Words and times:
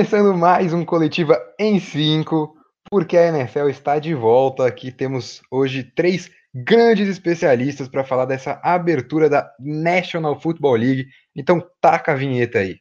Começando 0.00 0.34
mais 0.34 0.72
um 0.72 0.82
Coletiva 0.82 1.38
em 1.58 1.78
5, 1.78 2.56
porque 2.90 3.18
a 3.18 3.28
NFL 3.28 3.68
está 3.68 3.98
de 3.98 4.14
volta. 4.14 4.66
Aqui 4.66 4.90
temos 4.90 5.42
hoje 5.50 5.82
três 5.82 6.30
grandes 6.54 7.06
especialistas 7.06 7.86
para 7.86 8.02
falar 8.02 8.24
dessa 8.24 8.58
abertura 8.64 9.28
da 9.28 9.52
National 9.60 10.40
Football 10.40 10.76
League. 10.76 11.08
Então, 11.36 11.62
taca 11.82 12.12
a 12.12 12.14
vinheta 12.14 12.60
aí. 12.60 12.78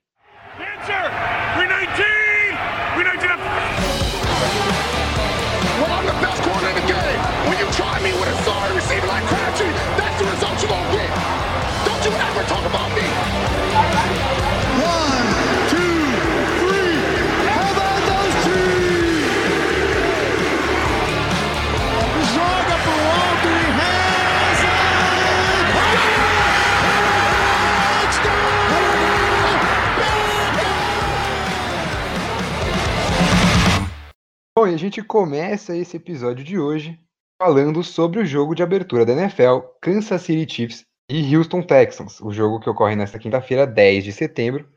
E 34.70 34.76
a 34.76 34.78
gente 34.78 35.02
começa 35.02 35.76
esse 35.76 35.98
episódio 35.98 36.44
de 36.44 36.60
hoje 36.60 37.00
falando 37.42 37.84
sobre 37.84 38.20
o 38.20 38.26
jogo 38.26 38.54
de 38.54 38.62
abertura 38.62 39.04
da 39.04 39.14
NFL, 39.14 39.62
Kansas 39.82 40.22
City 40.22 40.54
Chiefs 40.54 40.86
e 41.10 41.36
Houston 41.36 41.64
Texans, 41.64 42.22
o 42.22 42.32
jogo 42.32 42.60
que 42.60 42.70
ocorre 42.70 42.96
nesta 42.96 43.18
quinta-feira, 43.18 43.66
10 43.66 44.04
de 44.04 44.12
setembro. 44.12 44.70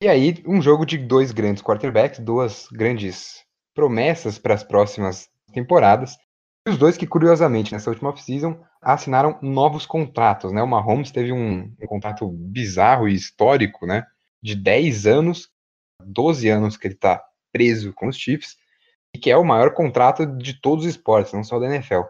E 0.00 0.06
aí, 0.06 0.40
um 0.46 0.62
jogo 0.62 0.86
de 0.86 0.96
dois 0.96 1.32
grandes 1.32 1.64
quarterbacks, 1.64 2.20
duas 2.20 2.68
grandes 2.70 3.44
promessas 3.74 4.38
para 4.38 4.54
as 4.54 4.62
próximas 4.62 5.28
temporadas. 5.52 6.16
E 6.66 6.70
os 6.70 6.78
dois 6.78 6.96
que, 6.96 7.06
curiosamente, 7.06 7.72
nessa 7.72 7.90
última 7.90 8.10
off-season, 8.10 8.56
assinaram 8.80 9.36
novos 9.42 9.84
contratos, 9.84 10.52
né? 10.52 10.62
O 10.62 10.68
Mahomes 10.68 11.10
teve 11.10 11.32
um, 11.32 11.62
um 11.62 11.86
contrato 11.88 12.28
bizarro 12.28 13.08
e 13.08 13.14
histórico, 13.14 13.84
né? 13.84 14.06
De 14.40 14.54
10 14.54 15.06
anos, 15.06 15.48
12 16.04 16.48
anos 16.48 16.76
que 16.76 16.86
ele 16.86 16.94
está 16.94 17.20
preso 17.52 17.92
com 17.92 18.06
os 18.06 18.16
Chiefs, 18.16 18.56
e 19.14 19.18
que 19.18 19.30
é 19.30 19.36
o 19.36 19.44
maior 19.44 19.72
contrato 19.74 20.26
de 20.26 20.60
todos 20.60 20.84
os 20.84 20.90
esportes, 20.90 21.32
não 21.32 21.44
só 21.44 21.58
da 21.58 21.66
NFL. 21.66 22.02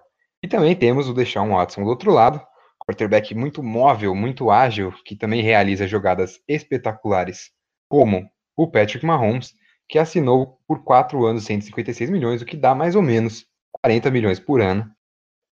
E 0.43 0.49
também 0.49 0.75
temos 0.75 1.09
o 1.09 1.15
Deshaun 1.15 1.51
Watson 1.51 1.85
do 1.85 1.91
outro 1.91 2.11
lado, 2.11 2.41
quarterback 2.87 3.35
muito 3.35 3.63
móvel, 3.63 4.15
muito 4.15 4.51
ágil, 4.51 4.93
que 5.05 5.15
também 5.15 5.43
realiza 5.43 5.87
jogadas 5.87 6.41
espetaculares, 6.49 7.51
como 7.89 8.29
o 8.57 8.67
Patrick 8.67 9.05
Mahomes, 9.05 9.55
que 9.89 9.99
assinou 9.99 10.59
por 10.67 10.85
4 10.85 11.25
anos 11.25 11.45
156 11.45 12.11
milhões, 12.11 12.43
o 12.43 12.47
que 12.47 12.57
dá 12.57 12.75
mais 12.75 12.95
ou 12.95 13.03
menos 13.03 13.47
40 13.83 14.11
milhões 14.11 14.41
por 14.41 14.61
ano. 14.61 14.91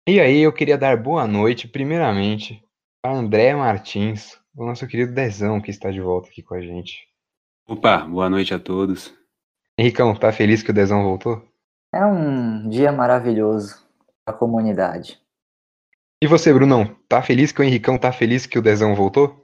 E 0.08 0.20
aí 0.20 0.42
eu 0.42 0.52
queria 0.52 0.78
dar 0.78 0.98
boa 0.98 1.26
noite, 1.26 1.68
primeiramente, 1.68 2.62
a 3.04 3.12
André 3.12 3.56
Martins, 3.56 4.38
o 4.56 4.66
nosso 4.66 4.88
querido 4.88 5.14
Dezão, 5.14 5.62
que 5.62 5.72
está 5.72 5.92
de 5.92 6.02
volta 6.02 6.30
aqui 6.30 6.42
com 6.42 6.56
a 6.56 6.62
gente. 6.62 7.08
Opa, 7.68 8.00
boa 8.00 8.30
noite 8.30 8.54
a 8.54 8.60
todos. 8.60 9.14
Henricão, 9.78 10.16
tá 10.16 10.32
feliz 10.32 10.62
que 10.62 10.70
o 10.70 10.74
Dezão 10.74 11.04
voltou? 11.04 11.44
É 11.94 12.06
um 12.06 12.70
dia 12.70 12.92
maravilhoso 12.92 13.76
para 14.24 14.36
a 14.36 14.38
comunidade. 14.38 15.20
E 16.24 16.28
você, 16.28 16.54
Brunão, 16.54 16.96
tá 17.10 17.22
feliz 17.22 17.52
que 17.52 17.62
o 17.62 17.64
Henricão 17.64 17.98
tá 17.98 18.12
feliz 18.12 18.46
que 18.46 18.58
o 18.58 18.62
Dezão 18.62 18.96
voltou? 18.96 19.44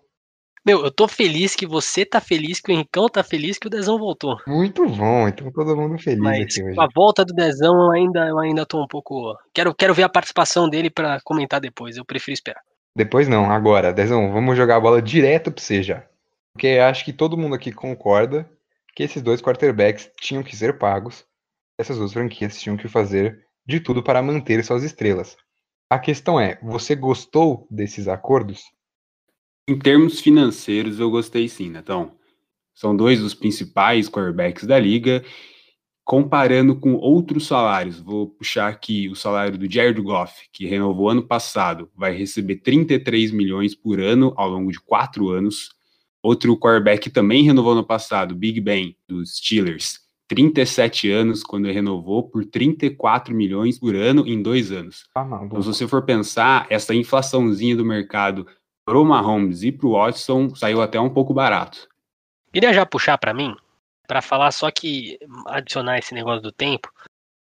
Meu, 0.66 0.84
eu 0.84 0.92
tô 0.92 1.08
feliz 1.08 1.56
que 1.56 1.66
você 1.66 2.06
tá 2.06 2.22
feliz, 2.22 2.60
que 2.60 2.72
o 2.72 2.74
Henricão 2.74 3.08
tá 3.08 3.24
feliz 3.24 3.58
que 3.58 3.68
o 3.68 3.70
Dezão 3.70 3.98
voltou. 3.98 4.38
Muito 4.46 4.88
bom, 4.88 5.28
então 5.28 5.52
todo 5.52 5.76
mundo 5.76 5.98
feliz 5.98 6.20
Mas 6.20 6.44
aqui 6.44 6.64
hoje. 6.64 6.76
com 6.76 6.82
a 6.82 6.88
volta 6.94 7.26
do 7.26 7.34
Dezão 7.34 7.74
eu 7.74 7.92
ainda, 7.92 8.28
eu 8.28 8.38
ainda 8.38 8.66
tô 8.66 8.84
um 8.84 8.88
pouco. 8.88 9.36
Quero, 9.54 9.74
quero 9.74 9.94
ver 9.94 10.04
a 10.04 10.10
participação 10.10 10.70
dele 10.70 10.90
para 10.90 11.20
comentar 11.24 11.60
depois, 11.60 11.98
eu 11.98 12.06
prefiro 12.06 12.34
esperar. 12.34 12.62
Depois 12.96 13.28
não, 13.28 13.50
agora, 13.50 13.94
Dezão, 13.94 14.32
vamos 14.32 14.58
jogar 14.58 14.76
a 14.76 14.82
bola 14.82 15.02
direto 15.02 15.52
pra 15.52 15.64
você 15.64 15.82
já. 15.82 16.04
Porque 16.54 16.68
acho 16.68 17.06
que 17.06 17.14
todo 17.14 17.38
mundo 17.38 17.56
aqui 17.56 17.72
concorda 17.72 18.48
que 19.00 19.04
esses 19.04 19.22
dois 19.22 19.42
quarterbacks 19.42 20.12
tinham 20.20 20.44
que 20.44 20.54
ser 20.54 20.78
pagos, 20.78 21.24
essas 21.78 21.98
duas 21.98 22.12
franquias 22.12 22.60
tinham 22.60 22.76
que 22.76 22.90
fazer 22.90 23.46
de 23.66 23.80
tudo 23.80 24.04
para 24.04 24.22
manter 24.22 24.62
suas 24.62 24.84
estrelas. 24.84 25.38
A 25.90 25.98
questão 25.98 26.38
é, 26.38 26.60
você 26.62 26.96
gostou 26.96 27.66
desses 27.72 28.10
acordos? 28.10 28.62
Em 29.70 29.80
termos 29.80 30.20
financeiros, 30.20 31.00
eu 31.00 31.10
gostei 31.10 31.48
sim, 31.48 31.70
Netão. 31.70 32.18
São 32.76 32.94
dois 32.94 33.22
dos 33.22 33.34
principais 33.34 34.10
quarterbacks 34.10 34.66
da 34.66 34.78
liga. 34.78 35.24
Comparando 36.04 36.78
com 36.78 36.96
outros 36.96 37.48
salários, 37.48 38.02
vou 38.02 38.28
puxar 38.28 38.68
aqui 38.68 39.08
o 39.08 39.16
salário 39.16 39.58
do 39.58 39.72
Jared 39.72 40.02
Goff, 40.02 40.50
que 40.52 40.68
renovou 40.68 41.08
ano 41.08 41.26
passado, 41.26 41.90
vai 41.96 42.12
receber 42.12 42.58
33 42.58 43.32
milhões 43.32 43.74
por 43.74 44.02
ano 44.02 44.34
ao 44.36 44.50
longo 44.50 44.70
de 44.70 44.80
quatro 44.82 45.30
anos. 45.30 45.79
Outro 46.22 46.58
quarterback 46.58 47.04
que 47.04 47.10
também 47.10 47.44
renovou 47.44 47.74
no 47.74 47.86
passado, 47.86 48.36
Big 48.36 48.60
Ben, 48.60 48.96
dos 49.08 49.38
Steelers, 49.38 50.00
37 50.28 51.10
anos, 51.10 51.44
quando 51.44 51.66
ele 51.66 51.74
renovou 51.74 52.24
por 52.24 52.46
34 52.46 53.34
milhões 53.34 53.80
por 53.80 53.96
ano 53.96 54.28
em 54.28 54.42
dois 54.42 54.72
anos. 54.72 55.08
Ah, 55.16 55.24
não, 55.24 55.46
Então, 55.46 55.62
se 55.62 55.68
você 55.68 55.88
for 55.88 56.04
pensar, 56.04 56.68
essa 56.70 56.94
inflaçãozinha 56.94 57.76
do 57.76 57.84
mercado 57.84 58.46
pro 58.86 59.04
Mahomes 59.04 59.64
e 59.64 59.72
pro 59.72 59.94
Watson 59.94 60.54
saiu 60.56 60.82
até 60.82 61.00
um 61.00 61.10
pouco 61.10 61.34
barato. 61.34 61.88
Queria 62.54 62.74
já 62.74 62.86
puxar 62.86 63.18
para 63.18 63.34
mim, 63.34 63.56
para 64.08 64.22
falar 64.22 64.52
só 64.52 64.70
que 64.70 65.18
adicionar 65.48 65.98
esse 65.98 66.14
negócio 66.14 66.42
do 66.42 66.52
tempo, 66.52 66.92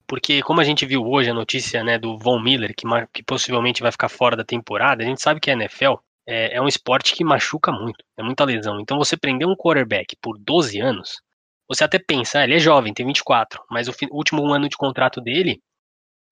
porque 0.08 0.42
como 0.42 0.62
a 0.62 0.64
gente 0.64 0.86
viu 0.86 1.06
hoje 1.06 1.30
a 1.30 1.34
notícia 1.34 1.84
né, 1.84 1.98
do 1.98 2.18
Von 2.18 2.42
Miller, 2.42 2.74
que, 2.76 2.86
que 3.14 3.24
possivelmente 3.24 3.82
vai 3.82 3.92
ficar 3.92 4.10
fora 4.10 4.36
da 4.36 4.44
temporada, 4.44 5.04
a 5.04 5.06
gente 5.06 5.22
sabe 5.22 5.40
que 5.40 5.52
a 5.52 5.54
NFL 5.54 5.96
é, 6.30 6.58
é 6.58 6.62
um 6.62 6.68
esporte 6.68 7.16
que 7.16 7.24
machuca 7.24 7.72
muito, 7.72 8.06
é 8.16 8.22
muita 8.22 8.46
lesão. 8.46 8.80
Então 8.80 9.00
você 9.00 9.18
prender 9.18 9.48
um 9.48 9.56
quarterback 9.56 10.16
por 10.22 10.38
12 10.38 10.80
anos, 10.80 11.22
você 11.68 11.84
até 11.84 11.98
pensa, 11.98 12.40
ah, 12.40 12.44
ele 12.44 12.56
é 12.56 12.60
jovem, 12.60 12.94
tem 12.94 13.06
24, 13.06 13.64
mas 13.70 13.88
o, 13.88 13.92
o 14.12 14.16
último 14.16 14.46
ano 14.54 14.70
de 14.70 14.78
contrato 14.78 15.20
dele 15.20 15.60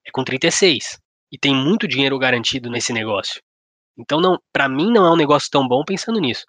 é 0.06 0.12
com 0.12 0.24
36 0.24 1.00
e 1.31 1.38
tem 1.38 1.56
muito 1.56 1.88
dinheiro 1.88 2.18
garantido 2.19 2.69
nesse 2.69 2.94
negócio. 2.94 3.41
Então 3.97 4.22
não, 4.22 4.40
para 4.53 4.69
mim 4.69 4.91
não 4.91 5.03
é 5.03 5.12
um 5.12 5.18
negócio 5.18 5.50
tão 5.50 5.68
bom 5.68 5.84
pensando 5.84 6.19
nisso. 6.19 6.46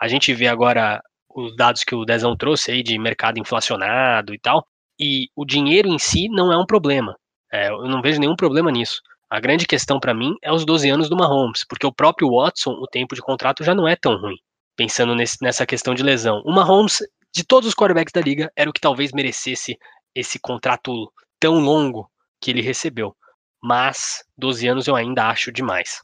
A 0.00 0.06
gente 0.06 0.32
vê 0.32 0.46
agora 0.46 1.02
os 1.28 1.56
dados 1.56 1.82
que 1.82 1.96
o 1.96 2.04
Dezão 2.04 2.36
trouxe 2.36 2.70
aí 2.70 2.82
de 2.82 2.96
mercado 2.96 3.40
inflacionado 3.40 4.32
e 4.32 4.38
tal, 4.38 4.64
e 5.00 5.26
o 5.34 5.44
dinheiro 5.44 5.88
em 5.88 5.98
si 5.98 6.28
não 6.28 6.52
é 6.52 6.56
um 6.56 6.66
problema. 6.66 7.16
É, 7.52 7.70
eu 7.70 7.88
não 7.88 8.00
vejo 8.00 8.20
nenhum 8.20 8.36
problema 8.36 8.70
nisso. 8.70 9.00
A 9.30 9.40
grande 9.40 9.66
questão 9.66 9.98
para 9.98 10.14
mim 10.14 10.34
é 10.42 10.52
os 10.52 10.64
12 10.64 10.88
anos 10.90 11.08
do 11.08 11.16
Mahomes, 11.16 11.64
porque 11.68 11.86
o 11.86 11.92
próprio 11.92 12.30
Watson, 12.30 12.70
o 12.72 12.86
tempo 12.86 13.14
de 13.14 13.22
contrato 13.22 13.64
já 13.64 13.74
não 13.74 13.88
é 13.88 13.96
tão 13.96 14.16
ruim, 14.16 14.36
pensando 14.76 15.14
nesse, 15.14 15.38
nessa 15.42 15.66
questão 15.66 15.94
de 15.94 16.02
lesão. 16.02 16.42
O 16.44 16.52
Mahomes, 16.52 16.98
de 17.34 17.44
todos 17.44 17.68
os 17.68 17.74
quarterbacks 17.74 18.12
da 18.12 18.20
liga, 18.20 18.52
era 18.54 18.70
o 18.70 18.72
que 18.72 18.80
talvez 18.80 19.12
merecesse 19.12 19.78
esse 20.14 20.38
contrato 20.38 21.12
tão 21.40 21.58
longo 21.58 22.08
que 22.40 22.50
ele 22.50 22.62
recebeu. 22.62 23.16
Mas 23.62 24.22
12 24.36 24.68
anos 24.68 24.86
eu 24.86 24.94
ainda 24.94 25.28
acho 25.28 25.50
demais. 25.50 26.02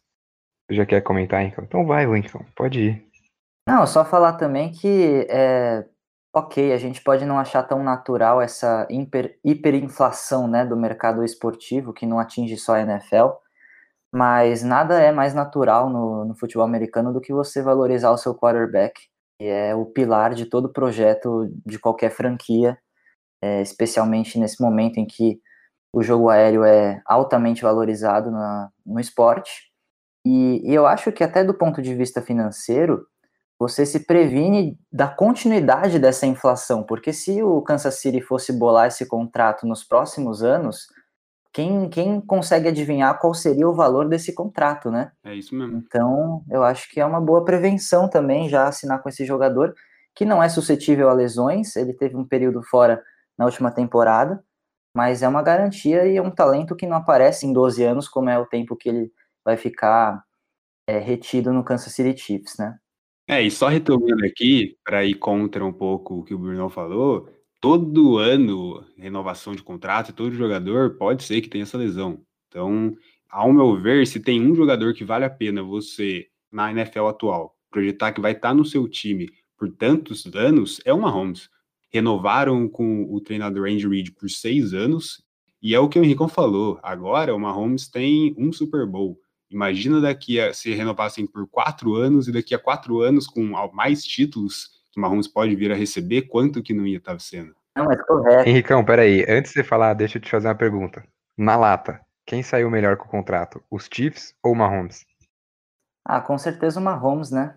Você 0.67 0.77
já 0.77 0.87
quer 0.87 1.03
comentar, 1.03 1.43
então? 1.43 1.65
Então 1.65 1.87
vai, 1.87 2.07
Lincoln, 2.07 2.45
pode 2.57 2.81
ir. 2.81 3.07
Não, 3.69 3.87
só 3.87 4.05
falar 4.05 4.33
também 4.35 4.73
que 4.73 5.27
é, 5.29 5.85
ok, 6.33 6.73
a 6.73 6.79
gente 6.79 7.03
pode 7.03 7.25
não 7.25 7.39
achar 7.39 7.63
tão 7.63 7.83
natural 7.83 8.41
essa 8.41 8.87
hiper, 8.91 9.39
hiperinflação 9.45 10.47
né, 10.47 10.65
do 10.65 10.77
mercado 10.77 11.25
esportivo, 11.25 11.93
que 11.93 12.07
não 12.07 12.19
atinge 12.19 12.57
só 12.57 12.75
a 12.75 12.81
NFL, 12.83 13.31
mas 14.13 14.63
nada 14.63 15.01
é 15.01 15.13
mais 15.13 15.35
natural 15.35 15.91
no, 15.91 16.25
no 16.25 16.35
futebol 16.35 16.65
americano 16.65 17.13
do 17.13 17.21
que 17.21 17.33
você 17.33 17.63
valorizar 17.63 18.11
o 18.11 18.19
seu 18.19 18.35
quarterback, 18.35 19.01
que 19.39 19.47
é 19.47 19.75
o 19.75 19.87
pilar 19.87 20.35
de 20.35 20.47
todo 20.47 20.73
projeto 20.73 21.51
de 21.67 21.79
qualquer 21.79 22.11
franquia, 22.11 22.79
é, 23.43 23.63
especialmente 23.63 24.39
nesse 24.39 24.61
momento 24.61 24.99
em 24.99 25.07
que 25.07 25.41
o 25.93 26.03
jogo 26.03 26.29
aéreo 26.29 26.65
é 26.65 27.01
altamente 27.07 27.63
valorizado 27.63 28.31
na, 28.31 28.71
no 28.87 29.01
esporte. 29.01 29.71
E, 30.25 30.61
e 30.71 30.75
eu 30.75 30.87
acho 30.87 31.11
que 31.13 31.25
até 31.25 31.43
do 31.43 31.55
ponto 31.55 31.83
de 31.83 31.95
vista 31.95 32.23
financeiro, 32.23 33.07
você 33.61 33.85
se 33.85 34.07
previne 34.07 34.79
da 34.91 35.07
continuidade 35.07 35.99
dessa 35.99 36.25
inflação, 36.25 36.83
porque 36.83 37.13
se 37.13 37.43
o 37.43 37.61
Kansas 37.61 37.97
City 37.97 38.23
fosse 38.23 38.55
bolar 38.55 38.87
esse 38.89 39.05
contrato 39.05 39.67
nos 39.67 39.85
próximos 39.85 40.43
anos, 40.43 40.87
quem, 41.53 41.91
quem 41.91 42.23
consegue 42.23 42.69
adivinhar 42.69 43.19
qual 43.19 43.35
seria 43.35 43.69
o 43.69 43.75
valor 43.75 44.09
desse 44.09 44.33
contrato, 44.33 44.91
né? 44.91 45.13
É 45.23 45.35
isso 45.35 45.55
mesmo. 45.55 45.77
Então, 45.77 46.43
eu 46.51 46.63
acho 46.63 46.89
que 46.91 47.01
é 47.01 47.05
uma 47.05 47.21
boa 47.21 47.45
prevenção 47.45 48.09
também 48.09 48.49
já 48.49 48.67
assinar 48.67 49.03
com 49.03 49.11
esse 49.11 49.27
jogador, 49.27 49.75
que 50.15 50.25
não 50.25 50.43
é 50.43 50.49
suscetível 50.49 51.11
a 51.11 51.13
lesões, 51.13 51.77
ele 51.77 51.93
teve 51.93 52.17
um 52.17 52.25
período 52.25 52.63
fora 52.63 53.03
na 53.37 53.45
última 53.45 53.71
temporada, 53.71 54.43
mas 54.97 55.23
é 55.23 55.29
uma 55.29 55.43
garantia 55.43 56.07
e 56.07 56.17
é 56.17 56.23
um 56.23 56.31
talento 56.31 56.75
que 56.75 56.87
não 56.87 56.97
aparece 56.97 57.47
em 57.47 57.53
12 57.53 57.85
anos, 57.85 58.09
como 58.09 58.31
é 58.31 58.39
o 58.39 58.47
tempo 58.47 58.75
que 58.75 58.89
ele 58.89 59.13
vai 59.45 59.59
ficar 59.59 60.25
é, 60.87 60.99
retido 60.99 61.53
no 61.53 61.63
Kansas 61.63 61.93
City 61.93 62.19
Chiefs, 62.19 62.57
né? 62.59 62.79
É, 63.31 63.41
e 63.41 63.49
só 63.49 63.69
retomando 63.69 64.27
aqui, 64.27 64.77
para 64.85 65.05
ir 65.05 65.15
contra 65.15 65.65
um 65.65 65.73
pouco 65.73 66.17
o 66.17 66.25
que 66.25 66.35
o 66.35 66.39
Bruno 66.39 66.69
falou, 66.69 67.29
todo 67.61 68.19
ano, 68.19 68.85
renovação 68.97 69.55
de 69.55 69.63
contrato, 69.63 70.13
todo 70.13 70.35
jogador 70.35 70.97
pode 70.97 71.23
ser 71.23 71.41
que 71.41 71.49
tenha 71.49 71.63
essa 71.63 71.79
lesão. 71.79 72.25
Então, 72.49 72.93
ao 73.29 73.53
meu 73.53 73.81
ver, 73.81 74.05
se 74.05 74.19
tem 74.19 74.45
um 74.45 74.53
jogador 74.53 74.95
que 74.95 75.05
vale 75.05 75.25
a 75.25 75.31
pena 75.31 75.63
você, 75.63 76.27
na 76.51 76.73
NFL 76.73 77.07
atual, 77.07 77.57
projetar 77.71 78.13
que 78.13 78.21
vai 78.21 78.33
estar 78.33 78.53
no 78.53 78.65
seu 78.65 78.89
time 78.89 79.29
por 79.57 79.71
tantos 79.71 80.27
anos, 80.35 80.81
é 80.85 80.93
o 80.93 81.01
Mahomes. 81.01 81.49
Renovaram 81.93 82.69
com 82.69 83.05
o 83.15 83.21
treinador 83.21 83.69
Andy 83.69 83.87
Reid 83.87 84.11
por 84.11 84.29
seis 84.29 84.75
anos, 84.75 85.23
e 85.63 85.73
é 85.73 85.79
o 85.79 85.89
que 85.89 86.01
o 86.01 86.03
Henricão 86.03 86.27
falou. 86.27 86.81
Agora 86.83 87.33
o 87.33 87.39
Mahomes 87.39 87.87
tem 87.87 88.35
um 88.37 88.53
Super 88.53 88.85
Bowl. 88.87 89.21
Imagina 89.51 90.01
daqui 90.01 90.41
a 90.41 90.55
se 90.55 90.73
renovassem 90.73 91.27
por 91.27 91.47
quatro 91.49 91.97
anos 91.97 92.29
e 92.29 92.33
daqui 92.33 92.55
a 92.55 92.59
quatro 92.59 93.01
anos 93.01 93.27
com 93.27 93.43
mais 93.73 94.05
títulos 94.05 94.81
que 94.93 94.99
o 94.99 95.03
Mahomes 95.03 95.27
pode 95.27 95.55
vir 95.57 95.73
a 95.73 95.75
receber, 95.75 96.23
quanto 96.23 96.63
que 96.63 96.73
não 96.73 96.87
ia 96.87 96.99
estar 96.99 97.19
sendo? 97.21 97.55
Não, 97.77 97.85
mas 97.85 98.01
correto. 98.03 98.49
Henricão, 98.49 98.85
peraí. 98.85 99.25
Antes 99.29 99.53
de 99.53 99.59
você 99.59 99.65
falar, 99.65 99.95
deixa 99.95 100.19
eu 100.19 100.23
te 100.23 100.31
fazer 100.31 100.49
uma 100.49 100.55
pergunta. 100.55 101.05
Na 101.37 101.57
lata, 101.57 102.01
quem 102.27 102.43
saiu 102.43 102.71
melhor 102.71 102.97
com 102.97 103.07
o 103.07 103.11
contrato? 103.11 103.63
Os 103.71 103.89
Chiefs 103.93 104.35
ou 104.43 104.53
o 104.53 104.57
Mahomes? 104.57 105.05
Ah, 106.05 106.21
com 106.21 106.39
certeza 106.39 106.79
o 106.79 106.83
Mahomes, 106.83 107.31
né? 107.31 107.57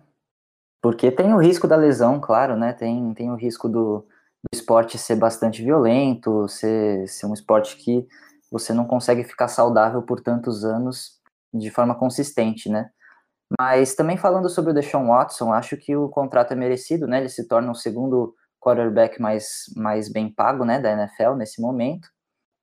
Porque 0.82 1.10
tem 1.10 1.32
o 1.32 1.38
risco 1.38 1.66
da 1.66 1.76
lesão, 1.76 2.20
claro, 2.20 2.56
né? 2.56 2.72
Tem, 2.72 3.14
tem 3.14 3.30
o 3.30 3.36
risco 3.36 3.68
do, 3.68 3.98
do 3.98 4.48
esporte 4.52 4.98
ser 4.98 5.16
bastante 5.16 5.62
violento, 5.62 6.48
ser, 6.48 7.08
ser 7.08 7.26
um 7.26 7.34
esporte 7.34 7.76
que 7.76 8.06
você 8.50 8.72
não 8.72 8.84
consegue 8.84 9.24
ficar 9.24 9.48
saudável 9.48 10.02
por 10.02 10.20
tantos 10.20 10.64
anos 10.64 11.20
de 11.54 11.70
forma 11.70 11.94
consistente, 11.94 12.68
né? 12.68 12.90
Mas 13.58 13.94
também 13.94 14.16
falando 14.16 14.48
sobre 14.48 14.72
o 14.72 14.74
Deshaun 14.74 15.06
Watson, 15.08 15.52
acho 15.52 15.76
que 15.76 15.94
o 15.94 16.08
contrato 16.08 16.52
é 16.52 16.56
merecido, 16.56 17.06
né? 17.06 17.18
Ele 17.18 17.28
se 17.28 17.46
torna 17.46 17.70
o 17.70 17.74
segundo 17.74 18.34
quarterback 18.60 19.20
mais, 19.20 19.64
mais 19.76 20.10
bem 20.10 20.32
pago, 20.32 20.64
né, 20.64 20.80
da 20.80 20.92
NFL 20.92 21.34
nesse 21.36 21.60
momento. 21.60 22.08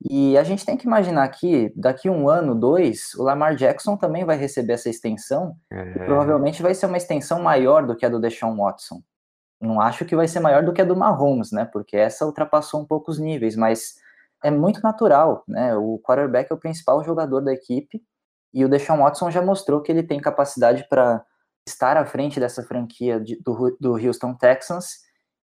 E 0.10 0.36
a 0.36 0.44
gente 0.44 0.66
tem 0.66 0.76
que 0.76 0.88
imaginar 0.88 1.28
que 1.30 1.72
daqui 1.76 2.10
um 2.10 2.28
ano, 2.28 2.56
dois, 2.56 3.14
o 3.14 3.22
Lamar 3.22 3.56
Jackson 3.56 3.96
também 3.96 4.26
vai 4.26 4.36
receber 4.36 4.74
essa 4.74 4.90
extensão 4.90 5.56
é. 5.72 5.92
e 5.92 6.00
provavelmente 6.00 6.64
vai 6.64 6.74
ser 6.74 6.88
uma 6.88 6.98
extensão 6.98 7.40
maior 7.40 7.86
do 7.86 7.96
que 7.96 8.04
a 8.04 8.10
do 8.10 8.20
Deshaun 8.20 8.58
Watson. 8.58 9.00
Não 9.62 9.80
acho 9.80 10.04
que 10.04 10.16
vai 10.16 10.28
ser 10.28 10.40
maior 10.40 10.64
do 10.64 10.74
que 10.74 10.82
a 10.82 10.86
do 10.86 10.96
Mahomes, 10.96 11.52
né? 11.52 11.66
Porque 11.66 11.96
essa 11.96 12.26
ultrapassou 12.26 12.82
um 12.82 12.86
pouco 12.86 13.12
os 13.12 13.20
níveis, 13.20 13.56
mas 13.56 13.94
é 14.44 14.50
muito 14.50 14.82
natural, 14.82 15.44
né? 15.48 15.76
O 15.76 16.00
quarterback 16.00 16.52
é 16.52 16.56
o 16.56 16.60
principal 16.60 17.04
jogador 17.04 17.42
da 17.42 17.54
equipe 17.54 18.02
e 18.54 18.66
o 18.66 18.70
Deshaun 18.70 19.00
Watson 19.00 19.32
já 19.32 19.42
mostrou 19.42 19.82
que 19.82 19.92
ele 19.92 20.04
tem 20.04 20.20
capacidade 20.20 20.86
para 20.90 21.24
estar 21.68 21.98
à 21.98 22.06
frente 22.06 22.40
dessa 22.40 22.64
franquia 22.64 23.20
de, 23.20 23.36
do, 23.42 23.78
do 23.80 23.94
Houston 23.94 24.34
Texans 24.36 25.00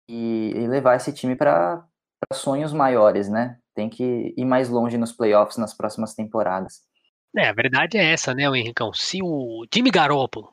e, 0.09 0.53
e 0.57 0.67
levar 0.67 0.97
esse 0.97 1.13
time 1.13 1.37
para 1.37 1.85
sonhos 2.33 2.73
maiores, 2.73 3.29
né? 3.29 3.59
Tem 3.75 3.89
que 3.89 4.35
ir 4.37 4.45
mais 4.45 4.69
longe 4.69 4.99
nos 4.99 5.13
playoffs 5.13 5.57
nas 5.57 5.75
próximas 5.75 6.15
temporadas. 6.15 6.81
É, 7.37 7.49
a 7.49 7.53
verdade 7.53 7.99
é 7.99 8.13
essa, 8.13 8.35
né, 8.35 8.45
Henricão? 8.45 8.93
Se 8.93 9.21
o 9.23 9.65
Jimmy 9.73 9.91
Garoppolo 9.91 10.53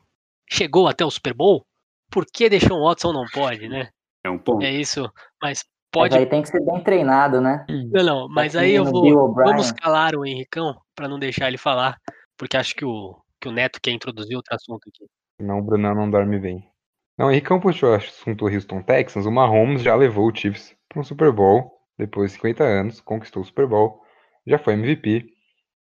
chegou 0.50 0.88
até 0.88 1.06
o 1.06 1.10
Super 1.10 1.34
Bowl, 1.34 1.66
por 2.12 2.26
que 2.26 2.50
deixou 2.50 2.78
o 2.78 2.88
Watson 2.88 3.14
não 3.14 3.26
pode, 3.34 3.68
né? 3.68 3.90
É 4.24 4.30
um 4.30 4.38
ponto. 4.38 4.64
É 4.64 4.72
isso, 4.72 5.10
mas 5.42 5.64
pode. 5.92 6.14
Mas 6.14 6.24
aí 6.24 6.30
tem 6.30 6.42
que 6.42 6.50
ser 6.50 6.64
bem 6.64 6.84
treinado, 6.84 7.40
né? 7.40 7.66
Não, 7.70 8.04
não, 8.04 8.30
mas 8.30 8.56
aí 8.56 8.74
eu 8.74 8.86
vou. 8.86 9.34
Vamos 9.34 9.72
calar 9.72 10.16
o 10.16 10.26
Henricão 10.26 10.76
para 10.96 11.08
não 11.08 11.18
deixar 11.18 11.48
ele 11.48 11.58
falar, 11.58 11.98
porque 12.38 12.58
acho 12.58 12.76
que 12.76 12.86
o, 12.86 13.16
que 13.40 13.48
o 13.48 13.52
Neto 13.52 13.80
quer 13.82 13.92
introduzir 13.92 14.36
outro 14.36 14.56
assunto 14.56 14.88
aqui. 14.88 15.06
Não, 15.40 15.60
o 15.60 15.64
Brunão 15.64 15.96
não 15.96 16.10
dorme 16.10 16.40
bem. 16.40 16.70
Não, 17.18 17.32
Henricão 17.32 17.60
puxou 17.60 17.92
o 17.92 17.96
assunto 17.96 18.48
Houston 18.48 18.82
Texans. 18.82 19.26
O 19.26 19.32
Mahomes 19.32 19.82
já 19.82 19.96
levou 19.96 20.30
o 20.30 20.36
Chiefs 20.36 20.76
para 20.90 21.00
um 21.00 21.04
Super 21.04 21.32
Bowl 21.32 21.76
depois 21.98 22.32
de 22.32 22.38
50 22.38 22.64
anos, 22.64 23.02
conquistou 23.02 23.42
o 23.42 23.46
Super 23.46 23.68
Bowl, 23.68 24.02
já 24.46 24.60
foi 24.60 24.74
MVP. 24.74 25.28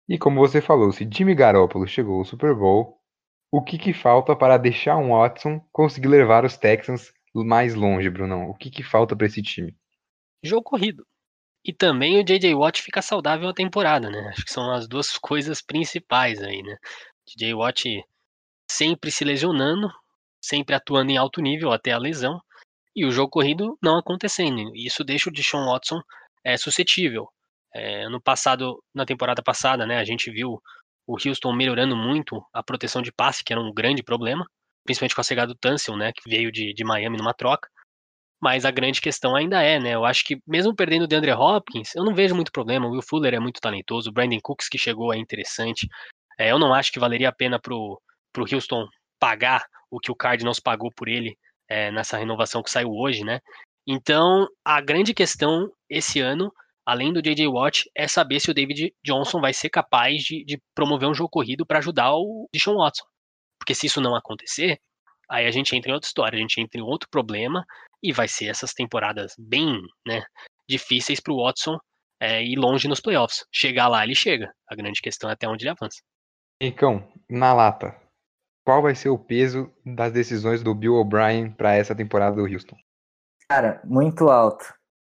E 0.08 0.18
como 0.18 0.40
você 0.40 0.60
falou, 0.60 0.90
se 0.92 1.08
Jimmy 1.10 1.34
Garoppolo 1.34 1.86
chegou 1.86 2.18
ao 2.18 2.24
Super 2.24 2.54
Bowl, 2.54 2.98
o 3.52 3.62
que, 3.62 3.78
que 3.78 3.92
falta 3.92 4.34
para 4.34 4.58
deixar 4.58 4.96
um 4.96 5.10
Watson 5.10 5.60
conseguir 5.72 6.08
levar 6.08 6.44
os 6.44 6.56
Texans 6.56 7.12
mais 7.34 7.74
longe, 7.74 8.10
Brunão? 8.10 8.48
O 8.50 8.54
que, 8.54 8.70
que 8.70 8.82
falta 8.82 9.16
para 9.16 9.26
esse 9.26 9.42
time? 9.42 9.76
Jogo 10.42 10.62
corrido. 10.62 11.04
E 11.64 11.72
também 11.72 12.18
o 12.18 12.24
J.J. 12.24 12.54
Watt 12.54 12.82
fica 12.82 13.02
saudável 13.02 13.48
a 13.48 13.54
temporada, 13.54 14.10
né? 14.10 14.28
Acho 14.30 14.44
que 14.44 14.52
são 14.52 14.70
as 14.72 14.88
duas 14.88 15.16
coisas 15.18 15.60
principais 15.60 16.42
aí, 16.42 16.62
né? 16.62 16.76
J.J. 17.28 17.54
Watt 17.54 17.84
sempre 18.70 19.10
se 19.10 19.24
lesionando, 19.24 19.90
sempre 20.40 20.74
atuando 20.74 21.10
em 21.10 21.16
alto 21.16 21.40
nível 21.42 21.72
até 21.72 21.92
a 21.92 21.98
lesão, 21.98 22.40
e 22.94 23.04
o 23.04 23.10
jogo 23.10 23.30
corrido 23.30 23.78
não 23.82 23.98
acontecendo. 23.98 24.74
Isso 24.74 25.04
deixa 25.04 25.28
o 25.28 25.32
Deshaun 25.32 25.66
Watson 25.66 26.00
é, 26.44 26.56
suscetível. 26.56 27.28
É, 27.74 28.08
no 28.08 28.20
passado, 28.20 28.82
na 28.94 29.04
temporada 29.04 29.42
passada, 29.42 29.86
né, 29.86 29.98
a 29.98 30.04
gente 30.04 30.30
viu 30.30 30.60
o 31.06 31.16
Houston 31.24 31.52
melhorando 31.52 31.96
muito 31.96 32.44
a 32.52 32.62
proteção 32.62 33.02
de 33.02 33.12
passe, 33.12 33.44
que 33.44 33.52
era 33.52 33.60
um 33.60 33.72
grande 33.72 34.02
problema, 34.02 34.44
principalmente 34.84 35.14
com 35.14 35.20
a 35.20 35.24
chegada 35.24 35.52
do 35.52 35.58
Tunsil, 35.58 35.96
né, 35.96 36.12
que 36.12 36.28
veio 36.28 36.50
de, 36.50 36.72
de 36.72 36.84
Miami 36.84 37.16
numa 37.16 37.34
troca. 37.34 37.68
Mas 38.40 38.64
a 38.64 38.70
grande 38.70 39.00
questão 39.00 39.36
ainda 39.36 39.62
é, 39.62 39.78
né? 39.78 39.94
Eu 39.94 40.04
acho 40.04 40.24
que 40.24 40.40
mesmo 40.46 40.74
perdendo 40.74 41.02
o 41.02 41.06
DeAndre 41.06 41.32
Hopkins, 41.32 41.94
eu 41.94 42.04
não 42.04 42.14
vejo 42.14 42.34
muito 42.34 42.50
problema. 42.52 42.86
O 42.86 42.92
Will 42.92 43.02
Fuller 43.02 43.34
é 43.34 43.38
muito 43.38 43.60
talentoso, 43.60 44.10
o 44.10 44.12
Brandon 44.12 44.38
Cooks 44.42 44.68
que 44.68 44.78
chegou 44.78 45.12
é 45.12 45.18
interessante. 45.18 45.86
É, 46.38 46.50
eu 46.50 46.58
não 46.58 46.72
acho 46.72 46.90
que 46.90 46.98
valeria 46.98 47.28
a 47.28 47.32
pena 47.32 47.58
pro, 47.60 48.00
pro 48.32 48.46
Houston 48.50 48.86
pagar 49.18 49.64
o 49.90 50.00
que 50.00 50.10
o 50.10 50.16
Cardinals 50.16 50.60
pagou 50.60 50.90
por 50.96 51.08
ele 51.08 51.36
é, 51.68 51.90
nessa 51.90 52.16
renovação 52.16 52.62
que 52.62 52.70
saiu 52.70 52.90
hoje, 52.90 53.24
né? 53.24 53.40
Então, 53.86 54.46
a 54.64 54.80
grande 54.80 55.12
questão 55.12 55.70
esse 55.88 56.20
ano 56.20 56.50
além 56.90 57.12
do 57.12 57.22
J.J. 57.22 57.46
Watt, 57.46 57.88
é 57.94 58.08
saber 58.08 58.40
se 58.40 58.50
o 58.50 58.54
David 58.54 58.92
Johnson 59.04 59.40
vai 59.40 59.52
ser 59.52 59.70
capaz 59.70 60.22
de, 60.22 60.44
de 60.44 60.60
promover 60.74 61.08
um 61.08 61.14
jogo 61.14 61.30
corrido 61.30 61.64
para 61.64 61.78
ajudar 61.78 62.14
o 62.14 62.48
Deshaun 62.52 62.78
Watson. 62.78 63.04
Porque 63.58 63.74
se 63.74 63.86
isso 63.86 64.00
não 64.00 64.16
acontecer, 64.16 64.80
aí 65.28 65.46
a 65.46 65.50
gente 65.52 65.76
entra 65.76 65.90
em 65.90 65.94
outra 65.94 66.08
história, 66.08 66.36
a 66.36 66.40
gente 66.40 66.60
entra 66.60 66.80
em 66.80 66.82
outro 66.82 67.08
problema 67.08 67.64
e 68.02 68.12
vai 68.12 68.28
ser 68.28 68.46
essas 68.46 68.72
temporadas 68.72 69.34
bem 69.38 69.80
né, 70.06 70.22
difíceis 70.68 71.20
para 71.20 71.32
o 71.32 71.44
Watson 71.44 71.78
é, 72.20 72.42
ir 72.42 72.56
longe 72.56 72.86
nos 72.86 73.00
playoffs. 73.00 73.44
Chegar 73.52 73.88
lá, 73.88 74.04
ele 74.04 74.14
chega. 74.14 74.52
A 74.68 74.76
grande 74.76 75.00
questão 75.00 75.30
é 75.30 75.32
até 75.32 75.48
onde 75.48 75.64
ele 75.64 75.70
avança. 75.70 75.98
Então, 76.60 77.08
na 77.28 77.54
lata, 77.54 77.96
qual 78.64 78.82
vai 78.82 78.94
ser 78.94 79.08
o 79.08 79.18
peso 79.18 79.72
das 79.84 80.12
decisões 80.12 80.62
do 80.62 80.74
Bill 80.74 80.94
O'Brien 80.94 81.50
para 81.50 81.74
essa 81.74 81.94
temporada 81.94 82.36
do 82.36 82.42
Houston? 82.42 82.76
Cara, 83.48 83.80
muito 83.84 84.28
alto. 84.28 84.64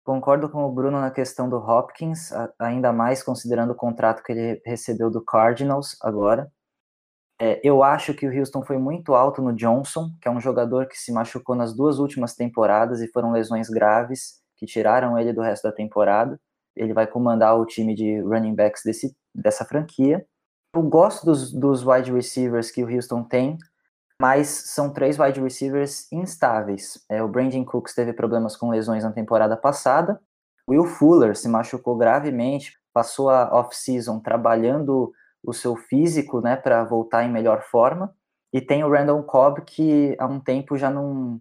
Concordo 0.04 0.48
com 0.48 0.64
o 0.64 0.72
Bruno 0.72 1.00
na 1.00 1.10
questão 1.10 1.48
do 1.48 1.56
Hopkins, 1.56 2.30
ainda 2.58 2.92
mais 2.92 3.22
considerando 3.22 3.72
o 3.72 3.76
contrato 3.76 4.22
que 4.22 4.32
ele 4.32 4.62
recebeu 4.64 5.10
do 5.10 5.24
Cardinals 5.24 5.96
agora. 6.02 6.50
É, 7.40 7.58
eu 7.64 7.82
acho 7.82 8.12
que 8.12 8.26
o 8.26 8.38
Houston 8.38 8.62
foi 8.62 8.76
muito 8.76 9.14
alto 9.14 9.40
no 9.40 9.54
Johnson, 9.54 10.10
que 10.20 10.28
é 10.28 10.30
um 10.30 10.40
jogador 10.40 10.86
que 10.86 10.98
se 10.98 11.10
machucou 11.10 11.56
nas 11.56 11.74
duas 11.74 11.98
últimas 11.98 12.34
temporadas 12.34 13.00
e 13.00 13.08
foram 13.08 13.32
lesões 13.32 13.70
graves 13.70 14.40
que 14.56 14.66
tiraram 14.66 15.18
ele 15.18 15.32
do 15.32 15.40
resto 15.40 15.62
da 15.62 15.72
temporada. 15.72 16.38
Ele 16.76 16.92
vai 16.92 17.06
comandar 17.06 17.58
o 17.58 17.64
time 17.64 17.94
de 17.94 18.20
running 18.20 18.54
backs 18.54 18.82
desse, 18.84 19.16
dessa 19.34 19.64
franquia. 19.64 20.24
Eu 20.74 20.82
gosto 20.82 21.24
dos, 21.24 21.50
dos 21.50 21.84
wide 21.84 22.12
receivers 22.12 22.70
que 22.70 22.84
o 22.84 22.94
Houston 22.94 23.24
tem, 23.24 23.56
mas 24.20 24.48
são 24.48 24.92
três 24.92 25.18
wide 25.18 25.40
receivers 25.40 26.06
instáveis. 26.12 27.02
É, 27.08 27.22
o 27.22 27.28
Brandon 27.28 27.64
Cooks 27.64 27.94
teve 27.94 28.12
problemas 28.12 28.54
com 28.54 28.68
lesões 28.68 29.02
na 29.02 29.12
temporada 29.12 29.56
passada, 29.56 30.20
Will 30.70 30.84
Fuller 30.84 31.34
se 31.36 31.48
machucou 31.48 31.96
gravemente, 31.96 32.78
passou 32.92 33.28
a 33.28 33.52
off-season 33.52 34.20
trabalhando 34.20 35.12
o 35.42 35.52
seu 35.52 35.76
físico 35.76 36.40
né, 36.40 36.56
para 36.56 36.84
voltar 36.84 37.24
em 37.24 37.32
melhor 37.32 37.62
forma, 37.62 38.14
e 38.52 38.60
tem 38.60 38.82
o 38.84 38.90
Randall 38.90 39.22
Cobb, 39.22 39.62
que 39.62 40.16
há 40.18 40.26
um 40.26 40.40
tempo 40.40 40.76
já 40.76 40.90
não, 40.90 41.40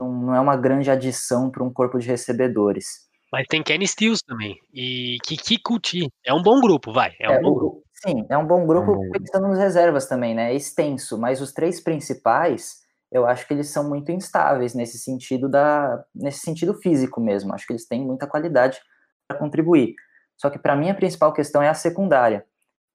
não 0.00 0.34
é 0.34 0.40
uma 0.40 0.56
grande 0.56 0.90
adição 0.90 1.50
para 1.50 1.62
um 1.62 1.72
corpo 1.72 1.98
de 1.98 2.08
recebedores. 2.08 3.08
Mas 3.30 3.46
tem 3.46 3.62
Kenny 3.62 3.86
Stills 3.86 4.22
também, 4.24 4.56
e 4.72 5.18
Kiki 5.22 5.58
Kuti. 5.62 6.08
É 6.24 6.32
um 6.32 6.42
bom 6.42 6.60
grupo, 6.60 6.92
vai. 6.92 7.14
É 7.20 7.28
um 7.28 7.32
é, 7.34 7.40
bom 7.40 7.54
grupo. 7.54 7.82
Sim, 7.92 8.24
é 8.28 8.38
um 8.38 8.46
bom 8.46 8.66
grupo 8.66 8.92
uhum. 8.92 9.10
pensando 9.10 9.48
nos 9.48 9.58
reservas 9.58 10.06
também, 10.06 10.34
né? 10.34 10.52
É 10.52 10.54
extenso, 10.54 11.18
mas 11.18 11.40
os 11.40 11.52
três 11.52 11.80
principais, 11.80 12.78
eu 13.10 13.26
acho 13.26 13.46
que 13.46 13.52
eles 13.52 13.68
são 13.68 13.88
muito 13.88 14.12
instáveis 14.12 14.74
nesse 14.74 14.98
sentido 14.98 15.48
da 15.48 16.04
nesse 16.14 16.40
sentido 16.40 16.74
físico 16.74 17.20
mesmo. 17.20 17.52
Acho 17.52 17.66
que 17.66 17.72
eles 17.72 17.86
têm 17.86 18.04
muita 18.04 18.26
qualidade 18.26 18.78
para 19.26 19.38
contribuir. 19.38 19.94
Só 20.36 20.48
que 20.48 20.58
para 20.58 20.76
mim 20.76 20.88
a 20.88 20.94
principal 20.94 21.32
questão 21.32 21.60
é 21.60 21.68
a 21.68 21.74
secundária, 21.74 22.46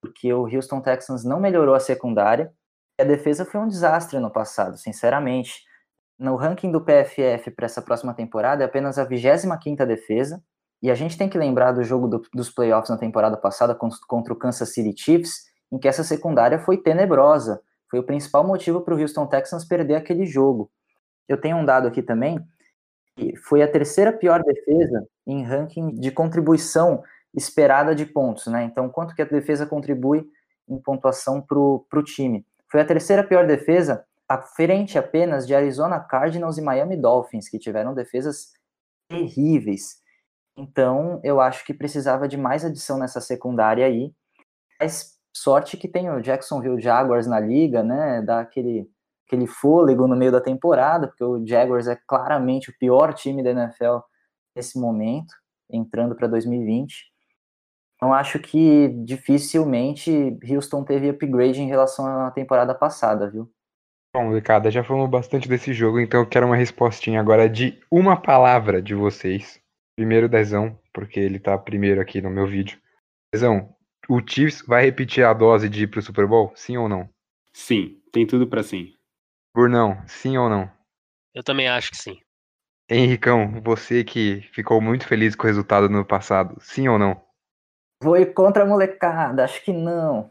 porque 0.04 0.34
o 0.34 0.44
Houston 0.44 0.82
Texans 0.82 1.24
não 1.24 1.40
melhorou 1.40 1.74
a 1.74 1.80
secundária. 1.80 2.52
A 3.00 3.06
defesa 3.06 3.46
foi 3.46 3.62
um 3.62 3.68
desastre 3.70 4.20
no 4.20 4.30
passado, 4.30 4.78
sinceramente. 4.78 5.64
No 6.20 6.36
ranking 6.36 6.70
do 6.72 6.82
PFF 6.82 7.50
para 7.52 7.66
essa 7.66 7.82
próxima 7.82 8.14
temporada 8.14 8.64
é 8.64 8.66
apenas 8.66 9.00
a 9.00 9.08
25ª 9.08 9.86
defesa, 9.86 10.44
e 10.82 10.92
a 10.92 10.96
gente 10.96 11.18
tem 11.18 11.30
que 11.30 11.38
lembrar 11.38 11.72
do 11.72 11.82
jogo 11.84 12.10
do, 12.10 12.22
dos 12.34 12.50
playoffs 12.50 12.90
na 12.90 12.98
temporada 12.98 13.38
passada 13.38 13.74
contra 13.74 14.34
o 14.34 14.36
Kansas 14.36 14.74
City 14.74 14.94
Chiefs, 15.02 15.46
em 15.72 15.80
que 15.80 15.88
essa 15.88 16.04
secundária 16.04 16.60
foi 16.60 16.78
tenebrosa. 16.78 17.62
Foi 17.90 18.00
o 18.00 18.04
principal 18.04 18.46
motivo 18.46 18.82
para 18.82 18.94
o 18.94 19.00
Houston 19.00 19.26
Texans 19.26 19.64
perder 19.64 19.96
aquele 19.96 20.26
jogo. 20.26 20.70
Eu 21.30 21.40
tenho 21.40 21.56
um 21.56 21.64
dado 21.64 21.88
aqui 21.88 22.04
também, 22.04 22.38
foi 23.48 23.62
a 23.62 23.72
terceira 23.72 24.12
pior 24.12 24.44
defesa 24.44 25.08
em 25.26 25.44
ranking 25.44 25.96
de 25.96 26.12
contribuição 26.12 27.02
esperada 27.34 27.96
de 27.96 28.06
pontos, 28.06 28.48
né? 28.48 28.64
Então, 28.64 28.90
quanto 28.90 29.16
que 29.16 29.22
a 29.22 29.26
defesa 29.26 29.66
contribui 29.66 30.26
em 30.68 30.80
pontuação 30.80 31.42
para 31.42 31.60
o 31.60 32.04
time. 32.04 32.46
Foi 32.72 32.82
a 32.82 32.86
terceira 32.86 33.24
pior 33.24 33.46
defesa, 33.46 34.06
à 34.28 34.42
frente 34.42 34.98
apenas 34.98 35.46
de 35.46 35.54
Arizona 35.54 36.00
Cardinals 36.00 36.58
e 36.58 36.62
Miami 36.62 36.98
Dolphins, 36.98 37.50
que 37.50 37.60
tiveram 37.60 37.94
defesas 37.94 38.54
terríveis. 39.10 40.02
Então, 40.58 41.20
eu 41.24 41.42
acho 41.42 41.66
que 41.66 41.74
precisava 41.74 42.28
de 42.28 42.38
mais 42.38 42.64
adição 42.64 42.98
nessa 42.98 43.20
secundária 43.20 43.86
aí. 43.86 44.14
Mas 44.80 45.18
sorte 45.36 45.78
que 45.78 45.88
tem 45.88 46.10
o 46.10 46.22
Jacksonville 46.22 46.82
Jaguars 46.82 47.28
na 47.28 47.40
liga, 47.40 47.84
né? 47.84 48.22
Dá 48.22 48.40
aquele, 48.40 48.90
aquele 49.28 49.48
fôlego 49.48 50.08
no 50.08 50.16
meio 50.16 50.32
da 50.32 50.42
temporada, 50.42 51.08
porque 51.08 51.24
o 51.24 51.46
Jaguars 51.46 51.88
é 51.88 51.98
claramente 52.08 52.70
o 52.70 52.78
pior 52.78 53.14
time 53.14 53.44
da 53.44 53.52
NFL 53.52 54.00
nesse 54.56 54.80
momento, 54.80 55.34
entrando 55.70 56.16
para 56.16 56.28
2020. 56.28 57.13
Então, 58.04 58.14
acho 58.14 58.38
que 58.38 58.90
dificilmente 59.06 60.38
Houston 60.46 60.84
teve 60.84 61.08
upgrade 61.08 61.62
em 61.62 61.70
relação 61.70 62.06
à 62.06 62.32
temporada 62.32 62.76
passada, 62.76 63.32
viu? 63.32 63.50
Bom, 64.14 64.36
Ricardo, 64.36 64.70
já 64.70 64.84
falamos 64.84 65.10
bastante 65.10 65.48
desse 65.48 65.74
jogo, 65.74 66.02
então 66.02 66.20
eu 66.20 66.28
quero 66.28 66.46
uma 66.46 66.58
respostinha 66.58 67.22
agora 67.22 67.50
de 67.50 67.82
uma 67.90 68.22
palavra 68.22 68.82
de 68.82 68.94
vocês. 68.94 69.58
Primeiro, 69.96 70.28
Dezão, 70.28 70.78
porque 70.94 71.18
ele 71.18 71.40
tá 71.40 71.58
primeiro 71.58 72.02
aqui 72.02 72.22
no 72.22 72.30
meu 72.30 72.46
vídeo. 72.46 72.78
Dezão, 73.34 73.74
o 74.10 74.20
Chiefs 74.20 74.62
vai 74.68 74.84
repetir 74.84 75.24
a 75.24 75.34
dose 75.34 75.70
de 75.70 75.84
ir 75.84 75.88
pro 75.88 76.02
Super 76.02 76.28
Bowl? 76.28 76.52
Sim 76.58 76.76
ou 76.76 76.90
não? 76.90 77.10
Sim, 77.54 78.02
tem 78.12 78.28
tudo 78.28 78.46
para 78.46 78.64
sim. 78.64 78.94
Burnão, 79.56 80.04
sim 80.08 80.38
ou 80.38 80.50
não? 80.50 80.70
Eu 81.34 81.42
também 81.42 81.70
acho 81.70 81.90
que 81.92 81.98
sim. 81.98 82.20
Henricão, 82.90 83.62
você 83.62 84.04
que 84.04 84.42
ficou 84.52 84.82
muito 84.82 85.08
feliz 85.08 85.38
com 85.38 85.44
o 85.44 85.48
resultado 85.48 85.88
no 85.88 86.04
passado, 86.04 86.58
sim 86.60 86.90
ou 86.90 87.00
não? 87.00 87.24
Vou 88.04 88.18
ir 88.18 88.34
contra 88.34 88.64
a 88.64 88.66
molecada, 88.66 89.44
acho 89.44 89.64
que 89.64 89.72
não. 89.72 90.30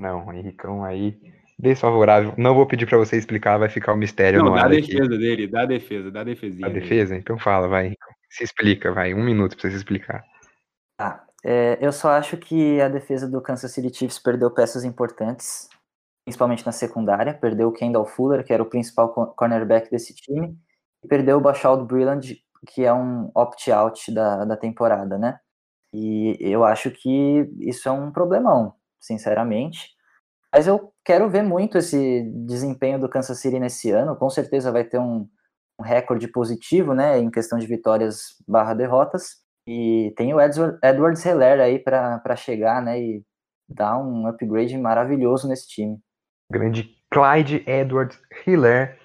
Não, 0.00 0.32
Henricão 0.32 0.82
aí 0.84 1.20
desfavorável. 1.58 2.34
Não 2.36 2.54
vou 2.54 2.66
pedir 2.66 2.86
para 2.86 2.98
você 2.98 3.16
explicar, 3.16 3.58
vai 3.58 3.68
ficar 3.68 3.92
o 3.92 3.94
um 3.94 3.98
mistério 3.98 4.40
não, 4.40 4.50
no 4.50 4.54
dá 4.54 4.62
ar 4.62 4.66
a 4.66 4.68
defesa 4.70 5.04
aqui. 5.04 5.18
dele, 5.18 5.46
dá 5.46 5.62
a 5.62 5.66
defesa, 5.66 6.10
dá 6.10 6.20
a 6.20 6.24
defesinha. 6.24 6.66
A 6.66 6.70
defesa? 6.70 7.16
Então 7.16 7.38
fala, 7.38 7.68
vai, 7.68 7.86
Henricão. 7.86 8.12
Se 8.30 8.42
explica, 8.42 8.92
vai, 8.92 9.14
um 9.14 9.22
minuto 9.22 9.56
para 9.56 9.62
você 9.62 9.70
se 9.70 9.76
explicar. 9.76 10.24
Tá, 10.96 11.24
é, 11.44 11.78
eu 11.80 11.92
só 11.92 12.10
acho 12.10 12.36
que 12.36 12.80
a 12.80 12.88
defesa 12.88 13.28
do 13.28 13.40
Kansas 13.40 13.70
City 13.70 13.94
Chiefs 13.94 14.18
perdeu 14.18 14.50
peças 14.50 14.84
importantes, 14.84 15.68
principalmente 16.24 16.66
na 16.66 16.72
secundária. 16.72 17.34
Perdeu 17.34 17.68
o 17.68 17.72
Kendall 17.72 18.06
Fuller, 18.06 18.44
que 18.44 18.52
era 18.52 18.62
o 18.62 18.68
principal 18.68 19.10
cornerback 19.36 19.90
desse 19.90 20.14
time, 20.14 20.56
e 21.04 21.08
perdeu 21.08 21.36
o 21.36 21.40
Bashald 21.40 21.86
Brilland, 21.86 22.42
que 22.66 22.84
é 22.84 22.92
um 22.92 23.30
opt-out 23.34 24.10
da, 24.12 24.44
da 24.44 24.56
temporada, 24.56 25.18
né? 25.18 25.38
E 25.94 26.36
eu 26.40 26.64
acho 26.64 26.90
que 26.90 27.48
isso 27.60 27.88
é 27.88 27.92
um 27.92 28.10
problemão, 28.10 28.74
sinceramente. 29.00 29.90
Mas 30.52 30.66
eu 30.66 30.92
quero 31.04 31.30
ver 31.30 31.42
muito 31.42 31.78
esse 31.78 32.22
desempenho 32.46 32.98
do 32.98 33.08
Kansas 33.08 33.38
City 33.38 33.60
nesse 33.60 33.92
ano. 33.92 34.16
Com 34.16 34.28
certeza 34.28 34.72
vai 34.72 34.82
ter 34.82 34.98
um, 34.98 35.28
um 35.78 35.84
recorde 35.84 36.26
positivo, 36.26 36.94
né, 36.94 37.18
em 37.20 37.30
questão 37.30 37.60
de 37.60 37.66
vitórias 37.66 38.34
barra 38.46 38.74
derrotas. 38.74 39.36
E 39.68 40.12
tem 40.16 40.34
o 40.34 40.40
Edwards 40.40 41.24
Heller 41.24 41.60
aí 41.60 41.78
para 41.78 42.36
chegar, 42.36 42.82
né, 42.82 43.00
e 43.00 43.24
dar 43.68 43.96
um 43.96 44.26
upgrade 44.26 44.76
maravilhoso 44.76 45.48
nesse 45.48 45.68
time. 45.68 45.98
Grande 46.50 46.90
Clyde 47.08 47.62
Edwards 47.68 48.18
Hiller. 48.44 48.98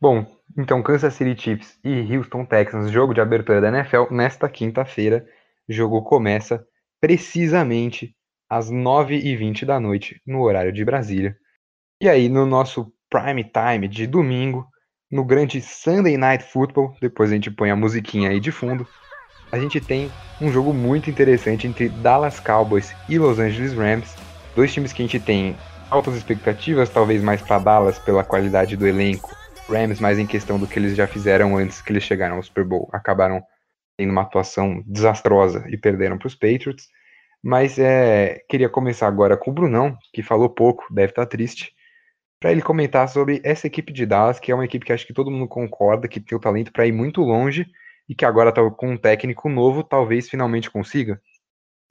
Bom, 0.00 0.26
então 0.58 0.82
Kansas 0.82 1.14
City 1.14 1.40
Chiefs 1.40 1.78
e 1.84 2.16
Houston 2.16 2.44
Texans, 2.44 2.90
jogo 2.90 3.14
de 3.14 3.20
abertura 3.20 3.60
da 3.60 3.68
NFL 3.68 4.12
nesta 4.12 4.48
quinta-feira. 4.48 5.24
Jogo 5.68 6.02
começa 6.02 6.64
precisamente 7.00 8.14
às 8.48 8.70
9h20 8.70 9.64
da 9.64 9.80
noite, 9.80 10.20
no 10.26 10.42
horário 10.42 10.72
de 10.72 10.84
Brasília. 10.84 11.36
E 12.00 12.08
aí, 12.08 12.28
no 12.28 12.44
nosso 12.44 12.92
prime 13.10 13.44
time 13.44 13.88
de 13.88 14.06
domingo, 14.06 14.66
no 15.10 15.24
grande 15.24 15.60
Sunday 15.60 16.16
Night 16.16 16.44
Football, 16.44 16.94
depois 17.00 17.30
a 17.30 17.34
gente 17.34 17.50
põe 17.50 17.70
a 17.70 17.76
musiquinha 17.76 18.30
aí 18.30 18.40
de 18.40 18.50
fundo, 18.50 18.86
a 19.52 19.58
gente 19.58 19.80
tem 19.80 20.10
um 20.40 20.50
jogo 20.50 20.74
muito 20.74 21.08
interessante 21.08 21.66
entre 21.66 21.88
Dallas 21.88 22.40
Cowboys 22.40 22.94
e 23.08 23.18
Los 23.18 23.38
Angeles 23.38 23.72
Rams, 23.72 24.16
dois 24.56 24.72
times 24.72 24.92
que 24.92 25.02
a 25.02 25.06
gente 25.06 25.20
tem 25.20 25.56
altas 25.90 26.16
expectativas, 26.16 26.90
talvez 26.90 27.22
mais 27.22 27.40
para 27.40 27.60
Dallas 27.60 27.98
pela 27.98 28.24
qualidade 28.24 28.76
do 28.76 28.86
elenco, 28.86 29.30
Rams 29.68 30.00
mais 30.00 30.18
em 30.18 30.26
questão 30.26 30.58
do 30.58 30.66
que 30.66 30.78
eles 30.78 30.96
já 30.96 31.06
fizeram 31.06 31.56
antes 31.56 31.80
que 31.80 31.92
eles 31.92 32.02
chegaram 32.02 32.36
ao 32.36 32.42
Super 32.42 32.64
Bowl, 32.64 32.88
acabaram 32.92 33.42
tendo 33.96 34.10
uma 34.10 34.22
atuação 34.22 34.82
desastrosa 34.86 35.64
e 35.68 35.76
perderam 35.76 36.18
para 36.18 36.26
os 36.26 36.34
Patriots. 36.34 36.88
Mas 37.42 37.78
é, 37.78 38.42
queria 38.48 38.68
começar 38.68 39.06
agora 39.06 39.36
com 39.36 39.50
o 39.50 39.54
Brunão, 39.54 39.96
que 40.12 40.22
falou 40.22 40.48
pouco, 40.48 40.86
deve 40.92 41.12
estar 41.12 41.26
tá 41.26 41.28
triste, 41.28 41.74
para 42.40 42.52
ele 42.52 42.62
comentar 42.62 43.08
sobre 43.08 43.40
essa 43.44 43.66
equipe 43.66 43.92
de 43.92 44.04
Dallas, 44.04 44.38
que 44.38 44.52
é 44.52 44.54
uma 44.54 44.64
equipe 44.64 44.84
que 44.84 44.92
acho 44.92 45.06
que 45.06 45.14
todo 45.14 45.30
mundo 45.30 45.48
concorda 45.48 46.08
que 46.08 46.20
tem 46.20 46.36
o 46.36 46.40
talento 46.40 46.72
para 46.72 46.86
ir 46.86 46.92
muito 46.92 47.20
longe 47.22 47.66
e 48.08 48.14
que 48.14 48.24
agora 48.24 48.50
está 48.50 48.68
com 48.70 48.92
um 48.92 48.96
técnico 48.98 49.48
novo, 49.48 49.82
talvez 49.82 50.28
finalmente 50.28 50.70
consiga. 50.70 51.20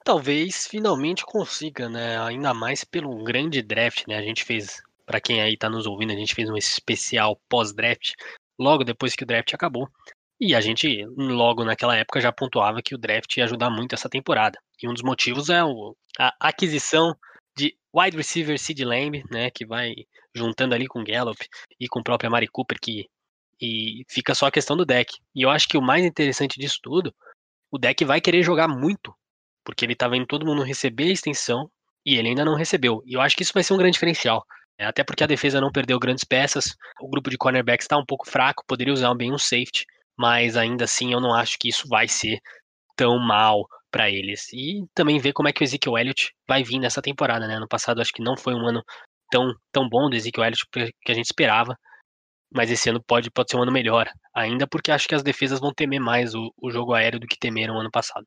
Talvez 0.03 0.67
finalmente 0.67 1.25
consiga, 1.25 1.89
né? 1.89 2.19
Ainda 2.19 2.53
mais 2.53 2.83
pelo 2.83 3.23
grande 3.23 3.61
draft, 3.61 4.05
né? 4.07 4.17
A 4.17 4.21
gente 4.21 4.43
fez, 4.43 4.81
para 5.05 5.21
quem 5.21 5.41
aí 5.41 5.53
está 5.53 5.69
nos 5.69 5.87
ouvindo, 5.87 6.11
a 6.11 6.15
gente 6.15 6.35
fez 6.35 6.49
um 6.49 6.57
especial 6.57 7.39
pós-draft, 7.49 8.11
logo 8.59 8.83
depois 8.83 9.15
que 9.15 9.23
o 9.23 9.25
draft 9.25 9.53
acabou. 9.53 9.89
E 10.39 10.55
a 10.55 10.61
gente, 10.61 11.05
logo 11.15 11.63
naquela 11.63 11.95
época, 11.95 12.19
já 12.19 12.31
pontuava 12.31 12.81
que 12.81 12.95
o 12.95 12.97
draft 12.97 13.37
ia 13.37 13.45
ajudar 13.45 13.69
muito 13.69 13.93
essa 13.93 14.09
temporada. 14.09 14.59
E 14.81 14.87
um 14.87 14.93
dos 14.93 15.03
motivos 15.03 15.49
é 15.49 15.63
o, 15.63 15.95
a 16.19 16.33
aquisição 16.39 17.15
de 17.55 17.75
wide 17.95 18.17
receiver 18.17 18.59
Sid 18.59 18.83
Lamb, 18.83 19.23
né, 19.31 19.49
que 19.51 19.65
vai 19.65 19.93
juntando 20.35 20.73
ali 20.73 20.87
com 20.87 21.03
Gallup 21.03 21.37
e 21.79 21.87
com 21.87 21.99
o 21.99 22.03
próprio 22.03 22.31
Mari 22.31 22.47
Cooper, 22.47 22.77
que 22.81 23.07
e 23.61 24.03
fica 24.09 24.35
só 24.35 24.47
a 24.47 24.51
questão 24.51 24.75
do 24.75 24.85
deck. 24.85 25.17
E 25.33 25.43
eu 25.43 25.49
acho 25.49 25.67
que 25.67 25.77
o 25.77 25.81
mais 25.81 26.03
interessante 26.03 26.59
disso 26.59 26.79
tudo, 26.81 27.13
o 27.71 27.77
deck 27.77 28.03
vai 28.03 28.19
querer 28.19 28.43
jogar 28.43 28.67
muito, 28.67 29.15
porque 29.63 29.85
ele 29.85 29.95
tá 29.95 30.07
vendo 30.07 30.25
todo 30.25 30.45
mundo 30.45 30.63
receber 30.63 31.05
a 31.05 31.13
extensão 31.13 31.69
e 32.05 32.15
ele 32.15 32.29
ainda 32.29 32.43
não 32.43 32.55
recebeu. 32.55 33.01
E 33.05 33.13
eu 33.13 33.21
acho 33.21 33.37
que 33.37 33.43
isso 33.43 33.53
vai 33.53 33.63
ser 33.63 33.73
um 33.73 33.77
grande 33.77 33.93
diferencial. 33.93 34.45
Até 34.77 35.03
porque 35.03 35.23
a 35.23 35.27
defesa 35.27 35.61
não 35.61 35.71
perdeu 35.71 35.97
grandes 35.99 36.25
peças, 36.25 36.75
o 36.99 37.07
grupo 37.07 37.29
de 37.29 37.37
cornerbacks 37.37 37.85
está 37.85 37.95
um 37.95 38.05
pouco 38.05 38.29
fraco, 38.29 38.65
poderia 38.67 38.93
usar 38.93 39.13
bem 39.13 39.31
um 39.31 39.37
safety 39.37 39.85
mas 40.17 40.57
ainda 40.57 40.85
assim 40.85 41.13
eu 41.13 41.19
não 41.19 41.33
acho 41.33 41.57
que 41.59 41.69
isso 41.69 41.87
vai 41.87 42.07
ser 42.07 42.39
tão 42.95 43.19
mal 43.19 43.67
para 43.91 44.09
eles. 44.09 44.51
E 44.53 44.85
também 44.93 45.19
ver 45.19 45.33
como 45.33 45.47
é 45.47 45.53
que 45.53 45.63
o 45.63 45.65
Ezekiel 45.65 45.97
Elliott 45.97 46.33
vai 46.47 46.63
vir 46.63 46.79
nessa 46.79 47.01
temporada, 47.01 47.47
né? 47.47 47.59
No 47.59 47.67
passado 47.67 48.01
acho 48.01 48.11
que 48.11 48.23
não 48.23 48.35
foi 48.35 48.53
um 48.53 48.67
ano 48.67 48.83
tão, 49.29 49.53
tão 49.71 49.87
bom 49.87 50.09
do 50.09 50.15
Ezekiel 50.15 50.45
Elliott 50.45 50.65
que 50.71 51.11
a 51.11 51.15
gente 51.15 51.25
esperava, 51.25 51.77
mas 52.53 52.69
esse 52.69 52.89
ano 52.89 53.03
pode, 53.05 53.31
pode 53.31 53.51
ser 53.51 53.57
um 53.57 53.63
ano 53.63 53.71
melhor, 53.71 54.07
ainda 54.33 54.67
porque 54.67 54.91
acho 54.91 55.07
que 55.07 55.15
as 55.15 55.23
defesas 55.23 55.59
vão 55.59 55.73
temer 55.73 55.99
mais 55.99 56.35
o, 56.35 56.53
o 56.61 56.69
jogo 56.69 56.93
aéreo 56.93 57.19
do 57.19 57.27
que 57.27 57.37
temeram 57.37 57.79
ano 57.79 57.89
passado. 57.91 58.25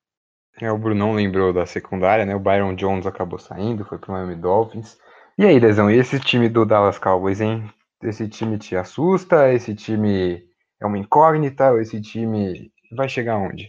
É, 0.60 0.70
o 0.72 0.78
Brunão 0.78 1.14
lembrou 1.14 1.52
da 1.52 1.66
secundária, 1.66 2.24
né? 2.24 2.34
O 2.34 2.40
Byron 2.40 2.74
Jones 2.74 3.06
acabou 3.06 3.38
saindo, 3.38 3.84
foi 3.84 3.98
pro 3.98 4.12
Miami 4.12 4.36
Dolphins. 4.36 4.98
E 5.38 5.44
aí, 5.44 5.60
Dezão, 5.60 5.90
e 5.90 5.98
esse 5.98 6.18
time 6.18 6.48
do 6.48 6.64
Dallas 6.64 6.98
Cowboys, 6.98 7.42
hein? 7.42 7.70
Esse 8.02 8.26
time 8.26 8.56
te 8.58 8.74
assusta? 8.74 9.52
Esse 9.52 9.74
time 9.74 10.42
é 10.80 10.86
uma 10.86 10.98
incógnita? 10.98 11.70
Ou 11.72 11.80
esse 11.80 12.00
time 12.00 12.70
vai 12.92 13.08
chegar 13.08 13.34
aonde? 13.34 13.68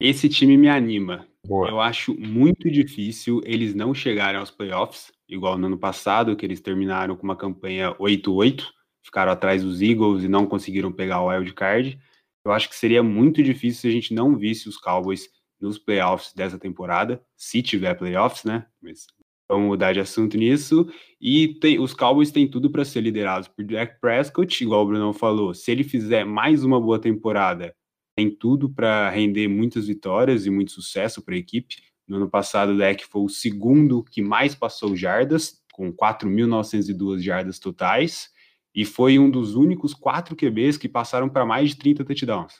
Esse 0.00 0.28
time 0.28 0.56
me 0.56 0.68
anima. 0.68 1.26
Boa. 1.46 1.68
Eu 1.68 1.80
acho 1.80 2.14
muito 2.18 2.70
difícil 2.70 3.40
eles 3.44 3.74
não 3.74 3.94
chegarem 3.94 4.38
aos 4.38 4.50
playoffs, 4.50 5.12
igual 5.28 5.58
no 5.58 5.66
ano 5.66 5.78
passado, 5.78 6.36
que 6.36 6.46
eles 6.46 6.60
terminaram 6.60 7.16
com 7.16 7.24
uma 7.24 7.36
campanha 7.36 7.94
8-8, 7.94 8.64
ficaram 9.04 9.32
atrás 9.32 9.62
dos 9.62 9.80
Eagles 9.82 10.22
e 10.22 10.28
não 10.28 10.46
conseguiram 10.46 10.92
pegar 10.92 11.20
o 11.20 11.28
wild 11.28 11.52
card. 11.54 11.98
Eu 12.44 12.52
acho 12.52 12.68
que 12.68 12.76
seria 12.76 13.02
muito 13.02 13.42
difícil 13.42 13.82
se 13.82 13.88
a 13.88 13.90
gente 13.90 14.14
não 14.14 14.36
visse 14.36 14.68
os 14.68 14.76
Cowboys 14.76 15.28
nos 15.60 15.78
playoffs 15.78 16.32
dessa 16.34 16.58
temporada, 16.58 17.24
se 17.36 17.62
tiver 17.62 17.94
playoffs, 17.94 18.44
né? 18.44 18.66
Mas 18.80 19.06
Vamos 19.52 19.68
mudar 19.68 19.92
de 19.92 20.00
assunto 20.00 20.34
nisso. 20.38 20.90
E 21.20 21.48
tem, 21.60 21.78
os 21.78 21.92
Cowboys 21.92 22.30
têm 22.30 22.48
tudo 22.48 22.70
para 22.70 22.86
ser 22.86 23.02
liderados 23.02 23.48
por 23.48 23.62
Dak 23.62 24.00
Prescott, 24.00 24.64
igual 24.64 24.82
o 24.82 24.86
Bruno 24.86 25.12
falou. 25.12 25.52
Se 25.52 25.70
ele 25.70 25.84
fizer 25.84 26.24
mais 26.24 26.64
uma 26.64 26.80
boa 26.80 26.98
temporada, 26.98 27.76
tem 28.16 28.34
tudo 28.34 28.70
para 28.70 29.10
render 29.10 29.48
muitas 29.48 29.88
vitórias 29.88 30.46
e 30.46 30.50
muito 30.50 30.72
sucesso 30.72 31.20
para 31.20 31.34
a 31.34 31.36
equipe. 31.36 31.76
No 32.08 32.16
ano 32.16 32.30
passado, 32.30 32.72
o 32.72 32.78
Dak 32.78 33.04
foi 33.04 33.20
o 33.20 33.28
segundo 33.28 34.02
que 34.02 34.22
mais 34.22 34.54
passou 34.54 34.96
jardas, 34.96 35.62
com 35.70 35.92
4.902 35.92 37.18
jardas 37.18 37.58
totais, 37.58 38.30
e 38.74 38.86
foi 38.86 39.18
um 39.18 39.30
dos 39.30 39.54
únicos 39.54 39.92
quatro 39.92 40.34
QBs 40.34 40.78
que 40.78 40.88
passaram 40.88 41.28
para 41.28 41.44
mais 41.44 41.68
de 41.68 41.76
30 41.76 42.06
touchdowns. 42.06 42.54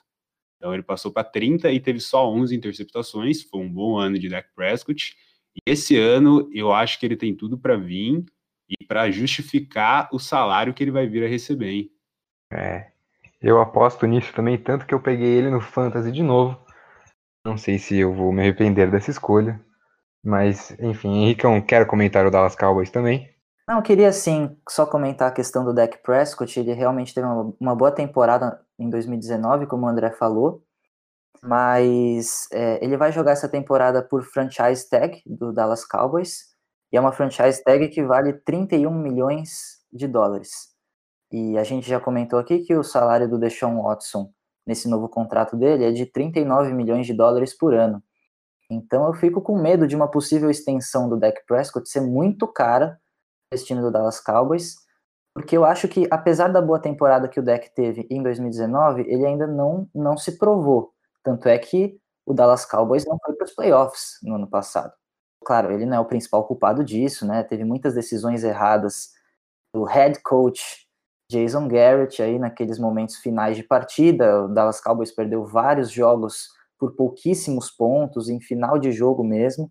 Então 0.59 0.75
ele 0.75 0.83
passou 0.83 1.11
para 1.11 1.25
30 1.25 1.73
e 1.73 1.81
teve 1.81 2.01
só 2.01 2.31
11 2.31 2.55
interceptações. 2.55 3.43
Foi 3.45 3.63
um 3.63 3.73
bom 3.73 3.97
ano 3.97 4.19
de 4.19 4.29
Dak 4.29 4.51
Prescott. 4.55 5.17
E 5.57 5.71
esse 5.71 5.99
ano 5.99 6.49
eu 6.53 6.73
acho 6.73 6.99
que 6.99 7.07
ele 7.07 7.17
tem 7.17 7.35
tudo 7.35 7.59
para 7.59 7.77
vir 7.77 8.25
e 8.69 8.85
para 8.87 9.11
justificar 9.11 10.09
o 10.13 10.19
salário 10.19 10.73
que 10.73 10.83
ele 10.83 10.91
vai 10.91 11.07
vir 11.07 11.25
a 11.25 11.29
receber, 11.29 11.71
hein? 11.71 11.91
É. 12.53 12.93
Eu 13.41 13.61
aposto 13.61 14.07
nisso 14.07 14.33
também, 14.33 14.57
tanto 14.57 14.87
que 14.87 14.95
eu 14.95 15.01
peguei 15.01 15.29
ele 15.29 15.51
no 15.51 15.61
Fantasy 15.61 16.13
de 16.13 16.23
novo. 16.23 16.59
Não 17.45 17.57
sei 17.57 17.79
se 17.79 17.99
eu 17.99 18.15
vou 18.15 18.33
me 18.33 18.41
arrepender 18.41 18.91
dessa 18.91 19.11
escolha. 19.11 19.61
Mas, 20.25 20.71
enfim, 20.79 21.25
Henricão, 21.25 21.61
quero 21.61 21.87
comentar 21.87 22.25
o 22.25 22.31
Dallas 22.31 22.55
Cowboys 22.55 22.91
também. 22.91 23.29
Não, 23.67 23.77
eu 23.77 23.83
queria 23.83 24.13
sim 24.13 24.57
só 24.69 24.87
comentar 24.87 25.29
a 25.29 25.33
questão 25.33 25.65
do 25.65 25.75
Dak 25.75 25.99
Prescott. 26.03 26.59
Ele 26.59 26.73
realmente 26.73 27.13
teve 27.13 27.27
uma, 27.27 27.53
uma 27.61 27.75
boa 27.75 27.91
temporada 27.91 28.61
em 28.79 28.89
2019, 28.89 29.67
como 29.67 29.87
o 29.87 29.89
André 29.89 30.11
falou. 30.11 30.62
Mas 31.45 32.47
é, 32.53 32.85
ele 32.85 32.97
vai 32.97 33.11
jogar 33.11 33.33
essa 33.33 33.49
temporada 33.49 34.03
por 34.03 34.23
franchise 34.23 34.89
tag 34.89 35.23
do 35.27 35.53
Dallas 35.53 35.85
Cowboys. 35.85 36.53
E 36.93 36.97
é 36.97 37.01
uma 37.01 37.13
franchise 37.13 37.63
tag 37.65 37.89
que 37.89 38.05
vale 38.05 38.35
31 38.35 38.91
milhões 38.93 39.81
de 39.93 40.07
dólares. 40.07 40.73
E 41.33 41.57
a 41.57 41.65
gente 41.65 41.89
já 41.89 41.99
comentou 41.99 42.39
aqui 42.39 42.61
que 42.61 42.77
o 42.77 42.85
salário 42.85 43.29
do 43.29 43.39
Deshaun 43.39 43.83
Watson 43.83 44.31
nesse 44.67 44.89
novo 44.89 45.09
contrato 45.09 45.57
dele 45.57 45.85
é 45.85 45.91
de 45.91 46.07
39 46.07 46.73
milhões 46.73 47.07
de 47.07 47.15
dólares 47.15 47.57
por 47.57 47.75
ano. 47.75 48.03
Então 48.71 49.07
eu 49.07 49.15
fico 49.15 49.41
com 49.41 49.59
medo 49.59 49.87
de 49.87 49.97
uma 49.97 50.09
possível 50.09 50.51
extensão 50.51 51.09
do 51.09 51.19
Dak 51.19 51.45
Prescott 51.47 51.89
ser 51.89 52.01
muito 52.01 52.47
cara 52.47 52.99
esse 53.53 53.67
time 53.67 53.81
do 53.81 53.91
Dallas 53.91 54.19
Cowboys, 54.19 54.77
porque 55.35 55.57
eu 55.57 55.65
acho 55.65 55.89
que 55.89 56.07
apesar 56.11 56.49
da 56.49 56.61
boa 56.61 56.81
temporada 56.81 57.29
que 57.29 57.41
o 57.41 57.43
Dak 57.43 57.75
teve 57.75 58.07
em 58.11 58.23
2019, 58.23 59.03
ele 59.03 59.27
ainda 59.27 59.47
não, 59.47 59.89
não 59.95 60.17
se 60.17 60.39
provou. 60.39 60.93
Tanto 61.23 61.49
é 61.49 61.59
que 61.59 61.99
o 62.27 62.35
Dallas 62.35 62.65
Cowboys 62.65 63.05
não 63.07 63.19
foi 63.25 63.35
para 63.35 63.45
os 63.45 63.55
playoffs 63.55 64.19
no 64.23 64.37
ano 64.37 64.49
passado. 64.49 64.93
Claro, 65.45 65.73
ele 65.73 65.87
não 65.87 65.97
é 65.97 66.01
o 66.01 66.05
principal 66.05 66.47
culpado 66.47 66.85
disso, 66.85 67.27
né? 67.27 67.43
Teve 67.43 67.65
muitas 67.65 67.95
decisões 67.95 68.45
erradas 68.45 69.11
do 69.75 69.85
head 69.85 70.21
coach 70.23 70.87
Jason 71.31 71.67
Garrett 71.67 72.23
aí 72.23 72.39
naqueles 72.39 72.79
momentos 72.79 73.17
finais 73.17 73.57
de 73.57 73.63
partida. 73.63 74.45
O 74.45 74.49
Dallas 74.49 74.81
Cowboys 74.81 75.13
perdeu 75.13 75.45
vários 75.45 75.91
jogos 75.91 76.49
por 76.79 76.95
pouquíssimos 76.95 77.71
pontos, 77.71 78.29
em 78.29 78.41
final 78.41 78.79
de 78.79 78.93
jogo 78.93 79.25
mesmo. 79.25 79.71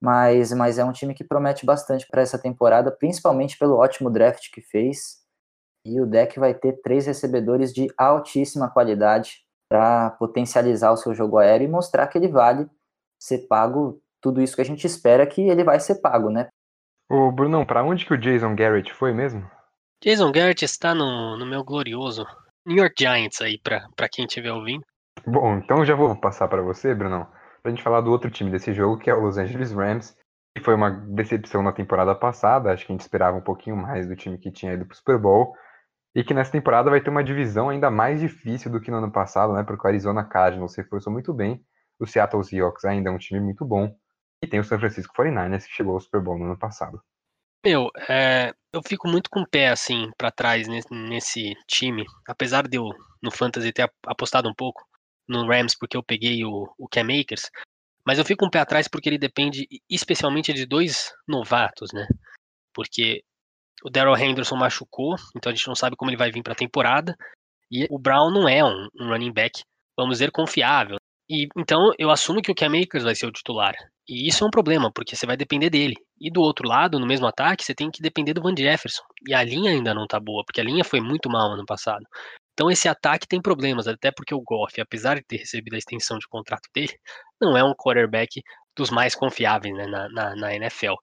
Mas, 0.00 0.52
mas 0.52 0.78
é 0.78 0.84
um 0.84 0.92
time 0.92 1.14
que 1.14 1.24
promete 1.24 1.66
bastante 1.66 2.06
para 2.08 2.22
essa 2.22 2.38
temporada, 2.38 2.90
principalmente 2.90 3.58
pelo 3.58 3.76
ótimo 3.76 4.10
draft 4.10 4.50
que 4.52 4.60
fez. 4.60 5.18
E 5.84 6.00
o 6.00 6.06
deck 6.06 6.38
vai 6.38 6.54
ter 6.54 6.80
três 6.82 7.06
recebedores 7.06 7.72
de 7.72 7.88
altíssima 7.96 8.70
qualidade 8.70 9.45
para 9.68 10.10
potencializar 10.10 10.92
o 10.92 10.96
seu 10.96 11.14
jogo 11.14 11.38
aéreo 11.38 11.66
e 11.66 11.70
mostrar 11.70 12.06
que 12.06 12.18
ele 12.18 12.28
vale 12.28 12.68
ser 13.20 13.46
pago 13.46 14.00
tudo 14.20 14.40
isso 14.40 14.54
que 14.54 14.62
a 14.62 14.64
gente 14.64 14.86
espera 14.86 15.26
que 15.26 15.40
ele 15.48 15.64
vai 15.64 15.80
ser 15.80 15.96
pago, 15.96 16.30
né? 16.30 16.48
Ô, 17.08 17.30
Brunão, 17.30 17.64
para 17.64 17.84
onde 17.84 18.04
que 18.04 18.14
o 18.14 18.18
Jason 18.18 18.54
Garrett 18.54 18.92
foi 18.92 19.12
mesmo? 19.12 19.48
Jason 20.02 20.30
Garrett 20.32 20.64
está 20.64 20.94
no, 20.94 21.36
no 21.36 21.46
meu 21.46 21.64
glorioso 21.64 22.26
New 22.66 22.76
York 22.76 22.94
Giants 22.98 23.40
aí, 23.40 23.58
para 23.58 24.08
quem 24.10 24.24
estiver 24.24 24.52
ouvindo. 24.52 24.84
Bom, 25.24 25.58
então 25.58 25.84
já 25.84 25.94
vou 25.94 26.14
passar 26.16 26.48
para 26.48 26.62
você, 26.62 26.94
Brunão, 26.94 27.26
pra 27.62 27.70
gente 27.70 27.82
falar 27.82 28.00
do 28.00 28.10
outro 28.10 28.30
time 28.30 28.50
desse 28.50 28.74
jogo, 28.74 28.98
que 28.98 29.08
é 29.08 29.14
o 29.14 29.20
Los 29.20 29.38
Angeles 29.38 29.72
Rams, 29.72 30.16
que 30.56 30.62
foi 30.62 30.74
uma 30.74 30.90
decepção 30.90 31.62
na 31.62 31.72
temporada 31.72 32.14
passada, 32.14 32.72
acho 32.72 32.84
que 32.84 32.92
a 32.92 32.94
gente 32.94 33.02
esperava 33.02 33.36
um 33.36 33.42
pouquinho 33.42 33.76
mais 33.76 34.08
do 34.08 34.16
time 34.16 34.36
que 34.36 34.50
tinha 34.50 34.72
ido 34.72 34.84
pro 34.84 34.96
Super 34.96 35.18
Bowl, 35.18 35.54
e 36.16 36.24
que 36.24 36.32
nessa 36.32 36.50
temporada 36.50 36.88
vai 36.88 36.98
ter 37.02 37.10
uma 37.10 37.22
divisão 37.22 37.68
ainda 37.68 37.90
mais 37.90 38.20
difícil 38.20 38.72
do 38.72 38.80
que 38.80 38.90
no 38.90 38.96
ano 38.96 39.12
passado, 39.12 39.52
né, 39.52 39.62
porque 39.62 39.86
o 39.86 39.90
Arizona 39.90 40.24
Cardinals 40.24 40.72
se 40.72 40.80
reforçou 40.80 41.12
muito 41.12 41.34
bem, 41.34 41.62
o 42.00 42.06
Seattle 42.06 42.42
Seahawks 42.42 42.86
ainda 42.86 43.10
é 43.10 43.12
um 43.12 43.18
time 43.18 43.38
muito 43.38 43.66
bom, 43.66 43.94
e 44.42 44.46
tem 44.46 44.58
o 44.58 44.64
San 44.64 44.78
Francisco 44.78 45.14
49ers, 45.14 45.66
que 45.66 45.74
chegou 45.74 45.92
ao 45.92 46.00
Super 46.00 46.22
Bowl 46.22 46.38
no 46.38 46.46
ano 46.46 46.58
passado. 46.58 47.02
Meu, 47.62 47.90
é, 48.08 48.54
eu 48.72 48.80
fico 48.82 49.06
muito 49.06 49.28
com 49.28 49.40
o 49.40 49.46
pé 49.46 49.68
assim 49.68 50.10
para 50.16 50.30
trás 50.30 50.66
nesse, 50.66 50.88
nesse, 50.90 51.54
time, 51.66 52.06
apesar 52.26 52.66
de 52.66 52.78
eu 52.78 52.88
no 53.22 53.30
fantasy 53.30 53.70
ter 53.70 53.90
apostado 54.06 54.48
um 54.48 54.54
pouco 54.54 54.82
no 55.28 55.46
Rams 55.46 55.76
porque 55.78 55.98
eu 55.98 56.02
peguei 56.02 56.44
o, 56.46 56.66
o 56.78 56.88
Cam 56.88 57.08
Akers, 57.20 57.50
mas 58.06 58.18
eu 58.18 58.24
fico 58.24 58.38
com 58.38 58.46
o 58.46 58.50
pé 58.50 58.60
atrás 58.60 58.88
porque 58.88 59.08
ele 59.08 59.18
depende 59.18 59.66
especialmente 59.90 60.52
de 60.54 60.64
dois 60.64 61.12
novatos, 61.28 61.90
né? 61.92 62.06
Porque 62.72 63.22
o 63.82 63.90
Daryl 63.90 64.16
Henderson 64.16 64.56
machucou, 64.56 65.16
então 65.36 65.50
a 65.50 65.54
gente 65.54 65.68
não 65.68 65.74
sabe 65.74 65.96
como 65.96 66.10
ele 66.10 66.16
vai 66.16 66.30
vir 66.30 66.42
para 66.42 66.52
a 66.52 66.56
temporada, 66.56 67.16
e 67.70 67.86
o 67.90 67.98
Brown 67.98 68.30
não 68.30 68.48
é 68.48 68.64
um, 68.64 68.88
um 68.98 69.08
running 69.08 69.32
back, 69.32 69.62
vamos 69.96 70.16
dizer, 70.16 70.30
confiável. 70.30 70.96
E 71.28 71.48
então 71.56 71.92
eu 71.98 72.10
assumo 72.10 72.40
que 72.40 72.50
o 72.50 72.54
Cam 72.54 72.80
Akers 72.80 73.04
vai 73.04 73.14
ser 73.14 73.26
o 73.26 73.32
titular. 73.32 73.74
E 74.08 74.28
isso 74.28 74.44
é 74.44 74.46
um 74.46 74.50
problema, 74.50 74.92
porque 74.92 75.16
você 75.16 75.26
vai 75.26 75.36
depender 75.36 75.68
dele. 75.68 75.96
E 76.20 76.30
do 76.30 76.40
outro 76.40 76.68
lado, 76.68 77.00
no 77.00 77.06
mesmo 77.06 77.26
ataque, 77.26 77.64
você 77.64 77.74
tem 77.74 77.90
que 77.90 78.00
depender 78.00 78.32
do 78.32 78.40
Van 78.40 78.54
Jefferson. 78.56 79.02
E 79.28 79.34
a 79.34 79.42
linha 79.42 79.72
ainda 79.72 79.92
não 79.92 80.06
tá 80.06 80.20
boa, 80.20 80.44
porque 80.44 80.60
a 80.60 80.64
linha 80.64 80.84
foi 80.84 81.00
muito 81.00 81.28
mal 81.28 81.52
ano 81.52 81.66
passado. 81.66 82.06
Então 82.52 82.70
esse 82.70 82.88
ataque 82.88 83.26
tem 83.26 83.42
problemas, 83.42 83.88
até 83.88 84.10
porque 84.10 84.34
o 84.34 84.40
Goff, 84.40 84.80
apesar 84.80 85.16
de 85.16 85.24
ter 85.24 85.38
recebido 85.38 85.74
a 85.74 85.78
extensão 85.78 86.18
de 86.18 86.28
contrato 86.28 86.68
dele, 86.72 86.96
não 87.40 87.56
é 87.56 87.64
um 87.64 87.74
quarterback 87.74 88.42
dos 88.76 88.90
mais 88.90 89.14
confiáveis 89.14 89.74
né, 89.74 89.86
na, 89.86 90.08
na, 90.08 90.36
na 90.36 90.54
NFL. 90.54 90.94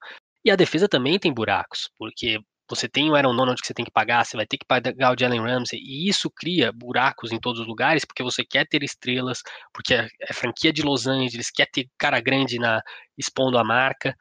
E 0.45 0.49
a 0.49 0.55
defesa 0.55 0.87
também 0.87 1.19
tem 1.19 1.33
buracos, 1.33 1.89
porque 1.97 2.39
você 2.69 2.87
tem 2.87 3.09
o 3.09 3.15
Aaron 3.15 3.35
Donald 3.35 3.59
que 3.61 3.67
você 3.67 3.73
tem 3.73 3.85
que 3.85 3.91
pagar, 3.91 4.25
você 4.25 4.37
vai 4.37 4.45
ter 4.45 4.57
que 4.57 4.65
pagar 4.65 5.13
o 5.13 5.19
Jalen 5.19 5.41
Ramsey, 5.41 5.79
e 5.79 6.07
isso 6.09 6.29
cria 6.29 6.71
buracos 6.71 7.31
em 7.31 7.39
todos 7.39 7.61
os 7.61 7.67
lugares, 7.67 8.05
porque 8.05 8.23
você 8.23 8.43
quer 8.45 8.67
ter 8.67 8.83
estrelas, 8.83 9.41
porque 9.73 9.93
é, 9.93 10.07
é 10.21 10.33
franquia 10.33 10.71
de 10.71 10.81
Los 10.81 11.07
Angeles, 11.07 11.51
quer 11.51 11.67
ter 11.71 11.87
cara 11.97 12.19
grande 12.19 12.59
na 12.59 12.81
expondo 13.17 13.57
a 13.57 13.63
marca. 13.63 14.15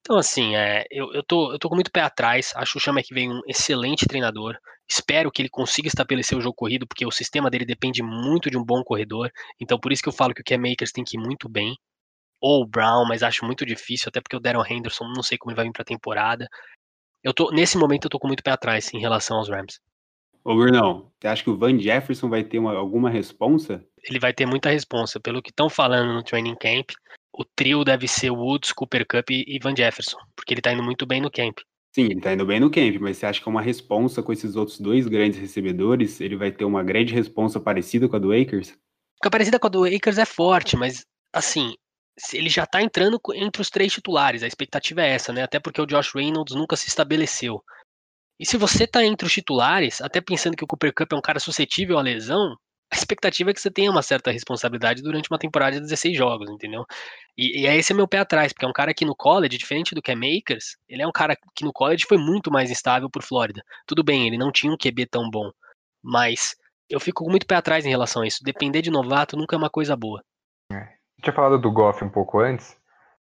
Então, 0.00 0.18
assim, 0.18 0.56
é, 0.56 0.84
eu, 0.90 1.12
eu, 1.12 1.22
tô, 1.22 1.52
eu 1.52 1.58
tô 1.58 1.68
com 1.68 1.74
muito 1.74 1.90
pé 1.92 2.00
atrás. 2.00 2.52
Acho 2.56 2.78
o 2.78 2.80
Chama 2.80 3.02
que 3.02 3.14
vem 3.14 3.30
um 3.30 3.40
excelente 3.46 4.06
treinador. 4.06 4.56
Espero 4.88 5.30
que 5.30 5.42
ele 5.42 5.48
consiga 5.48 5.88
estabelecer 5.88 6.36
o 6.36 6.40
jogo 6.40 6.54
corrido, 6.54 6.86
porque 6.86 7.06
o 7.06 7.10
sistema 7.12 7.50
dele 7.50 7.64
depende 7.64 8.02
muito 8.02 8.50
de 8.50 8.58
um 8.58 8.64
bom 8.64 8.82
corredor. 8.82 9.30
Então, 9.60 9.78
por 9.78 9.92
isso 9.92 10.02
que 10.02 10.08
eu 10.08 10.12
falo 10.12 10.34
que 10.34 10.40
o 10.40 10.44
Cam 10.44 10.58
Makers 10.58 10.90
tem 10.90 11.04
que 11.04 11.16
ir 11.16 11.20
muito 11.20 11.48
bem. 11.48 11.76
Ou 12.40 12.62
o 12.62 12.66
Brown, 12.66 13.06
mas 13.06 13.22
acho 13.22 13.44
muito 13.44 13.66
difícil, 13.66 14.08
até 14.08 14.20
porque 14.20 14.36
o 14.36 14.40
Darren 14.40 14.64
Henderson 14.68 15.04
não 15.14 15.22
sei 15.22 15.38
como 15.38 15.52
ele 15.52 15.56
vai 15.56 15.66
vir 15.66 15.72
pra 15.72 15.84
temporada. 15.84 16.48
Eu 17.22 17.34
tô, 17.34 17.50
nesse 17.50 17.76
momento 17.76 18.06
eu 18.06 18.10
tô 18.10 18.18
com 18.18 18.26
muito 18.26 18.42
pé 18.42 18.50
atrás 18.50 18.92
em 18.94 18.98
relação 18.98 19.36
aos 19.36 19.48
Rams. 19.48 19.80
Ô, 20.42 20.54
Brunão, 20.54 21.10
você 21.20 21.28
acha 21.28 21.42
que 21.42 21.50
o 21.50 21.56
Van 21.56 21.78
Jefferson 21.78 22.28
vai 22.28 22.42
ter 22.42 22.58
uma, 22.58 22.72
alguma 22.74 23.10
responsa? 23.10 23.84
Ele 24.02 24.18
vai 24.18 24.32
ter 24.32 24.46
muita 24.46 24.70
responsa. 24.70 25.20
Pelo 25.20 25.42
que 25.42 25.50
estão 25.50 25.68
falando 25.68 26.14
no 26.14 26.22
training 26.22 26.56
camp, 26.56 26.92
o 27.32 27.44
trio 27.44 27.84
deve 27.84 28.08
ser 28.08 28.30
Woods, 28.30 28.72
Cooper 28.72 29.06
Cup 29.06 29.30
e 29.30 29.58
Van 29.62 29.76
Jefferson, 29.76 30.16
porque 30.34 30.54
ele 30.54 30.62
tá 30.62 30.72
indo 30.72 30.82
muito 30.82 31.06
bem 31.06 31.20
no 31.20 31.30
camp. 31.30 31.58
Sim, 31.92 32.04
ele 32.04 32.20
tá 32.20 32.32
indo 32.32 32.46
bem 32.46 32.60
no 32.60 32.70
camp, 32.70 32.96
mas 33.00 33.18
você 33.18 33.26
acha 33.26 33.42
que 33.42 33.48
é 33.48 33.50
uma 33.50 33.60
responsa 33.60 34.22
com 34.22 34.32
esses 34.32 34.56
outros 34.56 34.78
dois 34.80 35.06
grandes 35.06 35.38
recebedores, 35.38 36.20
ele 36.20 36.36
vai 36.36 36.52
ter 36.52 36.64
uma 36.64 36.82
grande 36.82 37.12
responsa 37.12 37.58
parecida 37.58 38.08
com 38.08 38.16
a 38.16 38.18
do 38.18 38.32
Akers? 38.32 38.78
A 39.22 39.28
parecida 39.28 39.58
com 39.58 39.66
a 39.66 39.70
do 39.70 39.84
Akers 39.84 40.18
é 40.18 40.24
forte, 40.24 40.76
mas 40.76 41.04
assim, 41.32 41.74
ele 42.32 42.48
já 42.48 42.64
está 42.64 42.82
entrando 42.82 43.20
entre 43.34 43.62
os 43.62 43.70
três 43.70 43.92
titulares. 43.92 44.42
A 44.42 44.46
expectativa 44.46 45.02
é 45.02 45.10
essa, 45.10 45.32
né? 45.32 45.42
Até 45.42 45.58
porque 45.58 45.80
o 45.80 45.86
Josh 45.86 46.14
Reynolds 46.14 46.54
nunca 46.54 46.76
se 46.76 46.88
estabeleceu. 46.88 47.62
E 48.38 48.46
se 48.46 48.56
você 48.56 48.84
está 48.84 49.04
entre 49.04 49.26
os 49.26 49.32
titulares, 49.32 50.00
até 50.00 50.20
pensando 50.20 50.56
que 50.56 50.64
o 50.64 50.66
Cooper 50.66 50.94
Cup 50.94 51.12
é 51.12 51.16
um 51.16 51.20
cara 51.20 51.38
suscetível 51.38 51.98
à 51.98 52.02
lesão, 52.02 52.56
a 52.92 52.96
expectativa 52.96 53.50
é 53.50 53.54
que 53.54 53.60
você 53.60 53.70
tenha 53.70 53.90
uma 53.90 54.02
certa 54.02 54.30
responsabilidade 54.30 55.02
durante 55.02 55.30
uma 55.30 55.38
temporada 55.38 55.76
de 55.76 55.82
16 55.82 56.16
jogos, 56.16 56.50
entendeu? 56.50 56.84
E, 57.36 57.60
e 57.60 57.66
esse 57.66 57.92
é 57.92 57.94
meu 57.94 58.08
pé 58.08 58.18
atrás, 58.18 58.52
porque 58.52 58.64
é 58.64 58.68
um 58.68 58.72
cara 58.72 58.92
que 58.94 59.04
no 59.04 59.14
college, 59.14 59.58
diferente 59.58 59.94
do 59.94 60.02
Cam 60.02 60.16
Makers, 60.16 60.76
ele 60.88 61.02
é 61.02 61.06
um 61.06 61.12
cara 61.12 61.36
que 61.54 61.64
no 61.64 61.72
college 61.72 62.06
foi 62.08 62.18
muito 62.18 62.50
mais 62.50 62.70
instável 62.70 63.08
por 63.10 63.22
Flórida. 63.22 63.62
Tudo 63.86 64.02
bem, 64.02 64.26
ele 64.26 64.38
não 64.38 64.50
tinha 64.50 64.72
um 64.72 64.76
QB 64.76 65.06
tão 65.06 65.30
bom, 65.30 65.50
mas 66.02 66.56
eu 66.88 66.98
fico 66.98 67.28
muito 67.30 67.46
pé 67.46 67.56
atrás 67.56 67.86
em 67.86 67.90
relação 67.90 68.22
a 68.22 68.26
isso. 68.26 68.42
Depender 68.42 68.82
de 68.82 68.90
novato 68.90 69.36
nunca 69.36 69.54
é 69.54 69.58
uma 69.58 69.70
coisa 69.70 69.94
boa. 69.94 70.24
É 70.72 70.99
tinha 71.20 71.34
falado 71.34 71.58
do 71.58 71.70
Goff 71.70 72.02
um 72.04 72.08
pouco 72.08 72.38
antes. 72.38 72.76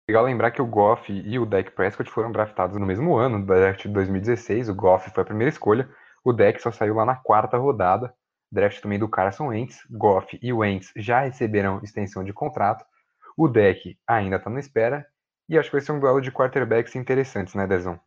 Legal 0.09 0.25
lembrar 0.25 0.51
que 0.51 0.61
o 0.61 0.67
Goff 0.67 1.13
e 1.13 1.39
o 1.39 1.47
Dak 1.47 1.71
Prescott 1.71 2.11
foram 2.11 2.33
draftados 2.33 2.77
no 2.77 2.87
mesmo 2.87 3.15
ano, 3.15 3.39
no 3.39 3.47
draft 3.47 3.83
de 3.83 3.89
2016. 3.89 4.69
O 4.69 4.75
Goff 4.75 5.11
foi 5.11 5.23
a 5.23 5.27
primeira 5.27 5.51
escolha, 5.51 5.89
o 6.25 6.33
Dak 6.33 6.61
só 6.61 6.71
saiu 6.71 6.95
lá 6.95 7.05
na 7.05 7.17
quarta 7.17 7.57
rodada. 7.57 8.13
Draft 8.51 8.81
também 8.81 8.99
do 8.99 9.09
Carson 9.09 9.49
Wentz. 9.49 9.79
Goff 9.91 10.39
e 10.43 10.53
Wentz 10.53 10.93
já 10.97 11.21
receberam 11.21 11.81
extensão 11.83 12.23
de 12.23 12.33
contrato. 12.33 12.85
O 13.37 13.49
Dak 13.49 13.97
ainda 14.07 14.37
está 14.37 14.51
na 14.51 14.61
espera. 14.61 15.07
E 15.49 15.59
acho 15.59 15.71
que 15.71 15.77
vai 15.77 15.81
ser 15.81 15.93
um 15.93 16.01
duelo 16.01 16.21
de 16.21 16.31
quarterbacks 16.31 16.95
interessantes, 16.95 17.55
né, 17.55 17.67
Dezão? 17.67 17.99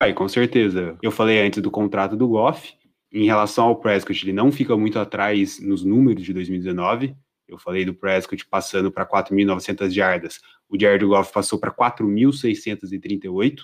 Aí, 0.00 0.12
com 0.12 0.28
certeza. 0.28 0.96
Eu 1.02 1.10
falei 1.10 1.44
antes 1.44 1.62
do 1.62 1.70
contrato 1.70 2.16
do 2.16 2.28
Goff. 2.28 2.74
Em 3.12 3.26
relação 3.26 3.66
ao 3.66 3.76
Prescott, 3.76 4.24
ele 4.24 4.32
não 4.32 4.52
fica 4.52 4.76
muito 4.76 4.98
atrás 4.98 5.60
nos 5.60 5.84
números 5.84 6.22
de 6.22 6.32
2019. 6.32 7.16
Eu 7.46 7.58
falei 7.58 7.84
do 7.84 7.94
Prescott 7.94 8.46
passando 8.46 8.90
para 8.90 9.06
4.900 9.06 9.90
jardas. 9.90 10.40
O 10.68 10.80
Jared 10.80 11.04
Goff 11.04 11.32
passou 11.32 11.58
para 11.58 11.70
4.638, 11.70 13.60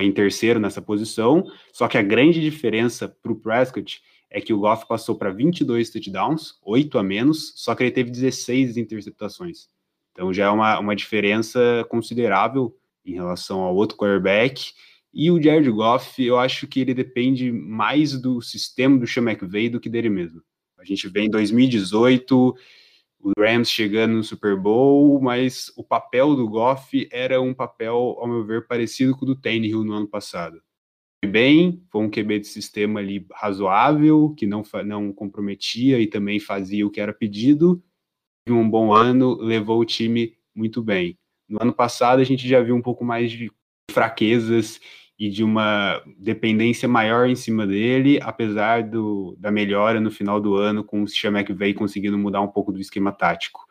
em 0.00 0.12
terceiro 0.12 0.60
nessa 0.60 0.82
posição. 0.82 1.44
Só 1.72 1.88
que 1.88 1.96
a 1.96 2.02
grande 2.02 2.40
diferença 2.40 3.08
para 3.08 3.32
o 3.32 3.36
Prescott 3.36 4.02
é 4.30 4.40
que 4.40 4.52
o 4.52 4.58
Goff 4.58 4.86
passou 4.86 5.16
para 5.16 5.30
22 5.30 5.90
touchdowns, 5.90 6.58
8 6.62 6.98
a 6.98 7.02
menos, 7.02 7.54
só 7.56 7.74
que 7.74 7.82
ele 7.82 7.90
teve 7.90 8.10
16 8.10 8.76
interceptações. 8.76 9.68
Então 10.12 10.32
já 10.32 10.46
é 10.46 10.50
uma, 10.50 10.78
uma 10.78 10.96
diferença 10.96 11.86
considerável 11.88 12.76
em 13.04 13.14
relação 13.14 13.60
ao 13.60 13.74
outro 13.74 13.96
quarterback. 13.96 14.72
E 15.14 15.30
o 15.30 15.40
Jared 15.40 15.70
Goff, 15.70 16.22
eu 16.22 16.38
acho 16.38 16.66
que 16.66 16.80
ele 16.80 16.92
depende 16.92 17.50
mais 17.50 18.20
do 18.20 18.42
sistema 18.42 18.98
do 18.98 19.06
Sean 19.06 19.22
McVay 19.22 19.70
do 19.70 19.80
que 19.80 19.88
dele 19.88 20.10
mesmo. 20.10 20.42
A 20.78 20.84
gente 20.84 21.08
vê 21.08 21.22
em 21.22 21.30
2018 21.30 22.54
o 23.20 23.32
Rams 23.38 23.70
chegando 23.70 24.14
no 24.14 24.22
Super 24.22 24.56
Bowl, 24.56 25.20
mas 25.20 25.72
o 25.76 25.82
papel 25.82 26.36
do 26.36 26.48
Goff 26.48 27.08
era 27.10 27.40
um 27.40 27.52
papel, 27.52 28.16
ao 28.18 28.26
meu 28.26 28.44
ver, 28.44 28.66
parecido 28.66 29.16
com 29.16 29.24
o 29.24 29.26
do 29.26 29.36
Tannehill 29.36 29.84
no 29.84 29.92
ano 29.92 30.08
passado. 30.08 30.62
Foi 31.22 31.30
bem, 31.30 31.82
foi 31.90 32.02
um 32.02 32.10
QB 32.10 32.40
de 32.40 32.46
sistema 32.46 33.00
ali 33.00 33.26
razoável, 33.32 34.34
que 34.36 34.46
não, 34.46 34.62
não 34.84 35.12
comprometia 35.12 36.00
e 36.00 36.06
também 36.06 36.38
fazia 36.38 36.86
o 36.86 36.90
que 36.90 37.00
era 37.00 37.12
pedido. 37.12 37.82
Teve 38.46 38.56
um 38.56 38.68
bom 38.68 38.92
ano, 38.92 39.34
levou 39.34 39.80
o 39.80 39.84
time 39.84 40.36
muito 40.54 40.82
bem. 40.82 41.18
No 41.48 41.60
ano 41.60 41.72
passado 41.72 42.20
a 42.20 42.24
gente 42.24 42.46
já 42.46 42.60
viu 42.60 42.76
um 42.76 42.82
pouco 42.82 43.04
mais 43.04 43.32
de 43.32 43.50
fraquezas 43.90 44.80
e 45.18 45.28
de 45.28 45.42
uma 45.42 46.00
dependência 46.16 46.88
maior 46.88 47.28
em 47.28 47.34
cima 47.34 47.66
dele, 47.66 48.20
apesar 48.22 48.84
do, 48.84 49.36
da 49.38 49.50
melhora 49.50 50.00
no 50.00 50.10
final 50.10 50.40
do 50.40 50.54
ano, 50.54 50.84
com 50.84 51.02
o 51.02 51.08
Sean 51.08 51.32
McVay 51.36 51.74
conseguindo 51.74 52.16
mudar 52.16 52.40
um 52.40 52.48
pouco 52.48 52.72
do 52.72 52.80
esquema 52.80 53.10
tático. 53.10 53.66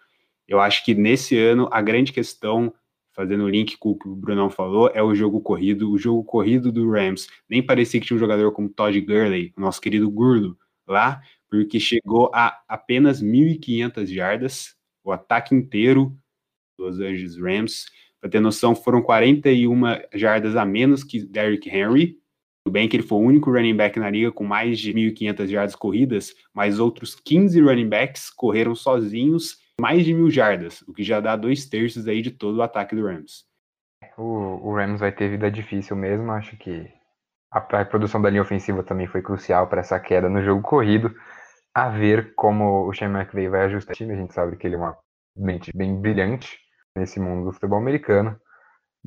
Eu 0.46 0.60
acho 0.60 0.84
que 0.84 0.94
nesse 0.94 1.38
ano 1.38 1.70
a 1.72 1.82
grande 1.82 2.12
questão, 2.12 2.74
fazendo 3.14 3.46
o 3.46 3.50
link 3.50 3.78
com 3.78 3.92
o 3.92 3.98
que 3.98 4.10
o 4.10 4.16
Brunão 4.16 4.50
falou, 4.50 4.92
é 4.94 5.02
o 5.02 5.16
jogo 5.16 5.40
corrido. 5.40 5.90
O 5.90 5.98
jogo 5.98 6.24
corrido 6.24 6.70
do 6.72 6.90
Rams 6.92 7.28
nem 7.50 7.66
parecia 7.66 8.00
que 8.00 8.06
tinha 8.06 8.18
um 8.18 8.20
jogador 8.20 8.52
como 8.52 8.70
Todd 8.70 9.00
Gurley, 9.00 9.54
o 9.58 9.62
nosso 9.62 9.80
querido 9.80 10.10
Gurlo, 10.10 10.58
lá, 10.86 11.22
porque 11.50 11.80
chegou 11.80 12.30
a 12.34 12.60
apenas 12.68 13.22
1.500 13.24 14.06
jardas, 14.08 14.76
o 15.02 15.14
ataque 15.14 15.56
inteiro 15.56 16.14
dos 16.78 17.00
Angeles 17.00 17.38
Rams 17.38 17.86
para 18.28 18.32
ter 18.32 18.40
noção, 18.42 18.76
foram 18.76 19.02
41 19.02 19.82
jardas 20.14 20.56
a 20.56 20.66
menos 20.66 21.04
que 21.04 21.26
Derrick 21.26 21.70
Henry. 21.70 22.18
Tudo 22.66 22.74
bem 22.74 22.90
que 22.90 22.98
ele 22.98 23.04
foi 23.04 23.18
o 23.18 23.22
único 23.22 23.50
running 23.50 23.76
back 23.76 23.98
na 23.98 24.10
liga 24.10 24.32
com 24.32 24.44
mais 24.44 24.78
de 24.78 24.94
1.500 24.94 25.48
jardas 25.48 25.76
corridas, 25.76 26.34
mas 26.54 26.80
outros 26.80 27.16
15 27.16 27.62
running 27.62 27.88
backs 27.88 28.30
correram 28.30 28.76
sozinhos 28.76 29.58
mais 29.80 30.04
de 30.04 30.14
mil 30.14 30.30
jardas, 30.30 30.82
o 30.82 30.94
que 30.94 31.04
já 31.04 31.20
dá 31.20 31.36
dois 31.36 31.66
terços 31.68 32.08
aí 32.08 32.22
de 32.22 32.32
todo 32.32 32.58
o 32.58 32.62
ataque 32.62 32.96
do 32.96 33.06
Rams. 33.06 33.46
O, 34.18 34.70
o 34.70 34.76
Rams 34.76 35.00
vai 35.00 35.12
ter 35.12 35.30
vida 35.30 35.50
difícil 35.50 35.96
mesmo, 35.96 36.32
acho 36.32 36.58
que 36.58 36.88
a, 37.52 37.60
a 37.60 37.86
produção 37.86 38.22
da 38.22 38.30
linha 38.30 38.42
ofensiva 38.42 38.84
também 38.84 39.08
foi 39.08 39.22
crucial 39.22 39.68
para 39.68 39.82
essa 39.82 40.00
queda 40.00 40.28
no 40.28 40.44
jogo 40.44 40.62
corrido. 40.62 41.16
A 41.74 41.90
ver 41.90 42.34
como 42.36 42.88
o 42.88 42.94
Sean 42.94 43.12
McVay 43.12 43.48
vai 43.48 43.66
ajustar 43.66 43.94
o 43.94 43.98
time, 43.98 44.14
a 44.14 44.18
gente 44.18 44.34
sabe 44.34 44.58
que 44.58 44.66
ele 44.66 44.76
é 44.76 44.80
uma 44.80 44.98
mente 45.38 45.72
bem 45.76 45.96
brilhante, 45.96 46.58
nesse 46.98 47.20
mundo 47.20 47.46
do 47.46 47.54
futebol 47.54 47.80
americano. 47.80 48.40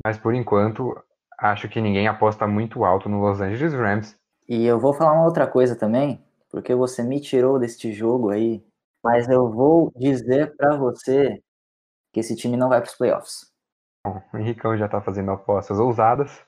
Mas 0.03 0.17
por 0.17 0.33
enquanto, 0.33 0.95
acho 1.37 1.69
que 1.69 1.81
ninguém 1.81 2.07
aposta 2.07 2.47
muito 2.47 2.83
alto 2.83 3.09
no 3.09 3.19
Los 3.19 3.41
Angeles 3.41 3.73
Rams. 3.73 4.17
E 4.47 4.65
eu 4.65 4.79
vou 4.79 4.93
falar 4.93 5.13
uma 5.13 5.25
outra 5.25 5.47
coisa 5.47 5.75
também, 5.75 6.23
porque 6.49 6.73
você 6.73 7.03
me 7.03 7.21
tirou 7.21 7.59
deste 7.59 7.91
jogo 7.93 8.29
aí, 8.29 8.63
mas 9.03 9.29
eu 9.29 9.49
vou 9.49 9.91
dizer 9.95 10.55
para 10.55 10.75
você 10.75 11.41
que 12.13 12.19
esse 12.19 12.35
time 12.35 12.57
não 12.57 12.69
vai 12.69 12.81
para 12.81 12.89
os 12.89 12.95
playoffs. 12.95 13.51
Bom, 14.05 14.21
o 14.33 14.37
Henricão 14.37 14.75
já 14.77 14.85
está 14.85 14.99
fazendo 15.01 15.31
apostas 15.31 15.79
ousadas, 15.79 16.41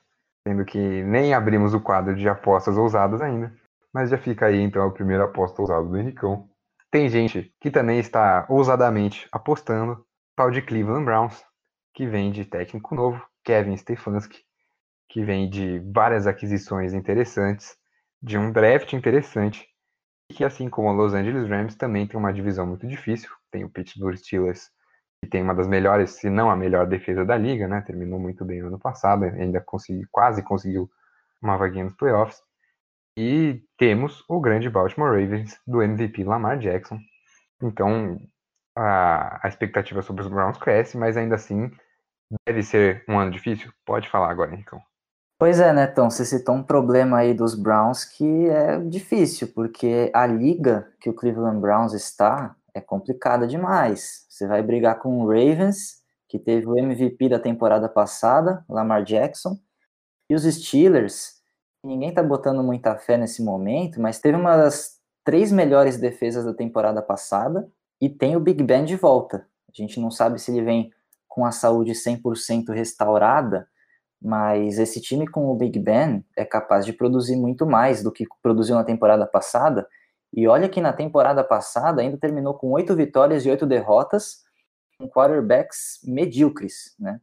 sendo 0.46 0.64
que 0.64 1.02
nem 1.04 1.32
abrimos 1.32 1.72
o 1.72 1.80
quadro 1.80 2.14
de 2.14 2.28
apostas 2.28 2.76
ousadas 2.76 3.20
ainda. 3.20 3.52
Mas 3.92 4.10
já 4.10 4.18
fica 4.18 4.46
aí 4.46 4.60
então 4.60 4.86
a 4.86 4.90
primeira 4.90 5.24
aposta 5.24 5.62
ousada 5.62 5.86
do 5.86 5.96
Henricão. 5.96 6.48
Tem 6.90 7.08
gente 7.08 7.52
que 7.60 7.70
também 7.70 7.98
está 7.98 8.44
ousadamente 8.48 9.28
apostando, 9.32 10.04
tal 10.36 10.50
de 10.50 10.62
Cleveland 10.62 11.04
Browns, 11.04 11.44
que 11.94 12.06
vem 12.06 12.30
de 12.30 12.44
técnico 12.44 12.94
novo, 12.94 13.24
Kevin 13.44 13.76
Stefanski, 13.76 14.42
que 15.08 15.24
vem 15.24 15.48
de 15.48 15.78
várias 15.92 16.26
aquisições 16.26 16.92
interessantes, 16.92 17.76
de 18.22 18.38
um 18.38 18.50
draft 18.50 18.92
interessante, 18.92 19.66
e 20.30 20.34
que 20.34 20.44
assim 20.44 20.68
como 20.68 20.88
o 20.88 20.92
Los 20.92 21.14
Angeles 21.14 21.48
Rams 21.48 21.76
também 21.76 22.06
tem 22.06 22.18
uma 22.18 22.32
divisão 22.32 22.66
muito 22.66 22.86
difícil, 22.86 23.30
tem 23.50 23.64
o 23.64 23.70
Pittsburgh 23.70 24.16
Steelers, 24.16 24.70
que 25.22 25.30
tem 25.30 25.42
uma 25.42 25.54
das 25.54 25.66
melhores, 25.66 26.10
se 26.10 26.28
não 26.28 26.50
a 26.50 26.56
melhor 26.56 26.86
defesa 26.86 27.24
da 27.24 27.36
liga, 27.36 27.68
né? 27.68 27.80
Terminou 27.80 28.18
muito 28.18 28.44
bem 28.44 28.60
no 28.60 28.68
ano 28.68 28.78
passado, 28.78 29.24
ainda 29.24 29.60
consegui, 29.60 30.06
quase 30.10 30.42
conseguiu 30.42 30.90
uma 31.40 31.56
vaguinha 31.56 31.84
nos 31.84 31.94
playoffs. 31.94 32.42
E 33.16 33.62
temos 33.78 34.24
o 34.28 34.40
grande 34.40 34.68
Baltimore 34.68 35.10
Ravens 35.10 35.58
do 35.66 35.82
MVP 35.82 36.24
Lamar 36.24 36.58
Jackson. 36.58 36.98
Então, 37.62 38.18
a, 38.76 39.46
a 39.46 39.48
expectativa 39.48 40.02
sobre 40.02 40.22
os 40.22 40.28
Browns 40.28 40.58
cresce, 40.58 40.96
mas 40.96 41.16
ainda 41.16 41.34
assim 41.34 41.70
deve 42.46 42.62
ser 42.62 43.04
um 43.08 43.18
ano 43.18 43.30
difícil? 43.30 43.72
Pode 43.84 44.08
falar 44.08 44.30
agora, 44.30 44.52
Henricão. 44.52 44.80
Pois 45.38 45.60
é, 45.60 45.72
Netão, 45.72 46.10
você 46.10 46.24
citou 46.24 46.54
um 46.54 46.62
problema 46.62 47.18
aí 47.18 47.34
dos 47.34 47.54
Browns 47.54 48.04
que 48.04 48.48
é 48.48 48.78
difícil, 48.78 49.48
porque 49.54 50.10
a 50.14 50.26
liga 50.26 50.88
que 51.00 51.10
o 51.10 51.14
Cleveland 51.14 51.60
Browns 51.60 51.92
está 51.92 52.56
é 52.72 52.80
complicada 52.80 53.46
demais. 53.46 54.26
Você 54.28 54.46
vai 54.46 54.62
brigar 54.62 54.98
com 54.98 55.20
o 55.20 55.26
Ravens, 55.26 56.02
que 56.28 56.38
teve 56.38 56.66
o 56.66 56.78
MVP 56.78 57.28
da 57.28 57.38
temporada 57.38 57.88
passada, 57.88 58.64
Lamar 58.68 59.04
Jackson, 59.04 59.58
e 60.30 60.34
os 60.34 60.44
Steelers, 60.44 61.34
ninguém 61.84 62.12
tá 62.12 62.22
botando 62.22 62.62
muita 62.62 62.96
fé 62.96 63.16
nesse 63.16 63.42
momento, 63.42 64.00
mas 64.00 64.18
teve 64.18 64.36
uma 64.36 64.56
das 64.56 64.98
três 65.24 65.52
melhores 65.52 65.98
defesas 65.98 66.44
da 66.44 66.54
temporada 66.54 67.02
passada, 67.02 67.68
e 68.04 68.08
tem 68.10 68.36
o 68.36 68.40
Big 68.40 68.62
Ben 68.62 68.84
de 68.84 68.96
volta. 68.96 69.46
A 69.66 69.72
gente 69.72 69.98
não 69.98 70.10
sabe 70.10 70.38
se 70.38 70.50
ele 70.50 70.62
vem 70.62 70.90
com 71.26 71.46
a 71.46 71.50
saúde 71.50 71.92
100% 71.92 72.68
restaurada, 72.68 73.66
mas 74.20 74.78
esse 74.78 75.00
time 75.00 75.26
com 75.26 75.48
o 75.50 75.54
Big 75.54 75.78
Ben 75.78 76.22
é 76.36 76.44
capaz 76.44 76.84
de 76.84 76.92
produzir 76.92 77.34
muito 77.34 77.64
mais 77.66 78.02
do 78.02 78.12
que 78.12 78.26
produziu 78.42 78.74
na 78.74 78.84
temporada 78.84 79.26
passada. 79.26 79.88
E 80.30 80.46
olha 80.46 80.68
que 80.68 80.82
na 80.82 80.92
temporada 80.92 81.42
passada 81.42 82.02
ainda 82.02 82.18
terminou 82.18 82.52
com 82.52 82.72
oito 82.72 82.94
vitórias 82.94 83.46
e 83.46 83.50
oito 83.50 83.64
derrotas, 83.64 84.42
com 84.98 85.08
quarterbacks 85.08 86.00
medíocres, 86.04 86.94
né? 86.98 87.18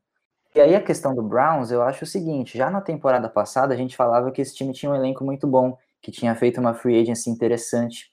E 0.56 0.60
aí 0.60 0.74
a 0.74 0.82
questão 0.82 1.14
do 1.14 1.22
Browns, 1.22 1.70
eu 1.70 1.84
acho 1.84 2.06
o 2.06 2.08
seguinte, 2.08 2.58
já 2.58 2.72
na 2.72 2.82
temporada 2.82 3.30
passada 3.30 3.72
a 3.72 3.78
gente 3.78 3.96
falava 3.96 4.32
que 4.32 4.42
esse 4.42 4.56
time 4.56 4.74
tinha 4.74 4.92
um 4.92 4.96
elenco 4.96 5.24
muito 5.24 5.46
bom, 5.46 5.78
que 6.02 6.12
tinha 6.12 6.34
feito 6.34 6.60
uma 6.60 6.74
free 6.74 7.00
agency 7.00 7.30
interessante, 7.30 8.11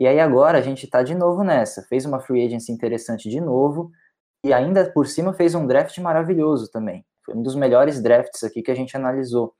e 0.00 0.06
aí 0.06 0.18
agora 0.18 0.56
a 0.56 0.62
gente 0.62 0.86
está 0.86 1.02
de 1.02 1.14
novo 1.14 1.44
nessa. 1.44 1.82
Fez 1.82 2.06
uma 2.06 2.20
free 2.20 2.46
agency 2.46 2.72
interessante 2.72 3.28
de 3.28 3.38
novo 3.38 3.90
e 4.42 4.50
ainda 4.50 4.90
por 4.90 5.06
cima 5.06 5.34
fez 5.34 5.54
um 5.54 5.66
draft 5.66 5.98
maravilhoso 5.98 6.70
também. 6.70 7.04
Foi 7.22 7.34
um 7.34 7.42
dos 7.42 7.54
melhores 7.54 8.02
drafts 8.02 8.42
aqui 8.42 8.62
que 8.62 8.70
a 8.70 8.74
gente 8.74 8.96
analisou. 8.96 9.52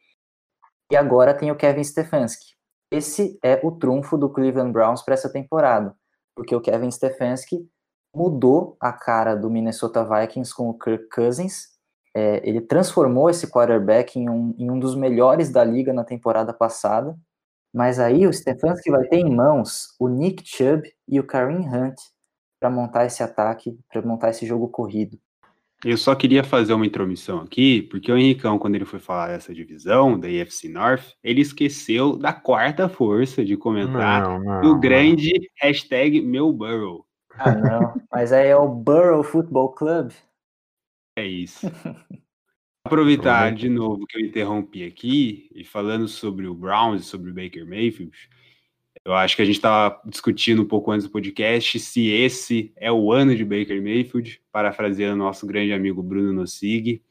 E 0.90 0.96
agora 0.96 1.34
tem 1.34 1.50
o 1.50 1.56
Kevin 1.56 1.84
Stefanski. 1.84 2.54
Esse 2.90 3.38
é 3.44 3.60
o 3.62 3.72
trunfo 3.72 4.16
do 4.16 4.30
Cleveland 4.30 4.72
Browns 4.72 5.02
para 5.02 5.12
essa 5.12 5.30
temporada, 5.30 5.94
porque 6.34 6.56
o 6.56 6.60
Kevin 6.60 6.90
Stefanski 6.90 7.68
mudou 8.16 8.78
a 8.80 8.94
cara 8.94 9.34
do 9.34 9.50
Minnesota 9.50 10.02
Vikings 10.02 10.54
com 10.54 10.70
o 10.70 10.78
Kirk 10.78 11.06
Cousins. 11.10 11.68
É, 12.16 12.40
ele 12.48 12.62
transformou 12.62 13.28
esse 13.28 13.46
quarterback 13.46 14.18
em 14.18 14.30
um, 14.30 14.54
em 14.58 14.70
um 14.70 14.78
dos 14.78 14.96
melhores 14.96 15.50
da 15.50 15.62
liga 15.62 15.92
na 15.92 16.02
temporada 16.02 16.54
passada. 16.54 17.14
Mas 17.72 17.98
aí 17.98 18.26
o 18.26 18.32
Stefanski 18.32 18.90
vai 18.90 19.04
ter 19.04 19.18
em 19.18 19.34
mãos 19.34 19.94
o 19.98 20.08
Nick 20.08 20.42
Chubb 20.44 20.90
e 21.08 21.20
o 21.20 21.26
Kareem 21.26 21.68
Hunt 21.68 21.96
para 22.58 22.68
montar 22.68 23.06
esse 23.06 23.22
ataque, 23.22 23.78
para 23.88 24.02
montar 24.02 24.30
esse 24.30 24.44
jogo 24.44 24.68
corrido. 24.68 25.18
Eu 25.82 25.96
só 25.96 26.14
queria 26.14 26.44
fazer 26.44 26.74
uma 26.74 26.84
intromissão 26.84 27.40
aqui, 27.40 27.80
porque 27.82 28.12
o 28.12 28.18
Henricão, 28.18 28.58
quando 28.58 28.74
ele 28.74 28.84
foi 28.84 28.98
falar 28.98 29.28
dessa 29.28 29.54
divisão, 29.54 30.20
da 30.20 30.28
EFC 30.28 30.68
North, 30.68 31.14
ele 31.24 31.40
esqueceu 31.40 32.18
da 32.18 32.34
quarta 32.34 32.86
força 32.86 33.42
de 33.42 33.56
comentar 33.56 34.22
não, 34.22 34.40
não, 34.40 34.60
do 34.60 34.78
grande 34.78 35.32
não. 35.32 35.46
hashtag 35.62 36.20
meu 36.20 36.52
Burrow. 36.52 37.06
Ah, 37.30 37.54
não. 37.54 37.94
Mas 38.12 38.30
aí 38.30 38.48
é 38.48 38.56
o 38.56 38.68
Burrow 38.68 39.22
Football 39.22 39.72
Club. 39.72 40.10
É 41.16 41.24
isso. 41.24 41.66
Aproveitar 42.84 43.52
de 43.54 43.68
novo 43.68 44.06
que 44.06 44.16
eu 44.16 44.24
interrompi 44.24 44.84
aqui 44.84 45.50
e 45.54 45.64
falando 45.64 46.08
sobre 46.08 46.46
o 46.46 46.54
Browns 46.54 47.02
e 47.02 47.04
sobre 47.04 47.30
o 47.30 47.34
Baker 47.34 47.66
Mayfield, 47.66 48.16
eu 49.04 49.14
acho 49.14 49.36
que 49.36 49.42
a 49.42 49.44
gente 49.44 49.56
estava 49.56 50.00
discutindo 50.06 50.62
um 50.62 50.66
pouco 50.66 50.90
antes 50.90 51.06
do 51.06 51.12
podcast 51.12 51.78
se 51.78 52.08
esse 52.08 52.72
é 52.76 52.90
o 52.90 53.12
ano 53.12 53.34
de 53.34 53.44
Baker 53.44 53.82
Mayfield, 53.82 54.42
parafraseando 54.50 55.16
nosso 55.16 55.46
grande 55.46 55.72
amigo 55.72 56.02
Bruno 56.02 56.32
Nossig. 56.32 57.02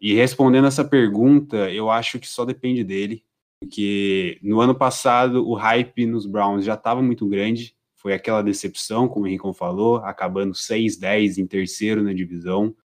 E 0.00 0.14
respondendo 0.14 0.66
essa 0.66 0.84
pergunta, 0.84 1.70
eu 1.70 1.90
acho 1.90 2.18
que 2.18 2.28
só 2.28 2.44
depende 2.44 2.84
dele, 2.84 3.24
porque 3.60 4.38
no 4.42 4.60
ano 4.60 4.74
passado 4.74 5.46
o 5.48 5.54
hype 5.54 6.06
nos 6.06 6.26
Browns 6.26 6.64
já 6.64 6.74
estava 6.74 7.02
muito 7.02 7.26
grande, 7.26 7.74
foi 7.94 8.12
aquela 8.12 8.42
decepção, 8.42 9.08
como 9.08 9.24
o 9.24 9.28
Henrique 9.28 9.50
falou, 9.54 9.96
acabando 9.96 10.52
6-10 10.52 11.38
em 11.38 11.46
terceiro 11.46 12.02
na 12.02 12.12
divisão. 12.12 12.76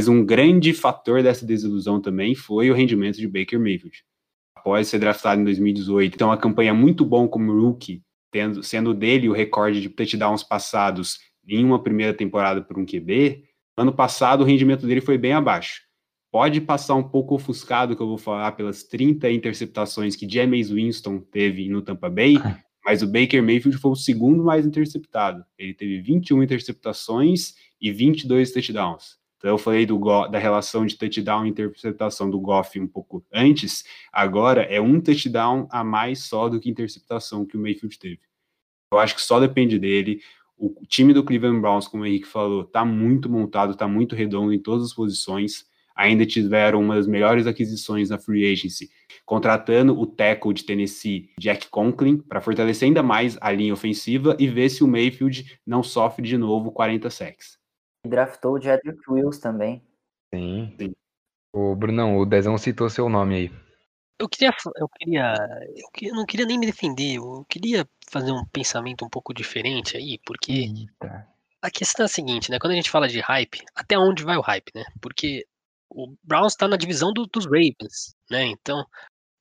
Mas 0.00 0.08
um 0.08 0.24
grande 0.24 0.72
fator 0.72 1.22
dessa 1.22 1.44
desilusão 1.44 2.00
também 2.00 2.34
foi 2.34 2.70
o 2.70 2.74
rendimento 2.74 3.18
de 3.18 3.28
Baker 3.28 3.60
Mayfield. 3.60 4.02
Após 4.56 4.88
ser 4.88 4.98
draftado 4.98 5.42
em 5.42 5.44
2018, 5.44 6.14
então 6.14 6.28
uma 6.28 6.38
campanha 6.38 6.72
muito 6.72 7.04
bom 7.04 7.28
como 7.28 7.52
rookie, 7.52 8.02
tendo, 8.32 8.62
sendo 8.62 8.94
dele 8.94 9.28
o 9.28 9.34
recorde 9.34 9.78
de 9.78 9.90
touchdowns 9.90 10.42
passados 10.42 11.18
em 11.46 11.62
uma 11.62 11.82
primeira 11.82 12.14
temporada 12.14 12.62
por 12.62 12.78
um 12.78 12.86
QB, 12.86 13.44
ano 13.76 13.92
passado 13.92 14.40
o 14.40 14.44
rendimento 14.46 14.86
dele 14.86 15.02
foi 15.02 15.18
bem 15.18 15.34
abaixo. 15.34 15.82
Pode 16.32 16.62
passar 16.62 16.94
um 16.94 17.06
pouco 17.06 17.34
ofuscado, 17.34 17.94
que 17.94 18.00
eu 18.00 18.08
vou 18.08 18.16
falar, 18.16 18.52
pelas 18.52 18.82
30 18.82 19.30
interceptações 19.30 20.16
que 20.16 20.26
James 20.26 20.70
Winston 20.70 21.18
teve 21.18 21.68
no 21.68 21.82
Tampa 21.82 22.08
Bay, 22.08 22.36
mas 22.82 23.02
o 23.02 23.06
Baker 23.06 23.42
Mayfield 23.42 23.76
foi 23.76 23.90
o 23.90 23.96
segundo 23.96 24.42
mais 24.42 24.64
interceptado. 24.64 25.44
Ele 25.58 25.74
teve 25.74 26.00
21 26.00 26.42
interceptações 26.42 27.52
e 27.78 27.92
22 27.92 28.50
touchdowns. 28.50 29.19
Então 29.40 29.52
eu 29.52 29.58
falei 29.58 29.86
do, 29.86 29.98
da 30.28 30.38
relação 30.38 30.84
de 30.84 30.98
touchdown 30.98 31.46
e 31.46 31.48
interceptação 31.48 32.28
do 32.28 32.38
Goff 32.38 32.78
um 32.78 32.86
pouco 32.86 33.24
antes, 33.32 33.84
agora 34.12 34.64
é 34.64 34.78
um 34.78 35.00
touchdown 35.00 35.66
a 35.70 35.82
mais 35.82 36.24
só 36.24 36.46
do 36.46 36.60
que 36.60 36.68
interceptação 36.68 37.46
que 37.46 37.56
o 37.56 37.60
Mayfield 37.60 37.98
teve. 37.98 38.20
Eu 38.92 38.98
acho 38.98 39.14
que 39.14 39.22
só 39.22 39.40
depende 39.40 39.78
dele. 39.78 40.20
O 40.58 40.84
time 40.86 41.14
do 41.14 41.24
Cleveland 41.24 41.62
Browns, 41.62 41.88
como 41.88 42.02
o 42.02 42.06
Henrique 42.06 42.26
falou, 42.26 42.62
está 42.62 42.84
muito 42.84 43.30
montado, 43.30 43.72
está 43.72 43.88
muito 43.88 44.14
redondo 44.14 44.52
em 44.52 44.58
todas 44.58 44.88
as 44.88 44.92
posições. 44.92 45.64
Ainda 45.96 46.26
tiveram 46.26 46.82
uma 46.82 46.96
das 46.96 47.06
melhores 47.06 47.46
aquisições 47.46 48.10
na 48.10 48.18
free 48.18 48.52
agency, 48.52 48.90
contratando 49.24 49.98
o 49.98 50.06
tackle 50.06 50.52
de 50.52 50.64
Tennessee, 50.64 51.30
Jack 51.38 51.68
Conklin, 51.70 52.18
para 52.18 52.42
fortalecer 52.42 52.88
ainda 52.88 53.02
mais 53.02 53.38
a 53.40 53.50
linha 53.50 53.72
ofensiva 53.72 54.36
e 54.38 54.46
ver 54.48 54.68
se 54.68 54.84
o 54.84 54.88
Mayfield 54.88 55.58
não 55.66 55.82
sofre 55.82 56.26
de 56.26 56.36
novo 56.36 56.70
40 56.72 57.08
sacks. 57.08 57.59
Draftou 58.06 58.54
o 58.54 58.60
Jedrick 58.60 59.00
Wills 59.08 59.40
também. 59.40 59.82
Sim. 60.34 60.74
Sim. 60.78 60.94
O 61.52 61.74
Brunão, 61.74 62.16
o 62.16 62.26
Dezão 62.26 62.56
citou 62.56 62.88
seu 62.88 63.08
nome 63.08 63.34
aí. 63.34 63.52
Eu 64.18 64.28
queria, 64.28 64.54
eu 64.76 64.88
queria, 64.88 65.34
eu 65.76 65.90
queria, 65.92 66.14
não 66.14 66.26
queria 66.26 66.46
nem 66.46 66.58
me 66.58 66.66
defender, 66.66 67.16
eu 67.16 67.44
queria 67.48 67.88
fazer 68.10 68.30
um 68.30 68.44
pensamento 68.44 69.02
um 69.02 69.08
pouco 69.08 69.32
diferente 69.32 69.96
aí, 69.96 70.20
porque 70.26 70.52
Eita. 70.52 71.26
a 71.62 71.70
questão 71.70 72.04
é 72.04 72.06
a 72.06 72.08
seguinte, 72.08 72.50
né? 72.50 72.58
Quando 72.58 72.72
a 72.72 72.76
gente 72.76 72.90
fala 72.90 73.08
de 73.08 73.18
hype, 73.18 73.64
até 73.74 73.98
onde 73.98 74.22
vai 74.22 74.36
o 74.36 74.42
hype, 74.42 74.70
né? 74.74 74.84
Porque 75.00 75.46
o 75.88 76.14
Browns 76.22 76.52
está 76.52 76.68
na 76.68 76.76
divisão 76.76 77.14
do, 77.14 77.26
dos 77.26 77.46
Ravens, 77.46 78.14
né? 78.30 78.44
Então, 78.44 78.84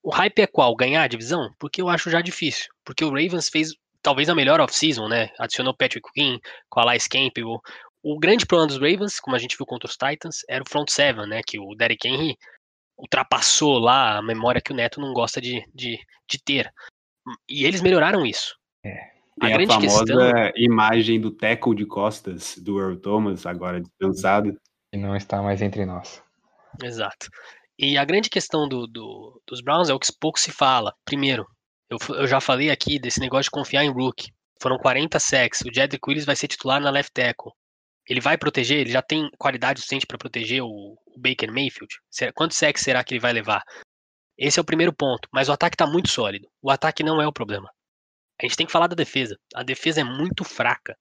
o 0.02 0.12
hype 0.12 0.40
é 0.40 0.48
qual? 0.48 0.74
Ganhar 0.76 1.04
a 1.04 1.08
divisão? 1.08 1.54
Porque 1.60 1.82
eu 1.82 1.90
acho 1.90 2.10
já 2.10 2.22
difícil, 2.22 2.68
porque 2.86 3.04
o 3.04 3.10
Ravens 3.10 3.50
fez 3.50 3.74
talvez 4.02 4.30
a 4.30 4.36
melhor 4.36 4.62
off-season, 4.62 5.08
né? 5.08 5.30
Adicionou 5.38 5.76
Patrick 5.76 6.10
Quinn, 6.14 6.40
com 6.70 6.80
a 6.80 6.90
Alice 6.90 7.10
Campbell. 7.10 7.62
O 8.02 8.18
grande 8.18 8.46
problema 8.46 8.68
dos 8.68 8.78
Ravens, 8.78 9.20
como 9.20 9.36
a 9.36 9.40
gente 9.40 9.58
viu 9.58 9.66
contra 9.66 9.88
os 9.88 9.98
Titans, 9.98 10.38
era 10.48 10.64
o 10.64 10.70
front 10.70 10.90
seven, 10.90 11.28
né? 11.28 11.42
Que 11.46 11.60
o 11.60 11.76
Derrick 11.76 12.08
Henry 12.08 12.38
ultrapassou 12.98 13.78
lá 13.78 14.18
a 14.18 14.22
memória 14.22 14.62
que 14.62 14.72
o 14.72 14.76
Neto 14.76 15.00
não 15.00 15.14
gosta 15.14 15.40
de, 15.42 15.64
de, 15.74 15.98
de 16.30 16.44
ter. 16.44 16.72
E 17.50 17.66
eles 17.66 17.82
melhoraram 17.82 18.26
isso. 18.26 18.56
É. 18.84 19.12
A, 19.42 19.48
a 19.48 19.50
grande 19.50 19.72
a 19.72 19.76
famosa 19.76 20.06
questão... 20.06 20.52
imagem 20.56 21.20
do 21.20 21.32
tackle 21.32 21.76
de 21.76 21.86
costas 21.86 22.58
do 22.58 22.80
Earl 22.80 22.98
Thomas, 22.98 23.46
agora 23.46 23.82
descansado. 23.82 24.58
E 24.92 24.98
não 24.98 25.16
está 25.16 25.42
mais 25.42 25.62
entre 25.62 25.86
nós. 25.86 26.22
Exato. 26.84 27.30
E 27.78 27.98
a 27.98 28.04
grande 28.04 28.30
questão 28.30 28.68
do, 28.68 28.88
do, 28.88 29.42
dos 29.48 29.62
Browns 29.62 29.90
é 29.90 29.94
o 29.94 30.00
que 30.00 30.08
pouco 30.20 30.40
se 30.40 30.52
fala. 30.52 30.94
Primeiro, 31.06 31.46
eu, 31.90 31.98
eu 32.16 32.28
já 32.28 32.42
falei 32.42 32.70
aqui 32.70 33.00
desse 33.00 33.20
negócio 33.20 33.46
de 33.46 33.52
confiar 33.52 33.84
em 33.84 33.92
Rook. 33.92 34.30
Foram 34.62 34.78
40 34.78 35.18
sacks. 35.20 35.62
O 35.62 35.74
Jedrick 35.74 36.08
Willis 36.08 36.26
vai 36.26 36.36
ser 36.36 36.48
titular 36.48 36.82
na 36.82 36.90
left 36.90 37.14
tackle. 37.14 37.54
Ele 38.10 38.20
vai 38.20 38.38
proteger? 38.38 38.80
Ele 38.80 38.92
já 38.92 39.02
tem 39.02 39.30
qualidade 39.38 39.80
suficiente 39.80 40.08
para 40.08 40.18
proteger 40.18 40.64
o, 40.64 40.68
o, 40.68 41.20
Baker 41.20 41.52
Mayfield? 41.52 41.94
Quantos 42.34 42.58
sacks 42.58 42.84
será 42.84 43.04
que 43.04 43.14
ele 43.14 43.22
vai 43.22 43.32
levar? 43.32 43.64
Esse 44.36 44.60
é 44.60 44.62
o 44.62 44.66
primeiro 44.66 44.92
ponto. 44.92 45.30
Mas 45.32 45.48
o 45.48 45.52
ataque 45.52 45.76
está 45.76 45.86
muito 45.86 46.10
sólido. 46.10 46.50
O 46.62 46.72
ataque 46.72 47.04
não 47.04 47.22
é 47.22 47.28
o 47.28 47.34
problema. 47.34 47.70
A 48.42 48.46
gente 48.46 48.56
tem 48.56 48.66
que 48.66 48.72
falar 48.72 48.88
da 48.88 48.96
defesa. 48.96 49.38
A 49.54 49.62
defesa 49.62 50.02
é 50.02 50.04
muito 50.04 50.44
fraca. 50.44 50.98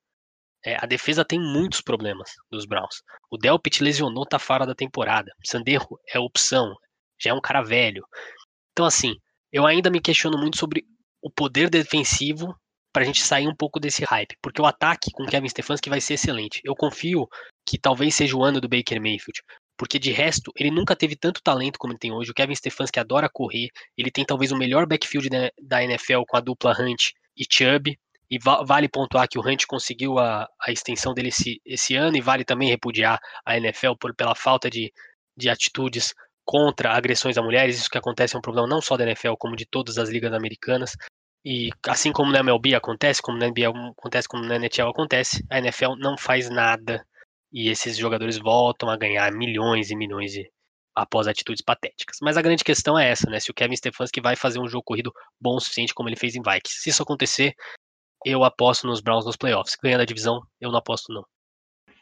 É, 0.65 0.77
a 0.77 0.87
defesa 0.87 1.25
tem 1.25 1.41
muitos 1.41 1.81
problemas 1.81 2.33
dos 2.51 2.67
Browns. 2.67 3.03
O 3.31 3.39
Delpit 3.39 3.83
lesionou, 3.83 4.27
tá 4.27 4.39
fora 4.39 4.67
da 4.67 4.75
temporada. 4.75 5.33
Sanderro 5.45 5.99
é 6.13 6.19
opção. 6.19 6.75
Já 7.19 7.31
é 7.31 7.35
um 7.35 7.41
cara 7.41 7.63
velho. 7.63 8.05
Então, 8.73 8.85
assim, 8.85 9.15
eu 9.51 9.67
ainda 9.67 9.89
me 9.89 10.01
questiono 10.01 10.37
muito 10.37 10.59
sobre 10.59 10.85
o 11.23 11.31
poder 11.31 11.71
defensivo 11.71 12.55
para 12.99 13.05
a 13.05 13.07
gente 13.07 13.23
sair 13.23 13.47
um 13.47 13.55
pouco 13.55 13.79
desse 13.79 14.05
hype, 14.05 14.37
porque 14.43 14.61
o 14.61 14.67
ataque 14.67 15.13
com 15.13 15.25
Kevin 15.25 15.49
Stefanski 15.49 15.89
vai 15.89 16.01
ser 16.01 16.15
excelente. 16.15 16.61
Eu 16.65 16.75
confio 16.75 17.29
que 17.65 17.79
talvez 17.79 18.13
seja 18.13 18.37
o 18.37 18.43
ano 18.43 18.61
do 18.61 18.69
Baker 18.69 19.01
Mayfield, 19.01 19.41
porque 19.77 20.01
de 20.01 20.11
resto 20.11 20.51
ele 20.57 20.69
nunca 20.69 20.97
teve 20.97 21.15
tanto 21.15 21.41
talento 21.41 21.79
como 21.79 21.93
ele 21.93 22.01
tem 22.01 22.11
hoje. 22.11 22.33
O 22.33 22.35
Kevin 22.35 22.57
Stefanski 22.57 22.99
adora 22.99 23.31
correr, 23.33 23.69
ele 23.97 24.11
tem 24.11 24.25
talvez 24.25 24.51
o 24.51 24.57
melhor 24.57 24.85
backfield 24.85 25.29
da, 25.63 25.85
NFL 25.85 26.23
com 26.27 26.37
a 26.37 26.41
dupla 26.41 26.75
Hunt 26.77 27.13
e 27.37 27.45
Chubb. 27.49 27.97
E 28.29 28.37
vale 28.67 28.89
pontuar 28.89 29.29
que 29.29 29.39
o 29.39 29.43
Hunt 29.49 29.65
conseguiu 29.69 30.19
a, 30.19 30.49
a 30.61 30.73
extensão 30.73 31.15
dele 31.15 31.29
esse, 31.29 31.63
esse 31.65 31.95
ano, 31.95 32.17
e 32.17 32.21
vale 32.21 32.45
também 32.45 32.69
repudiar 32.69 33.21
a 33.47 33.57
NFL 33.57 33.93
por, 33.99 34.13
pela 34.13 34.35
falta 34.35 34.69
de, 34.69 34.93
de 35.37 35.49
atitudes 35.49 36.13
contra 36.45 36.95
agressões 36.95 37.39
a 37.39 37.43
mulheres. 37.43 37.79
Isso 37.79 37.89
que 37.89 37.97
acontece 37.97 38.35
é 38.35 38.39
um 38.39 38.43
problema 38.43 38.67
não 38.67 38.83
só 38.83 38.97
da 38.97 39.05
NFL, 39.05 39.35
como 39.39 39.55
de 39.55 39.65
todas 39.65 39.99
as 39.99 40.09
ligas 40.09 40.33
americanas. 40.33 40.97
E 41.45 41.71
assim 41.87 42.13
como 42.13 42.33
na 42.33 42.41
MLB 42.41 42.75
acontece, 42.75 43.23
como 43.23 43.39
na 43.39 43.49
NBA 43.49 43.69
acontece, 43.97 44.29
como 44.29 44.45
na 44.45 44.57
NHL 44.57 44.89
acontece, 44.89 45.45
a 45.51 45.59
NFL 45.59 45.95
não 45.99 46.19
faz 46.19 46.51
nada 46.51 47.05
e 47.53 47.69
esses 47.69 47.97
jogadores 47.97 48.39
voltam 48.39 48.91
a 48.91 48.97
ganhar 48.97 49.33
milhões 49.33 49.91
e 49.91 49.97
milhões 49.97 50.33
de, 50.33 50.51
após 50.95 51.27
atitudes 51.27 51.63
patéticas. 51.65 52.19
Mas 52.21 52.37
a 52.37 52.43
grande 52.43 52.65
questão 52.65 52.99
é 52.99 53.09
essa, 53.09 53.31
né? 53.31 53.41
Se 53.41 53.51
o 53.51 53.55
Kevin 53.55 53.77
Stefanski 53.77 54.21
vai 54.21 54.37
fazer 54.37 54.59
um 54.59 54.69
jogo 54.69 54.85
corrido 54.85 55.13
bom 55.41 55.57
o 55.57 55.61
suficiente 55.61 55.95
como 55.95 56.09
ele 56.09 56.17
fez 56.17 56.35
em 56.35 56.43
Vikings. 56.43 56.83
Se 56.83 56.91
isso 56.91 57.03
acontecer, 57.03 57.55
eu 58.25 58.45
aposto 58.45 58.87
nos 58.87 59.01
Browns 59.01 59.25
nos 59.25 59.37
playoffs. 59.37 59.77
Ganhando 59.83 60.03
a 60.03 60.07
divisão, 60.07 60.43
eu 60.61 60.71
não 60.71 60.79
aposto 60.79 61.13
não. 61.13 61.25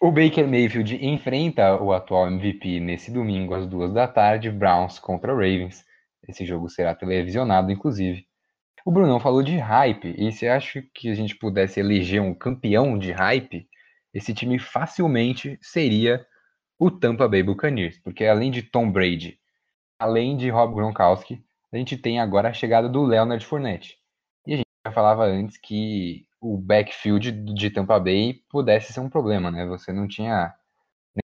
O 0.01 0.11
Baker 0.11 0.47
Mayfield 0.47 1.05
enfrenta 1.05 1.81
o 1.81 1.93
atual 1.93 2.27
MVP 2.27 2.81
nesse 2.81 3.11
domingo 3.11 3.55
às 3.55 3.67
duas 3.67 3.93
da 3.93 4.07
tarde, 4.07 4.51
Browns 4.51 4.99
contra 4.99 5.33
Ravens. 5.33 5.85
Esse 6.29 6.45
jogo 6.45 6.69
será 6.69 6.95
televisionado, 6.95 7.71
inclusive. 7.71 8.27
O 8.87 8.93
Brunão 8.93 9.19
falou 9.19 9.43
de 9.43 9.59
hype, 9.59 10.15
e 10.17 10.31
se 10.31 10.47
acha 10.47 10.81
que 10.95 11.11
a 11.11 11.15
gente 11.15 11.35
pudesse 11.35 11.81
eleger 11.81 12.23
um 12.23 12.33
campeão 12.33 12.97
de 12.97 13.11
hype, 13.11 13.69
esse 14.15 14.33
time 14.33 14.61
facilmente 14.61 15.59
seria 15.61 16.25
o 16.79 16.89
Tampa 16.89 17.27
Bay 17.27 17.43
Buccaneers, 17.43 17.99
porque 17.99 18.25
além 18.25 18.49
de 18.49 18.63
Tom 18.63 18.89
Brady, 18.89 19.41
além 19.99 20.37
de 20.37 20.49
Rob 20.51 20.73
Gronkowski, 20.73 21.45
a 21.73 21.77
gente 21.77 21.97
tem 21.97 22.21
agora 22.21 22.51
a 22.51 22.53
chegada 22.53 22.89
do 22.89 23.03
Leonard 23.03 23.45
Fournette. 23.45 23.99
E 24.47 24.55
a 24.55 24.57
gente 24.59 24.69
já 24.87 24.93
falava 24.93 25.25
antes 25.25 25.59
que 25.59 26.25
o 26.41 26.57
backfield 26.57 27.33
de 27.33 27.71
Tampa 27.71 27.99
Bay 27.99 28.35
pudesse 28.49 28.93
ser 28.93 29.01
um 29.01 29.11
problema, 29.11 29.51
né? 29.51 29.67
Você 29.67 29.93
não 29.93 30.07
tinha 30.07 30.55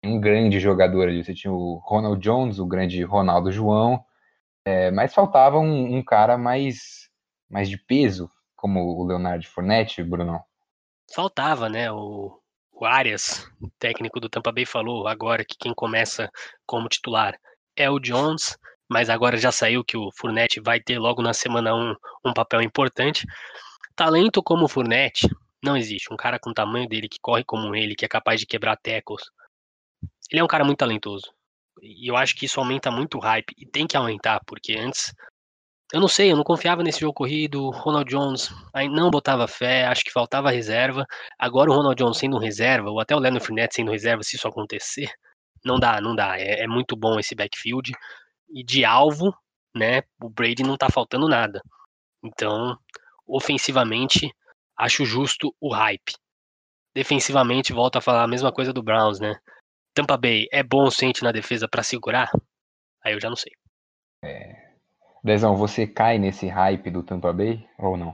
nenhum 0.03 0.19
grande 0.19 0.59
jogador 0.59 1.07
ali, 1.07 1.23
você 1.23 1.33
tinha 1.33 1.53
o 1.53 1.75
Ronald 1.85 2.19
Jones, 2.21 2.59
o 2.59 2.65
grande 2.65 3.01
Ronaldo 3.03 3.53
João, 3.53 4.03
é, 4.65 4.91
mas 4.91 5.13
faltava 5.13 5.59
um, 5.59 5.95
um 5.95 6.03
cara 6.03 6.37
mais 6.37 7.03
mais 7.53 7.69
de 7.69 7.77
peso, 7.77 8.27
como 8.55 8.79
o 8.79 9.05
Leonardo 9.05 9.47
Fournette, 9.47 10.03
Bruno? 10.03 10.43
Faltava, 11.13 11.69
né? 11.69 11.91
O, 11.91 12.41
o 12.71 12.83
Arias, 12.83 13.47
técnico 13.77 14.19
do 14.19 14.27
Tampa 14.27 14.51
Bay, 14.51 14.65
falou 14.65 15.07
agora 15.07 15.45
que 15.45 15.55
quem 15.59 15.71
começa 15.71 16.31
como 16.65 16.89
titular 16.89 17.39
é 17.75 17.87
o 17.91 17.99
Jones, 17.99 18.57
mas 18.89 19.07
agora 19.07 19.37
já 19.37 19.51
saiu 19.51 19.83
que 19.83 19.95
o 19.95 20.11
Fournette 20.17 20.59
vai 20.59 20.79
ter 20.79 20.97
logo 20.97 21.21
na 21.21 21.31
semana 21.31 21.75
1 21.75 21.77
um, 21.77 21.95
um 22.25 22.33
papel 22.33 22.59
importante. 22.59 23.23
Talento 23.95 24.41
como 24.41 24.65
o 24.65 24.67
Fournette 24.67 25.29
não 25.63 25.77
existe. 25.77 26.11
Um 26.11 26.17
cara 26.17 26.39
com 26.39 26.49
o 26.49 26.55
tamanho 26.55 26.89
dele, 26.89 27.07
que 27.07 27.19
corre 27.21 27.43
como 27.43 27.75
ele, 27.75 27.95
que 27.95 28.03
é 28.03 28.07
capaz 28.07 28.39
de 28.39 28.47
quebrar 28.47 28.77
tackles. 28.77 29.25
Ele 30.31 30.41
é 30.41 30.43
um 30.43 30.47
cara 30.47 30.65
muito 30.65 30.79
talentoso. 30.79 31.31
E 31.83 32.09
eu 32.09 32.17
acho 32.17 32.35
que 32.35 32.45
isso 32.45 32.59
aumenta 32.59 32.89
muito 32.89 33.19
o 33.19 33.21
hype. 33.21 33.53
E 33.59 33.65
tem 33.67 33.85
que 33.85 33.95
aumentar, 33.95 34.41
porque 34.43 34.73
antes 34.73 35.13
eu 35.93 36.01
não 36.01 36.07
sei, 36.07 36.31
eu 36.31 36.35
não 36.35 36.43
confiava 36.43 36.81
nesse 36.81 37.01
jogo 37.01 37.13
corrido. 37.13 37.69
Ronald 37.69 38.09
Jones 38.09 38.49
aí 38.73 38.89
não 38.89 39.11
botava 39.11 39.47
fé, 39.47 39.85
acho 39.85 40.03
que 40.03 40.11
faltava 40.11 40.49
reserva. 40.49 41.05
Agora 41.37 41.69
o 41.69 41.73
Ronald 41.75 41.95
Jones 41.95 42.17
sendo 42.17 42.39
reserva, 42.39 42.89
ou 42.89 42.99
até 42.99 43.15
o 43.15 43.19
Leonard 43.19 43.45
Fournette 43.45 43.75
sendo 43.75 43.91
reserva, 43.91 44.23
se 44.23 44.35
isso 44.35 44.47
acontecer, 44.47 45.07
não 45.63 45.79
dá, 45.79 46.01
não 46.01 46.15
dá. 46.15 46.35
É, 46.39 46.61
é, 46.63 46.67
muito 46.67 46.95
bom 46.95 47.19
esse 47.19 47.35
backfield. 47.35 47.91
E 48.49 48.63
de 48.63 48.83
alvo, 48.83 49.37
né, 49.75 50.01
o 50.19 50.31
Brady 50.31 50.63
não 50.63 50.77
tá 50.77 50.89
faltando 50.89 51.29
nada. 51.29 51.61
Então, 52.23 52.75
ofensivamente, 53.27 54.33
acho 54.75 55.05
justo 55.05 55.55
o 55.61 55.71
hype. 55.71 56.13
Defensivamente, 56.95 57.71
volto 57.71 57.97
a 57.97 58.01
falar 58.01 58.23
a 58.23 58.27
mesma 58.27 58.51
coisa 58.51 58.73
do 58.73 58.81
Browns, 58.81 59.19
né? 59.19 59.35
Tampa 59.93 60.17
Bay 60.17 60.47
é 60.51 60.63
bom 60.63 60.87
o 60.87 61.23
na 61.23 61.31
defesa 61.31 61.67
para 61.67 61.83
segurar? 61.83 62.31
Aí 63.03 63.13
eu 63.13 63.21
já 63.21 63.29
não 63.29 63.35
sei. 63.35 63.51
É, 64.23 64.62
Dezão, 65.23 65.55
você 65.55 65.87
cai 65.87 66.19
nesse 66.19 66.47
hype 66.47 66.91
do 66.91 67.01
Tampa 67.01 67.31
Bay 67.31 67.65
ou 67.79 67.95
não? 67.95 68.13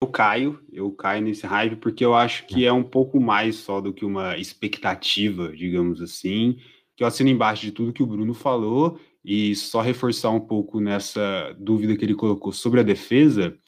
Eu 0.00 0.06
caio, 0.06 0.60
eu 0.72 0.92
caio 0.92 1.20
nesse 1.20 1.44
hype 1.44 1.74
porque 1.76 2.04
eu 2.04 2.14
acho 2.14 2.46
que 2.46 2.64
é 2.64 2.72
um 2.72 2.84
pouco 2.84 3.20
mais 3.20 3.56
só 3.56 3.80
do 3.80 3.92
que 3.92 4.04
uma 4.04 4.38
expectativa, 4.38 5.48
digamos 5.48 6.00
assim, 6.00 6.56
que 6.96 7.02
eu 7.02 7.08
assino 7.08 7.28
embaixo 7.28 7.62
de 7.62 7.72
tudo 7.72 7.92
que 7.92 8.04
o 8.04 8.06
Bruno 8.06 8.34
falou 8.34 9.00
e 9.24 9.56
só 9.56 9.80
reforçar 9.80 10.30
um 10.30 10.38
pouco 10.38 10.78
nessa 10.78 11.56
dúvida 11.58 11.96
que 11.96 12.04
ele 12.04 12.14
colocou 12.14 12.52
sobre 12.52 12.78
a 12.78 12.84
defesa. 12.84 13.58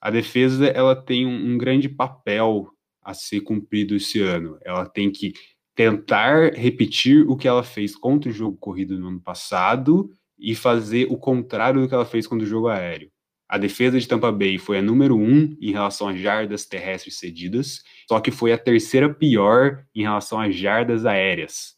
A 0.00 0.08
defesa 0.08 0.66
ela 0.66 0.94
tem 0.94 1.26
um, 1.26 1.54
um 1.54 1.58
grande 1.58 1.88
papel 1.88 2.68
a 3.02 3.12
ser 3.12 3.40
cumprido 3.40 3.96
esse 3.96 4.20
ano. 4.20 4.56
Ela 4.64 4.86
tem 4.86 5.10
que 5.10 5.32
tentar 5.74 6.52
repetir 6.54 7.28
o 7.28 7.36
que 7.36 7.48
ela 7.48 7.64
fez 7.64 7.96
contra 7.96 8.30
o 8.30 8.32
jogo 8.32 8.56
corrido 8.56 8.96
no 8.96 9.08
ano 9.08 9.20
passado 9.20 10.08
e 10.44 10.54
fazer 10.54 11.06
o 11.10 11.16
contrário 11.16 11.80
do 11.80 11.88
que 11.88 11.94
ela 11.94 12.04
fez 12.04 12.26
contra 12.26 12.44
o 12.44 12.48
jogo 12.48 12.68
aéreo. 12.68 13.10
A 13.48 13.56
defesa 13.56 13.98
de 13.98 14.06
Tampa 14.06 14.30
Bay 14.30 14.58
foi 14.58 14.78
a 14.78 14.82
número 14.82 15.16
um 15.16 15.56
em 15.60 15.72
relação 15.72 16.08
às 16.08 16.18
jardas 16.18 16.66
terrestres 16.66 17.18
cedidas, 17.18 17.82
só 18.08 18.20
que 18.20 18.30
foi 18.30 18.52
a 18.52 18.58
terceira 18.58 19.12
pior 19.12 19.84
em 19.94 20.02
relação 20.02 20.38
às 20.40 20.54
jardas 20.54 21.06
aéreas. 21.06 21.76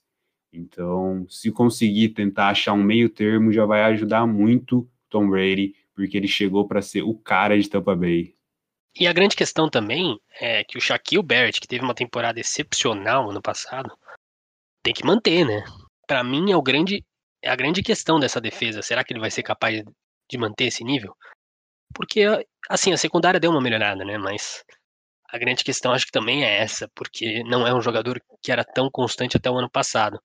Então, 0.52 1.26
se 1.29 1.52
conseguir 1.52 2.11
tentar 2.11 2.48
achar 2.48 2.72
um 2.72 2.83
meio 2.83 3.09
termo, 3.09 3.52
já 3.52 3.64
vai 3.64 3.83
ajudar 3.85 4.26
muito 4.26 4.88
Tom 5.09 5.29
Brady, 5.29 5.74
porque 5.94 6.16
ele 6.16 6.29
chegou 6.29 6.66
para 6.66 6.83
ser 6.83 7.02
o 7.02 7.14
cara 7.14 7.59
de 7.59 7.68
Tampa 7.68 7.94
Bay. 7.94 8.35
E 8.98 9.07
a 9.07 9.12
grande 9.12 9.37
questão 9.37 9.68
também 9.68 10.18
é 10.40 10.64
que 10.64 10.79
o 10.79 10.81
Shaquille 10.81 11.22
Barrett, 11.22 11.61
que 11.61 11.68
teve 11.68 11.85
uma 11.85 11.94
temporada 11.94 12.40
excepcional 12.40 13.31
ano 13.31 13.42
passado, 13.42 13.92
tem 14.83 14.94
que 14.94 15.05
manter, 15.05 15.44
né? 15.44 15.62
Para 16.07 16.24
mim 16.24 16.50
é 16.50 16.57
o 16.57 16.62
grande 16.62 17.05
é 17.47 17.51
a 17.51 17.57
grande 17.57 17.83
questão 17.83 18.19
dessa 18.19 18.41
defesa. 18.41 18.83
Será 18.83 19.05
que 19.05 19.13
ele 19.13 19.21
vai 19.21 19.31
ser 19.31 19.43
capaz 19.43 19.83
de 20.29 20.39
manter 20.39 20.65
esse 20.65 20.83
nível? 20.83 21.15
Porque 21.95 22.25
assim, 22.69 22.93
a 22.93 22.97
secundária 22.97 23.39
deu 23.39 23.51
uma 23.51 23.61
melhorada, 23.61 24.05
né, 24.05 24.19
mas 24.19 24.65
a 25.29 25.39
grande 25.39 25.63
questão 25.65 25.93
acho 25.93 26.07
que 26.07 26.13
também 26.13 26.45
é 26.45 26.61
essa, 26.61 26.91
porque 26.95 27.43
não 27.45 27.67
é 27.67 27.73
um 27.73 27.81
jogador 27.81 28.21
que 28.43 28.51
era 28.51 28.65
tão 28.65 28.91
constante 28.91 29.37
até 29.37 29.49
o 29.51 29.57
ano 29.57 29.71
passado. 29.71 30.21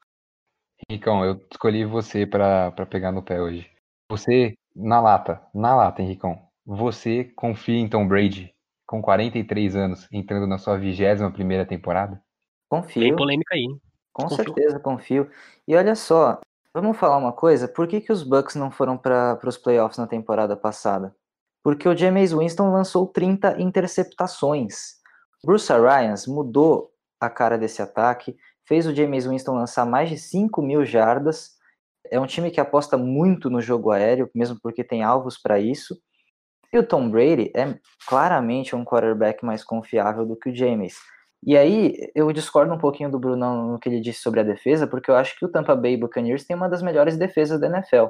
Henricão, 0.89 1.23
eu 1.23 1.39
escolhi 1.51 1.85
você 1.85 2.25
para 2.25 2.71
pegar 2.89 3.11
no 3.11 3.21
pé 3.21 3.39
hoje. 3.39 3.69
Você, 4.09 4.55
na 4.75 4.99
lata, 4.99 5.41
na 5.53 5.75
lata, 5.75 6.01
Henricão, 6.01 6.41
você 6.65 7.25
confia 7.35 7.77
em 7.77 7.87
Tom 7.87 8.07
Brady 8.07 8.53
com 8.87 9.01
43 9.01 9.75
anos 9.75 10.07
entrando 10.11 10.47
na 10.47 10.57
sua 10.57 10.77
21 10.77 11.31
primeira 11.31 11.65
temporada? 11.65 12.21
Confio. 12.67 13.03
Tem 13.03 13.15
polêmica 13.15 13.53
aí. 13.53 13.67
Com 14.11 14.23
confio. 14.23 14.43
certeza, 14.43 14.79
confio. 14.79 15.31
E 15.67 15.75
olha 15.75 15.95
só, 15.95 16.41
vamos 16.73 16.97
falar 16.97 17.17
uma 17.17 17.33
coisa, 17.33 17.67
por 17.67 17.87
que, 17.87 18.01
que 18.01 18.11
os 18.11 18.23
Bucks 18.23 18.55
não 18.55 18.71
foram 18.71 18.97
para 18.97 19.39
os 19.45 19.57
playoffs 19.57 19.97
na 19.97 20.07
temporada 20.07 20.55
passada? 20.55 21.15
Porque 21.63 21.87
o 21.87 21.95
James 21.95 22.33
Winston 22.33 22.71
lançou 22.71 23.07
30 23.07 23.61
interceptações. 23.61 24.95
Bruce 25.43 25.71
Arians 25.71 26.25
mudou 26.25 26.91
a 27.19 27.29
cara 27.29 27.57
desse 27.57 27.81
ataque, 27.81 28.35
fez 28.67 28.87
o 28.87 28.95
James 28.95 29.25
Winston 29.25 29.53
lançar 29.53 29.85
mais 29.85 30.09
de 30.09 30.17
5 30.17 30.61
mil 30.61 30.85
jardas. 30.85 31.51
É 32.09 32.19
um 32.19 32.25
time 32.25 32.49
que 32.49 32.59
aposta 32.59 32.97
muito 32.97 33.49
no 33.49 33.61
jogo 33.61 33.91
aéreo, 33.91 34.29
mesmo 34.33 34.57
porque 34.61 34.83
tem 34.83 35.03
alvos 35.03 35.37
para 35.37 35.59
isso. 35.59 35.99
E 36.73 36.79
o 36.79 36.87
Tom 36.87 37.09
Brady 37.09 37.51
é 37.55 37.77
claramente 38.07 38.75
um 38.75 38.85
quarterback 38.85 39.45
mais 39.45 39.63
confiável 39.63 40.25
do 40.25 40.37
que 40.37 40.49
o 40.49 40.55
James. 40.55 40.95
E 41.43 41.57
aí, 41.57 41.95
eu 42.13 42.31
discordo 42.31 42.71
um 42.71 42.77
pouquinho 42.77 43.09
do 43.09 43.19
Bruno 43.19 43.71
no 43.71 43.79
que 43.79 43.89
ele 43.89 43.99
disse 43.99 44.21
sobre 44.21 44.39
a 44.39 44.43
defesa, 44.43 44.85
porque 44.85 45.09
eu 45.09 45.15
acho 45.15 45.35
que 45.37 45.45
o 45.45 45.49
Tampa 45.49 45.75
Bay 45.75 45.97
Buccaneers 45.97 46.45
tem 46.45 46.55
uma 46.55 46.69
das 46.69 46.83
melhores 46.83 47.17
defesas 47.17 47.59
da 47.59 47.67
NFL. 47.67 48.07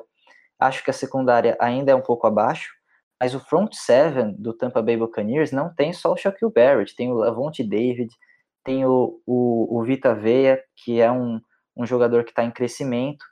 Acho 0.59 0.83
que 0.83 0.89
a 0.89 0.93
secundária 0.93 1.57
ainda 1.59 1.91
é 1.93 1.95
um 1.95 2.01
pouco 2.01 2.27
abaixo, 2.27 2.73
mas 3.19 3.33
o 3.33 3.39
front 3.39 3.73
seven 3.73 4.35
do 4.37 4.53
Tampa 4.53 4.81
Bay 4.81 4.97
Buccaneers 4.97 5.51
não 5.51 5.73
tem 5.73 5.93
só 5.93 6.11
o 6.11 6.17
Shaquille 6.17 6.51
Barrett, 6.51 6.95
tem 6.95 7.09
o 7.09 7.15
Lavonte 7.15 7.63
David, 7.63 8.09
tem 8.63 8.85
o, 8.85 9.21
o, 9.25 9.79
o 9.79 9.83
Vita 9.83 10.13
Veia, 10.13 10.61
que 10.75 10.99
é 10.99 11.11
um, 11.11 11.39
um 11.75 11.85
jogador 11.85 12.23
que 12.25 12.31
está 12.31 12.43
em 12.43 12.51
crescimento, 12.51 13.25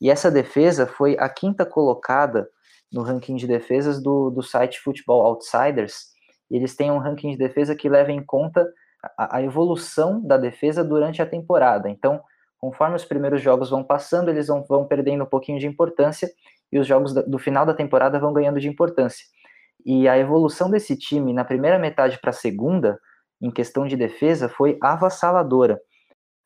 e 0.00 0.10
essa 0.10 0.30
defesa 0.30 0.86
foi 0.86 1.16
a 1.18 1.28
quinta 1.28 1.66
colocada 1.66 2.48
no 2.92 3.02
ranking 3.02 3.36
de 3.36 3.46
defesas 3.46 4.02
do, 4.02 4.30
do 4.30 4.42
site 4.42 4.80
Football 4.80 5.26
Outsiders, 5.26 6.06
e 6.50 6.56
eles 6.56 6.74
têm 6.74 6.90
um 6.90 6.98
ranking 6.98 7.32
de 7.32 7.36
defesa 7.36 7.74
que 7.74 7.88
leva 7.88 8.12
em 8.12 8.24
conta 8.24 8.66
a, 9.16 9.36
a 9.36 9.42
evolução 9.42 10.20
da 10.20 10.36
defesa 10.36 10.84
durante 10.84 11.20
a 11.22 11.26
temporada. 11.26 11.88
Então, 11.88 12.22
conforme 12.58 12.96
os 12.96 13.04
primeiros 13.04 13.40
jogos 13.40 13.70
vão 13.70 13.82
passando, 13.82 14.28
eles 14.28 14.48
vão, 14.48 14.64
vão 14.68 14.86
perdendo 14.86 15.24
um 15.24 15.26
pouquinho 15.26 15.58
de 15.58 15.66
importância 15.66 16.30
e 16.70 16.78
os 16.78 16.86
jogos 16.86 17.12
do 17.12 17.38
final 17.38 17.66
da 17.66 17.74
temporada 17.74 18.18
vão 18.18 18.32
ganhando 18.32 18.60
de 18.60 18.68
importância. 18.68 19.24
E 19.84 20.08
a 20.08 20.18
evolução 20.18 20.70
desse 20.70 20.96
time 20.96 21.32
na 21.32 21.44
primeira 21.44 21.78
metade 21.78 22.18
para 22.20 22.30
a 22.30 22.34
segunda, 22.34 22.98
em 23.40 23.50
questão 23.50 23.86
de 23.86 23.96
defesa, 23.96 24.48
foi 24.48 24.78
avassaladora. 24.82 25.80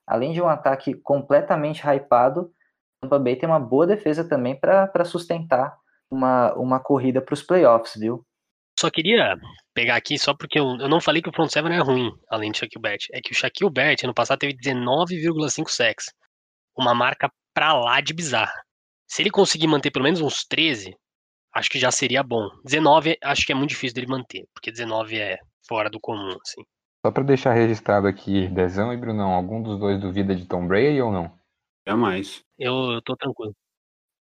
Além 0.06 0.32
de 0.32 0.40
um 0.40 0.48
ataque 0.48 0.94
completamente 0.94 1.82
hypado, 1.84 2.52
o 3.02 3.08
Tampa 3.08 3.18
Bay 3.18 3.36
tem 3.36 3.48
uma 3.48 3.60
boa 3.60 3.86
defesa 3.86 4.26
também 4.26 4.58
para 4.58 5.04
sustentar 5.04 5.76
uma, 6.10 6.54
uma 6.54 6.80
corrida 6.80 7.20
para 7.20 7.34
os 7.34 7.42
playoffs, 7.42 7.94
viu? 7.98 8.24
Só 8.78 8.90
queria 8.90 9.36
pegar 9.72 9.96
aqui, 9.96 10.18
só 10.18 10.34
porque 10.34 10.58
eu, 10.58 10.76
eu 10.78 10.88
não 10.88 11.00
falei 11.00 11.22
que 11.22 11.28
o 11.28 11.32
front 11.32 11.50
seven 11.50 11.74
é 11.74 11.80
ruim, 11.80 12.10
além 12.28 12.50
de 12.50 12.58
Shaquille 12.58 12.82
Barrett. 12.82 13.08
É 13.12 13.20
que 13.20 13.32
o 13.32 13.34
Shaquille 13.34 13.70
Barrett, 13.70 14.04
ano 14.04 14.14
passado, 14.14 14.40
teve 14.40 14.54
19,5 14.56 15.68
sacks. 15.68 16.06
Uma 16.76 16.94
marca 16.94 17.30
pra 17.52 17.72
lá 17.72 18.00
de 18.00 18.12
bizarra. 18.12 18.64
Se 19.06 19.22
ele 19.22 19.30
conseguir 19.30 19.66
manter 19.66 19.90
pelo 19.90 20.04
menos 20.04 20.20
uns 20.20 20.44
13, 20.44 20.96
acho 21.54 21.70
que 21.70 21.78
já 21.78 21.90
seria 21.90 22.22
bom. 22.22 22.48
19, 22.64 23.16
acho 23.22 23.46
que 23.46 23.52
é 23.52 23.54
muito 23.54 23.70
difícil 23.70 23.94
dele 23.94 24.08
manter, 24.08 24.44
porque 24.52 24.72
19 24.72 25.18
é 25.18 25.38
fora 25.68 25.88
do 25.88 26.00
comum, 26.00 26.36
assim. 26.42 26.62
Só 27.04 27.12
para 27.12 27.22
deixar 27.22 27.52
registrado 27.52 28.08
aqui, 28.08 28.48
Dezão 28.48 28.92
e 28.92 28.96
Brunão, 28.96 29.32
algum 29.32 29.62
dos 29.62 29.78
dois 29.78 30.00
duvida 30.00 30.34
de 30.34 30.46
Tom 30.46 30.66
Brady 30.66 31.00
ou 31.00 31.12
não? 31.12 31.38
Jamais. 31.86 32.42
Eu, 32.58 32.92
eu 32.92 33.02
tô 33.02 33.14
tranquilo. 33.14 33.54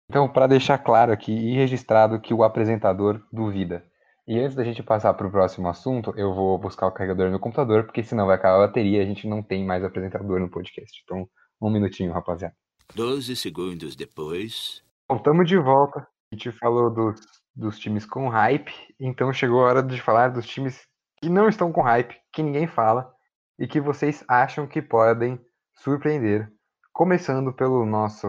Então, 0.09 0.31
para 0.31 0.45
deixar 0.45 0.77
claro 0.77 1.11
aqui 1.11 1.31
e 1.31 1.55
registrado 1.55 2.19
que 2.19 2.33
o 2.33 2.43
apresentador 2.43 3.25
duvida. 3.31 3.83
E 4.27 4.39
antes 4.39 4.55
da 4.55 4.63
gente 4.63 4.81
passar 4.81 5.13
para 5.13 5.27
o 5.27 5.31
próximo 5.31 5.67
assunto, 5.67 6.11
eu 6.17 6.33
vou 6.33 6.57
buscar 6.57 6.87
o 6.87 6.91
carregador 6.91 7.29
no 7.29 7.39
computador, 7.39 7.83
porque 7.83 8.03
senão 8.03 8.25
vai 8.25 8.35
acabar 8.35 8.55
a 8.55 8.67
bateria 8.67 8.99
e 8.99 9.01
a 9.01 9.05
gente 9.05 9.27
não 9.27 9.43
tem 9.43 9.63
mais 9.63 9.83
apresentador 9.83 10.39
no 10.39 10.49
podcast. 10.49 11.01
Então, 11.03 11.29
um 11.61 11.69
minutinho, 11.69 12.11
rapaziada. 12.11 12.55
Doze 12.95 13.35
segundos 13.35 13.95
depois. 13.95 14.83
Voltamos 15.07 15.47
de 15.47 15.57
volta. 15.57 15.99
A 15.99 16.35
gente 16.35 16.51
falou 16.53 16.89
dos, 16.89 17.21
dos 17.55 17.77
times 17.77 18.03
com 18.05 18.27
hype, 18.27 18.73
então 18.99 19.31
chegou 19.31 19.61
a 19.61 19.67
hora 19.67 19.83
de 19.83 20.01
falar 20.01 20.29
dos 20.29 20.47
times 20.47 20.87
que 21.21 21.29
não 21.29 21.47
estão 21.47 21.71
com 21.71 21.81
hype, 21.81 22.19
que 22.33 22.41
ninguém 22.41 22.67
fala 22.67 23.13
e 23.59 23.67
que 23.67 23.79
vocês 23.79 24.23
acham 24.27 24.67
que 24.67 24.81
podem 24.81 25.39
surpreender. 25.75 26.51
Começando 26.91 27.53
pelo 27.53 27.85
nosso 27.85 28.27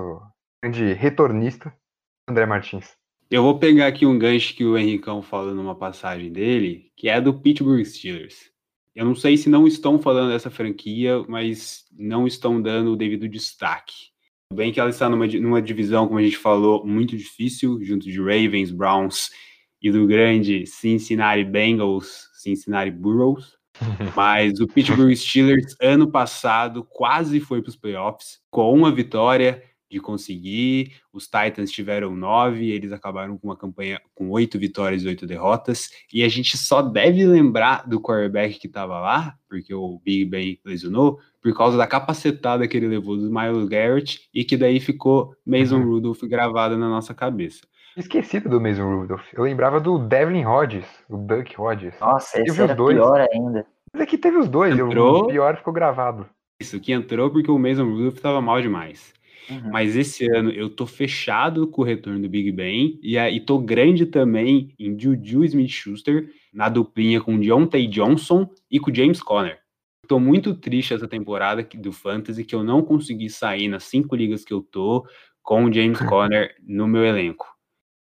grande 0.63 0.93
retornista, 0.93 1.73
André 2.29 2.45
Martins. 2.45 2.97
Eu 3.29 3.43
vou 3.43 3.59
pegar 3.59 3.89
aqui 3.89 4.07
um 4.07 4.17
gancho 4.17 4.55
que 4.55 4.65
o 4.65 4.79
Henricão 4.79 5.21
falou 5.21 5.53
numa 5.53 5.75
passagem 5.75 6.31
dele, 6.31 6.93
que 6.97 7.09
é 7.09 7.21
do 7.21 7.35
Pittsburgh 7.35 7.85
Steelers. 7.85 8.53
Eu 8.95 9.05
não 9.05 9.17
sei 9.17 9.37
se 9.37 9.49
não 9.49 9.67
estão 9.67 9.99
falando 9.99 10.31
dessa 10.31 10.49
franquia, 10.49 11.23
mas 11.29 11.85
não 11.93 12.27
estão 12.27 12.63
dando 12.63 12.93
o 12.93 12.97
devido 12.97 13.29
destaque. 13.29 13.95
Bem 14.55 14.73
que 14.73 14.79
ela 14.79 14.91
está 14.91 15.09
numa, 15.11 15.27
numa 15.27 15.61
divisão, 15.61 16.07
como 16.07 16.21
a 16.21 16.23
gente 16.23 16.37
falou, 16.37 16.87
muito 16.87 17.17
difícil, 17.17 17.83
junto 17.83 18.07
de 18.07 18.19
Ravens, 18.21 18.71
Browns 18.71 19.31
e 19.83 19.91
do 19.91 20.07
grande 20.07 20.65
Cincinnati 20.65 21.45
Bengals, 21.45 22.29
Cincinnati 22.35 22.93
Burrows. 22.93 23.57
Mas 24.15 24.61
o 24.61 24.69
Pittsburgh 24.69 25.15
Steelers, 25.17 25.75
ano 25.83 26.11
passado, 26.11 26.87
quase 26.89 27.41
foi 27.41 27.61
para 27.61 27.71
os 27.71 27.77
playoffs, 27.77 28.39
com 28.51 28.73
uma 28.73 28.93
vitória, 28.93 29.63
de 29.91 30.01
conseguir. 30.01 30.95
Os 31.13 31.25
Titans 31.25 31.71
tiveram 31.71 32.15
nove, 32.15 32.71
eles 32.71 32.93
acabaram 32.93 33.39
com 33.39 33.49
uma 33.49 33.57
campanha 33.57 34.01
com 34.15 34.31
oito 34.31 34.59
vitórias 34.59 35.03
e 35.03 35.09
oito 35.09 35.27
derrotas. 35.27 35.91
E 36.13 36.23
a 36.23 36.29
gente 36.29 36.57
só 36.57 36.83
deve 36.83 37.25
lembrar 37.27 37.87
do 37.89 38.01
quarterback 38.01 38.59
que 38.59 38.67
estava 38.67 38.99
lá, 39.01 39.35
porque 39.49 39.73
o 39.75 40.01
Big 40.05 40.25
Ben 40.25 40.61
lesionou, 40.65 41.19
por 41.43 41.55
causa 41.57 41.77
da 41.77 41.87
capacetada 41.87 42.67
que 42.67 42.77
ele 42.77 42.89
levou 42.89 43.17
do 43.17 43.31
Miles 43.31 43.69
Garrett 43.69 44.29
e 44.35 44.45
que 44.45 44.57
daí 44.57 44.81
ficou 44.81 45.35
Mason 45.47 45.77
uhum. 45.77 45.91
Rudolph 45.91 46.23
gravado 46.23 46.77
na 46.77 46.89
nossa 46.89 47.15
cabeça. 47.15 47.61
Esquecido 47.97 48.51
do 48.51 48.61
Mason 48.61 48.85
Rudolph. 48.85 49.33
Eu 49.33 49.45
lembrava 49.45 49.81
do 49.81 49.99
Devlin 49.99 50.45
Hodges, 50.45 50.85
o 51.09 51.17
Duck 51.17 51.59
Hodges. 51.59 51.95
Nossa, 51.99 52.43
esse 52.43 52.61
era 52.61 52.75
dois. 52.75 52.97
pior 52.97 53.27
ainda. 53.33 53.67
Mas 53.91 54.03
aqui 54.03 54.19
teve 54.19 54.37
os 54.37 54.49
dois, 54.49 54.79
entrou... 54.79 55.23
o 55.23 55.27
pior 55.29 55.57
ficou 55.57 55.73
gravado. 55.73 56.27
Isso, 56.61 56.79
que 56.81 56.93
entrou 56.93 57.31
porque 57.31 57.51
o 57.51 57.59
Mason 57.59 57.85
Rudolph 57.85 58.17
estava 58.17 58.41
mal 58.43 58.61
demais. 58.61 59.15
Uhum. 59.49 59.71
Mas 59.71 59.97
esse 59.97 60.27
ano 60.31 60.51
eu 60.51 60.69
tô 60.69 60.87
fechado 60.87 61.67
com 61.69 61.83
o 61.83 61.85
retorno 61.85 62.21
do 62.21 62.29
Big 62.29 62.51
Ben 62.53 62.99
e, 63.03 63.17
e 63.17 63.41
tô 63.41 63.59
grande 63.59 64.07
também 64.07 64.75
em 64.79 64.99
Juju 64.99 65.45
Smith-Schuster 65.45 66.31
na 66.53 66.69
duplinha 66.69 67.21
com 67.21 67.39
Deontay 67.39 67.87
Johnson 67.87 68.49
e 68.71 68.81
com 68.81 68.93
James 68.93 69.23
Conner. 69.23 69.59
Tô 70.09 70.19
muito 70.21 70.55
triste 70.55 70.95
essa 70.95 71.09
temporada 71.09 71.67
do 71.75 71.93
Fantasy 71.93 72.45
que 72.45 72.55
eu 72.55 72.63
não 72.63 72.83
consegui 72.83 73.29
sair 73.29 73.69
nas 73.69 73.85
cinco 73.85 74.15
ligas 74.15 74.45
que 74.45 74.53
eu 74.53 74.63
tô 74.63 75.07
com 75.43 75.65
o 75.65 75.73
James 75.73 75.99
Conner 76.09 76.55
no 76.63 76.87
meu 76.87 77.05
elenco. 77.05 77.47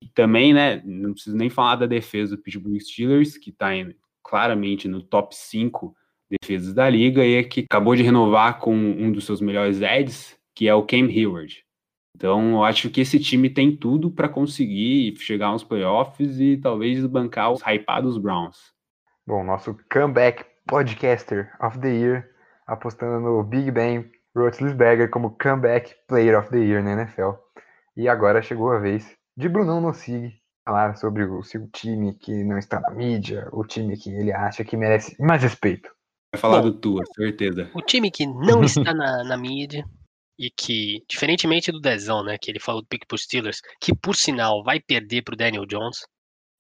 E 0.04 0.08
também, 0.10 0.54
né, 0.54 0.82
não 0.86 1.14
preciso 1.14 1.36
nem 1.36 1.50
falar 1.50 1.76
da 1.76 1.86
defesa 1.86 2.36
do 2.36 2.42
Pittsburgh 2.42 2.80
Steelers, 2.80 3.38
que 3.38 3.52
tá 3.52 3.76
em, 3.76 3.96
claramente 4.24 4.88
no 4.88 5.02
top 5.02 5.36
5 5.36 5.96
defesas 6.30 6.74
da 6.74 6.90
liga 6.90 7.26
e 7.26 7.36
é 7.36 7.44
que 7.44 7.66
acabou 7.70 7.96
de 7.96 8.04
renovar 8.04 8.60
com 8.60 8.76
um 8.76 9.12
dos 9.12 9.26
seus 9.26 9.42
melhores 9.42 9.82
Eds, 9.82 10.37
que 10.58 10.68
é 10.68 10.74
o 10.74 10.82
Cam 10.82 11.06
Hayward. 11.06 11.64
Então, 12.16 12.54
eu 12.54 12.64
acho 12.64 12.90
que 12.90 13.02
esse 13.02 13.20
time 13.20 13.48
tem 13.48 13.78
tudo 13.78 14.10
para 14.10 14.28
conseguir 14.28 15.16
chegar 15.18 15.50
aos 15.50 15.64
playoffs 15.64 16.40
e 16.40 16.58
talvez 16.58 17.06
bancar 17.06 17.52
os 17.52 17.62
hypados 17.62 18.18
Browns. 18.18 18.58
Bom, 19.28 19.44
nosso 19.44 19.78
comeback 19.94 20.44
podcaster 20.66 21.52
of 21.62 21.78
the 21.78 21.90
year, 21.90 22.28
apostando 22.66 23.20
no 23.20 23.44
Big 23.44 23.70
Ben 23.70 24.10
Roethlisberger 24.36 25.12
como 25.12 25.38
comeback 25.38 25.94
player 26.08 26.40
of 26.40 26.50
the 26.50 26.58
year 26.58 26.84
na 26.84 26.94
NFL. 26.94 27.34
E 27.96 28.10
agora 28.10 28.42
chegou 28.42 28.72
a 28.72 28.80
vez 28.80 29.16
de 29.38 29.48
Brunão 29.48 29.80
Nossig 29.80 30.34
falar 30.66 30.96
sobre 30.96 31.24
o 31.24 31.44
seu 31.44 31.68
time 31.70 32.16
que 32.16 32.44
não 32.44 32.58
está 32.58 32.80
na 32.80 32.90
mídia, 32.90 33.48
o 33.52 33.64
time 33.64 33.96
que 33.96 34.10
ele 34.10 34.34
acha 34.34 34.64
que 34.64 34.76
merece 34.76 35.16
mais 35.22 35.44
respeito. 35.44 35.92
Vai 36.34 36.42
falar 36.42 36.62
Bom. 36.64 36.72
do 36.72 36.80
Tua, 36.80 37.04
certeza. 37.16 37.70
O 37.76 37.82
time 37.84 38.10
que 38.10 38.26
não 38.26 38.64
está 38.64 38.92
na, 38.92 39.24
na 39.24 39.38
mídia 39.38 39.86
e 40.38 40.52
que, 40.52 41.04
diferentemente 41.10 41.72
do 41.72 41.80
Dezão, 41.80 42.24
né, 42.24 42.38
que 42.40 42.52
ele 42.52 42.60
falou 42.60 42.82
do 42.82 42.88
pick 42.88 43.06
pro 43.08 43.18
Steelers, 43.18 43.60
que 43.82 43.96
por 43.96 44.16
sinal 44.16 44.64
vai 44.64 44.80
perder 44.80 45.24
pro 45.24 45.36
Daniel 45.36 45.66
Jones. 45.66 46.06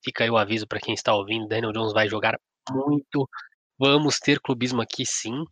Fica 0.03 0.23
aí 0.23 0.29
o 0.29 0.37
aviso 0.37 0.67
para 0.67 0.79
quem 0.79 0.93
está 0.93 1.13
ouvindo, 1.13 1.47
Daniel 1.47 1.71
Jones 1.71 1.93
vai 1.93 2.07
jogar 2.07 2.39
muito. 2.71 3.29
Vamos 3.79 4.19
ter 4.19 4.39
clubismo 4.39 4.81
aqui 4.81 5.05
sim. 5.05 5.43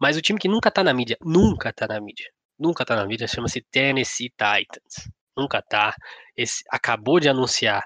Mas 0.00 0.16
o 0.16 0.20
time 0.22 0.38
que 0.38 0.48
nunca 0.48 0.70
tá 0.70 0.82
na 0.84 0.92
mídia, 0.92 1.16
nunca 1.22 1.72
tá 1.72 1.86
na 1.86 2.00
mídia, 2.00 2.28
nunca 2.58 2.84
tá 2.84 2.96
na 2.96 3.06
mídia, 3.06 3.26
chama-se 3.26 3.62
Tennessee 3.70 4.30
Titans. 4.30 5.08
Nunca 5.36 5.62
tá. 5.62 5.94
Esse 6.36 6.62
acabou 6.70 7.18
de 7.18 7.28
anunciar 7.28 7.82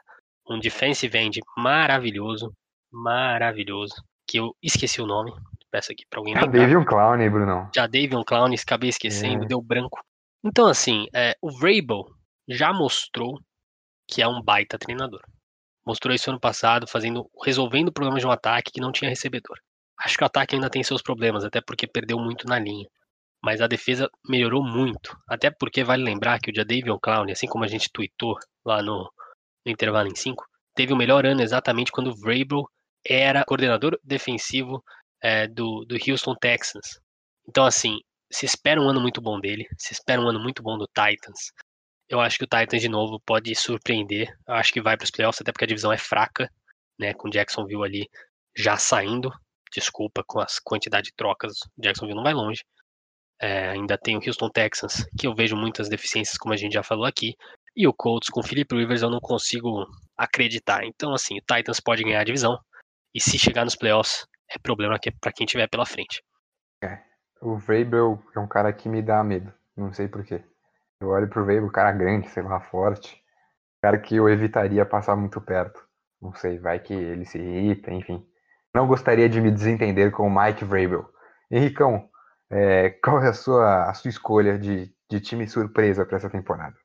um 0.49 0.59
defensive 0.59 1.17
end 1.17 1.41
maravilhoso, 1.57 2.53
maravilhoso, 2.91 3.95
que 4.27 4.39
eu 4.39 4.55
esqueci 4.63 5.01
o 5.01 5.07
nome. 5.07 5.33
Peço 5.71 5.93
aqui 5.93 6.05
para 6.09 6.21
alguém 6.21 6.35
Ah, 6.37 6.43
lembrar 6.43 6.61
Davion 6.61 6.85
Clown, 6.85 7.21
hein, 7.21 7.31
Brunão? 7.31 7.71
já 7.75 7.87
Davion 7.87 8.23
Clown, 8.25 8.53
acabei 8.55 8.89
esquecendo, 8.91 9.45
É. 9.45 9.47
deu 9.47 9.61
branco. 9.61 9.99
Então, 10.45 10.67
assim, 10.67 11.07
é, 11.15 11.37
o 11.43 11.51
Vrabel 11.51 12.07
já 12.49 12.73
mostrou 12.73 13.39
que 14.09 14.23
é 14.23 14.29
um 14.29 14.41
baita 14.43 14.79
treinador. 14.79 15.21
Mostrou 15.87 16.15
isso 16.15 16.31
ano 16.31 16.41
passado, 16.41 16.87
fazendo, 16.87 17.29
resolvendo 17.45 17.93
problemas 17.93 18.23
de 18.23 18.27
um 18.27 18.31
ataque 18.31 18.71
que 18.73 18.81
não 18.81 18.93
tinha 18.93 19.11
recebedor. 19.11 19.59
Acho 19.99 20.17
que 20.17 20.23
o 20.23 20.27
ataque 20.27 20.55
ainda 20.55 20.71
tem 20.71 20.83
seus 20.83 21.03
problemas, 21.03 21.45
até 21.45 21.61
porque 21.61 21.87
perdeu 21.87 22.19
muito 22.19 22.47
na 22.47 22.59
linha. 22.59 22.89
Mas 23.43 23.61
a 23.61 23.67
defesa 23.67 24.09
melhorou 24.29 24.63
muito. 24.63 25.17
Até 25.29 25.51
porque 25.51 25.85
vale 25.85 26.03
lembrar 26.03 26.39
que 26.41 26.51
o 26.51 26.55
Jadavion 26.55 26.99
Clown, 26.99 27.31
assim 27.31 27.47
como 27.47 27.65
a 27.65 27.69
gente 27.69 27.91
tweetou 27.93 28.37
lá 28.65 28.83
no, 28.83 29.11
no 29.67 29.73
intervalo 29.73 30.09
em 30.09 30.15
5, 30.15 30.45
teve 30.75 30.93
o 30.93 30.97
melhor 30.97 31.27
ano 31.27 31.43
exatamente 31.43 31.91
quando 31.93 32.09
o 32.11 32.17
Vrabel 32.17 32.65
era 33.07 33.45
coordenador 33.45 33.99
defensivo 34.03 34.83
é, 35.23 35.47
do, 35.47 35.85
do 35.85 35.97
Houston 35.97 36.35
Texans. 36.35 37.01
Então, 37.49 37.65
assim, 37.65 37.99
se 38.31 38.47
espera 38.47 38.81
um 38.81 38.89
ano 38.89 39.01
muito 39.01 39.21
bom 39.21 39.41
dele, 39.41 39.67
se 39.79 39.93
espera 39.93 40.21
um 40.21 40.29
ano 40.29 40.41
muito 40.41 40.63
bom 40.63 40.77
do 40.77 40.87
Titans. 40.87 41.53
Eu 42.09 42.21
acho 42.21 42.39
que 42.39 42.45
o 42.45 42.49
Titans, 42.49 42.81
de 42.81 42.89
novo, 42.89 43.21
pode 43.21 43.55
surpreender. 43.55 44.29
Eu 44.47 44.55
acho 44.55 44.73
que 44.73 44.81
vai 44.81 44.97
para 44.97 45.05
os 45.05 45.11
playoffs, 45.11 45.41
até 45.41 45.53
porque 45.53 45.65
a 45.65 45.69
divisão 45.69 45.93
é 45.93 45.99
fraca, 45.99 46.51
né? 46.99 47.15
Com 47.15 47.29
Jacksonville 47.29 47.85
ali 47.85 48.09
já 48.57 48.77
saindo. 48.77 49.31
Desculpa 49.73 50.23
com 50.27 50.41
as 50.41 50.59
quantidade 50.59 51.07
de 51.07 51.15
trocas, 51.15 51.59
Jacksonville 51.77 52.17
não 52.17 52.23
vai 52.25 52.33
longe. 52.33 52.65
É, 53.41 53.71
ainda 53.71 53.97
tem 53.97 54.17
o 54.17 54.21
Houston 54.27 54.49
Texans, 54.51 55.05
que 55.19 55.27
eu 55.27 55.35
vejo 55.35 55.55
muitas 55.55 55.89
deficiências, 55.89 56.37
como 56.39 56.55
a 56.55 56.57
gente 56.57 56.73
já 56.73 56.83
falou 56.83 57.05
aqui. 57.05 57.35
E 57.77 57.87
o 57.87 57.93
Colts 57.93 58.31
com 58.31 58.41
o 58.41 58.43
Philip 58.43 58.75
Rivers 58.75 59.03
eu 59.03 59.11
não 59.11 59.21
consigo 59.21 59.87
acreditar. 60.17 60.85
Então, 60.85 61.13
assim, 61.15 61.39
o 61.39 61.43
Titans 61.43 61.79
pode 61.79 62.03
ganhar 62.03 62.21
a 62.21 62.25
divisão. 62.25 62.59
E 63.15 63.21
se 63.21 63.39
chegar 63.39 63.65
nos 63.65 63.77
playoffs, 63.77 64.27
é 64.51 64.59
problema 64.59 64.99
para 65.21 65.33
quem 65.33 65.47
tiver 65.47 65.69
pela 65.69 65.87
frente. 65.87 66.23
O 67.41 67.57
Vrabel 67.57 68.21
é 68.35 68.41
um 68.41 68.49
cara 68.49 68.73
que 68.73 68.89
me 68.89 69.01
dá 69.01 69.23
medo. 69.23 69.53
Não 69.77 69.93
sei 69.93 70.09
porquê. 70.09 70.43
Eu 71.01 71.09
olho 71.09 71.29
pro 71.29 71.45
Vrabel, 71.45 71.71
cara 71.71 71.93
grande, 71.93 72.29
sei 72.29 72.43
lá, 72.43 72.61
forte. 72.61 73.23
Cara 73.81 73.99
que 73.99 74.17
eu 74.17 74.29
evitaria 74.29 74.85
passar 74.85 75.15
muito 75.15 75.41
perto. 75.41 75.81
Não 76.21 76.35
sei, 76.35 76.59
vai 76.59 76.81
que 76.81 76.93
ele 76.93 77.25
se 77.25 77.39
irrita, 77.39 77.93
enfim. 77.93 78.27
Não 78.75 78.89
gostaria 78.89 79.29
de 79.29 79.41
me 79.41 79.53
desentender 79.53 80.11
com 80.11 80.27
o 80.27 80.31
Mike 80.31 80.65
Vrabel. 80.65 81.09
Henricão, 81.49 82.09
é, 82.51 82.91
qual 82.91 83.23
é 83.23 83.29
a 83.29 83.33
sua, 83.33 83.89
a 83.89 83.95
sua 83.95 84.09
escolha 84.09 84.59
de, 84.59 84.93
de 85.09 85.21
time 85.21 85.47
surpresa 85.47 86.05
para 86.05 86.17
essa 86.17 86.29
temporada? 86.29 86.77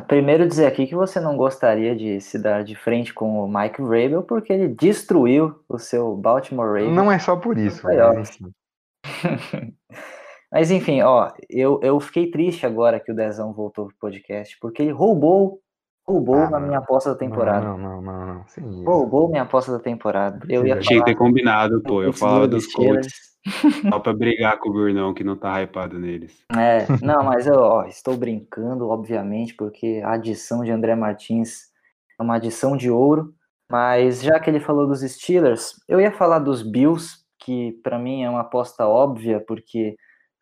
Primeiro 0.00 0.46
dizer 0.46 0.66
aqui 0.66 0.86
que 0.86 0.94
você 0.94 1.20
não 1.20 1.36
gostaria 1.36 1.96
de 1.96 2.20
se 2.20 2.38
dar 2.38 2.62
de 2.62 2.74
frente 2.74 3.12
com 3.12 3.44
o 3.44 3.48
Mike 3.48 3.82
Vrabel 3.82 4.22
porque 4.22 4.52
ele 4.52 4.68
destruiu 4.68 5.60
o 5.68 5.78
seu 5.78 6.16
Baltimore 6.16 6.66
Ravens. 6.66 6.94
Não 6.94 7.10
é 7.10 7.18
só 7.18 7.36
por 7.36 7.56
isso, 7.56 7.82
mas. 7.84 8.38
Mas 10.50 10.70
enfim, 10.70 11.02
ó, 11.02 11.30
eu, 11.48 11.78
eu 11.82 12.00
fiquei 12.00 12.30
triste 12.30 12.64
agora 12.64 12.98
que 12.98 13.12
o 13.12 13.14
Dezão 13.14 13.52
voltou 13.52 13.86
pro 13.86 13.96
podcast, 14.00 14.56
porque 14.58 14.82
ele 14.82 14.92
roubou, 14.92 15.60
roubou 16.08 16.36
Ah, 16.36 16.50
na 16.50 16.58
não. 16.58 16.66
minha 16.68 16.78
aposta 16.78 17.10
da 17.10 17.16
temporada. 17.16 17.66
Não, 17.66 17.76
não, 17.78 18.00
não, 18.00 18.26
não, 18.26 18.44
não. 18.56 18.84
Roubou 18.84 19.28
minha 19.28 19.42
aposta 19.42 19.70
da 19.72 19.78
temporada. 19.78 20.40
Eu 20.48 20.66
ia. 20.66 20.78
Tinha 20.78 20.82
que 20.82 20.94
falar 20.94 21.04
ter 21.04 21.14
combinado, 21.14 21.82
pô. 21.82 22.02
Eu 22.02 22.12
falava 22.12 22.48
dos 22.48 22.66
Colts 22.72 23.06
Steelers. 23.06 23.82
só 23.90 23.98
pra 24.00 24.12
brigar 24.12 24.58
com 24.58 24.70
o 24.70 24.72
Burnão, 24.72 25.12
que 25.12 25.22
não 25.22 25.36
tá 25.36 25.62
hypado 25.62 25.98
neles. 25.98 26.42
É, 26.56 26.86
não, 27.02 27.22
mas 27.22 27.46
eu 27.46 27.54
ó, 27.56 27.84
estou 27.84 28.16
brincando, 28.16 28.88
obviamente, 28.88 29.54
porque 29.54 30.00
a 30.04 30.12
adição 30.12 30.64
de 30.64 30.70
André 30.70 30.94
Martins 30.96 31.68
é 32.18 32.22
uma 32.22 32.36
adição 32.36 32.76
de 32.76 32.90
ouro. 32.90 33.34
Mas 33.70 34.22
já 34.22 34.40
que 34.40 34.48
ele 34.48 34.60
falou 34.60 34.86
dos 34.86 35.00
Steelers, 35.02 35.74
eu 35.86 36.00
ia 36.00 36.10
falar 36.10 36.38
dos 36.38 36.62
Bills, 36.62 37.18
que 37.38 37.72
para 37.82 37.98
mim 37.98 38.22
é 38.22 38.30
uma 38.30 38.40
aposta 38.40 38.86
óbvia, 38.86 39.44
porque 39.46 39.94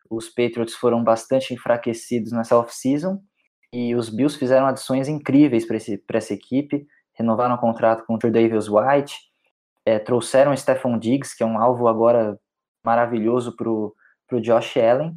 os 0.09 0.29
Patriots 0.29 0.73
foram 0.73 1.03
bastante 1.03 1.53
enfraquecidos 1.53 2.31
nessa 2.31 2.57
off-season 2.57 3.19
e 3.71 3.95
os 3.95 4.09
Bills 4.09 4.37
fizeram 4.37 4.67
adições 4.67 5.07
incríveis 5.07 5.65
para 5.65 6.17
essa 6.17 6.33
equipe, 6.33 6.87
renovaram 7.13 7.55
o 7.55 7.59
contrato 7.59 8.05
com 8.05 8.15
o 8.15 8.17
Davis 8.17 8.67
White, 8.69 9.15
é, 9.85 9.99
trouxeram 9.99 10.51
o 10.51 10.57
Stephon 10.57 10.97
Diggs, 10.97 11.35
que 11.35 11.43
é 11.43 11.45
um 11.45 11.59
alvo 11.59 11.87
agora 11.87 12.39
maravilhoso 12.83 13.55
para 13.55 13.69
o 13.69 14.41
Josh 14.41 14.77
Allen, 14.77 15.15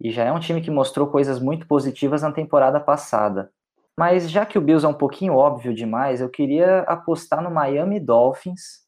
e 0.00 0.10
já 0.10 0.24
é 0.24 0.32
um 0.32 0.40
time 0.40 0.60
que 0.60 0.70
mostrou 0.70 1.06
coisas 1.08 1.38
muito 1.40 1.66
positivas 1.66 2.22
na 2.22 2.32
temporada 2.32 2.80
passada. 2.80 3.50
Mas 3.98 4.30
já 4.30 4.46
que 4.46 4.56
o 4.56 4.60
Bills 4.60 4.86
é 4.86 4.88
um 4.88 4.94
pouquinho 4.94 5.34
óbvio 5.34 5.74
demais, 5.74 6.20
eu 6.20 6.28
queria 6.30 6.80
apostar 6.80 7.42
no 7.42 7.50
Miami 7.50 8.00
Dolphins. 8.00 8.86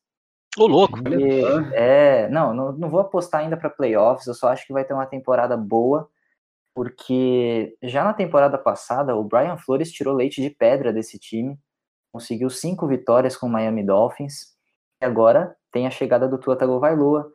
Ô, 0.57 0.67
louco! 0.67 0.99
é, 1.75 2.29
não, 2.31 2.55
não, 2.55 2.73
não 2.73 2.89
vou 2.89 3.01
apostar 3.01 3.43
ainda 3.43 3.57
para 3.57 3.69
playoffs, 3.69 4.27
eu 4.27 4.35
só 4.35 4.49
acho 4.49 4.67
que 4.67 4.73
vai 4.73 4.85
ter 4.85 4.95
uma 4.95 5.07
temporada 5.07 5.57
boa, 5.57 6.09
porque 6.75 7.77
já 7.83 8.05
na 8.05 8.15
temporada 8.15 8.57
passada 8.59 9.17
o 9.17 9.25
Brian 9.25 9.57
Flores 9.57 9.91
tirou 9.93 10.15
leite 10.15 10.41
de 10.41 10.51
pedra 10.51 10.93
desse 10.93 11.19
time, 11.19 11.59
conseguiu 12.13 12.51
cinco 12.51 12.87
vitórias 12.87 13.37
com 13.37 13.47
o 13.47 13.51
Miami 13.51 13.85
Dolphins, 13.85 14.53
e 15.01 15.05
agora 15.05 15.55
tem 15.71 15.87
a 15.87 15.91
chegada 15.91 16.29
do 16.29 16.39
Tua 16.39 16.57
Tagovailoa, 16.57 17.31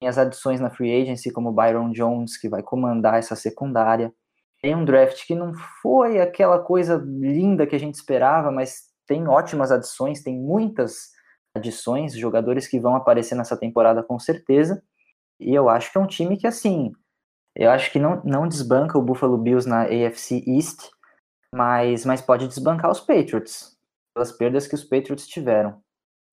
tem 0.00 0.08
as 0.08 0.18
adições 0.18 0.60
na 0.60 0.70
free 0.70 1.02
agency 1.02 1.32
como 1.32 1.52
Byron 1.52 1.90
Jones, 1.90 2.36
que 2.38 2.48
vai 2.48 2.62
comandar 2.62 3.18
essa 3.18 3.34
secundária, 3.34 4.12
tem 4.60 4.74
um 4.74 4.84
draft 4.84 5.26
que 5.26 5.34
não 5.34 5.52
foi 5.82 6.20
aquela 6.20 6.58
coisa 6.58 7.02
linda 7.04 7.66
que 7.66 7.76
a 7.76 7.78
gente 7.78 7.94
esperava, 7.94 8.50
mas 8.50 8.88
tem 9.06 9.26
ótimas 9.28 9.70
adições, 9.70 10.22
tem 10.22 10.36
muitas 10.36 11.10
adições, 11.54 12.16
jogadores 12.16 12.66
que 12.66 12.80
vão 12.80 12.94
aparecer 12.94 13.34
nessa 13.34 13.56
temporada 13.56 14.02
com 14.02 14.18
certeza. 14.18 14.82
E 15.40 15.54
eu 15.54 15.68
acho 15.68 15.92
que 15.92 15.98
é 15.98 16.00
um 16.00 16.06
time 16.06 16.36
que, 16.36 16.46
assim, 16.46 16.92
eu 17.58 17.70
acho 17.70 17.90
que 17.90 17.98
não, 17.98 18.22
não 18.24 18.46
desbanca 18.46 18.96
o 18.96 19.02
Buffalo 19.02 19.36
Bills 19.36 19.68
na 19.68 19.82
AFC 19.82 20.44
East, 20.46 20.88
mas, 21.52 22.06
mas 22.06 22.22
pode 22.22 22.46
desbancar 22.46 22.90
os 22.90 23.00
Patriots, 23.00 23.76
pelas 24.14 24.30
perdas 24.30 24.66
que 24.68 24.76
os 24.76 24.84
Patriots 24.84 25.26
tiveram. 25.26 25.80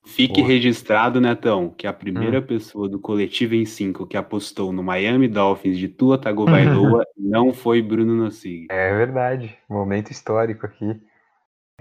Fique 0.06 0.42
Boa. 0.42 0.48
registrado, 0.48 1.20
Netão, 1.20 1.70
que 1.70 1.88
a 1.88 1.94
primeira 1.94 2.40
pessoa 2.40 2.88
do 2.88 3.00
coletivo 3.00 3.56
em 3.56 3.66
5 3.66 4.06
que 4.06 4.16
apostou 4.16 4.72
no 4.72 4.84
Miami 4.84 5.28
Dolphins 5.28 5.80
de 5.80 5.88
Tua 5.88 6.16
Tagovailoa 6.16 7.04
não 7.18 7.52
foi 7.52 7.82
Bruno 7.82 8.14
Nossig. 8.14 8.68
É 8.70 8.96
verdade, 8.96 9.58
momento 9.68 10.12
histórico 10.12 10.64
aqui. 10.68 11.02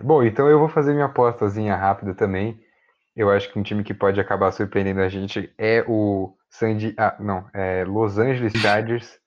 Bom, 0.03 0.25
então 0.25 0.49
eu 0.49 0.59
vou 0.59 0.71
fazer 0.71 0.95
minha 0.95 1.05
apostazinha 1.05 1.77
rápida 1.77 2.15
também. 2.15 2.59
Eu 3.15 3.31
acho 3.31 3.53
que 3.53 3.59
um 3.59 3.63
time 3.63 3.85
que 3.85 3.93
pode 3.93 4.19
acabar 4.19 4.51
surpreendendo 4.53 5.01
a 5.01 5.09
gente 5.09 5.53
é 5.59 5.85
o 5.87 6.35
Sandy, 6.49 6.95
ah, 6.97 7.15
não, 7.21 7.47
é 7.53 7.85
Los 7.85 8.19
Angeles 8.19 8.55
Chargers. 8.59 9.21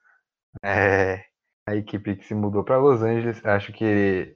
É 0.64 1.24
a 1.68 1.76
equipe 1.76 2.16
que 2.16 2.26
se 2.26 2.34
mudou 2.34 2.64
para 2.64 2.78
Los 2.78 3.02
Angeles. 3.02 3.44
Acho 3.46 3.74
que 3.74 4.36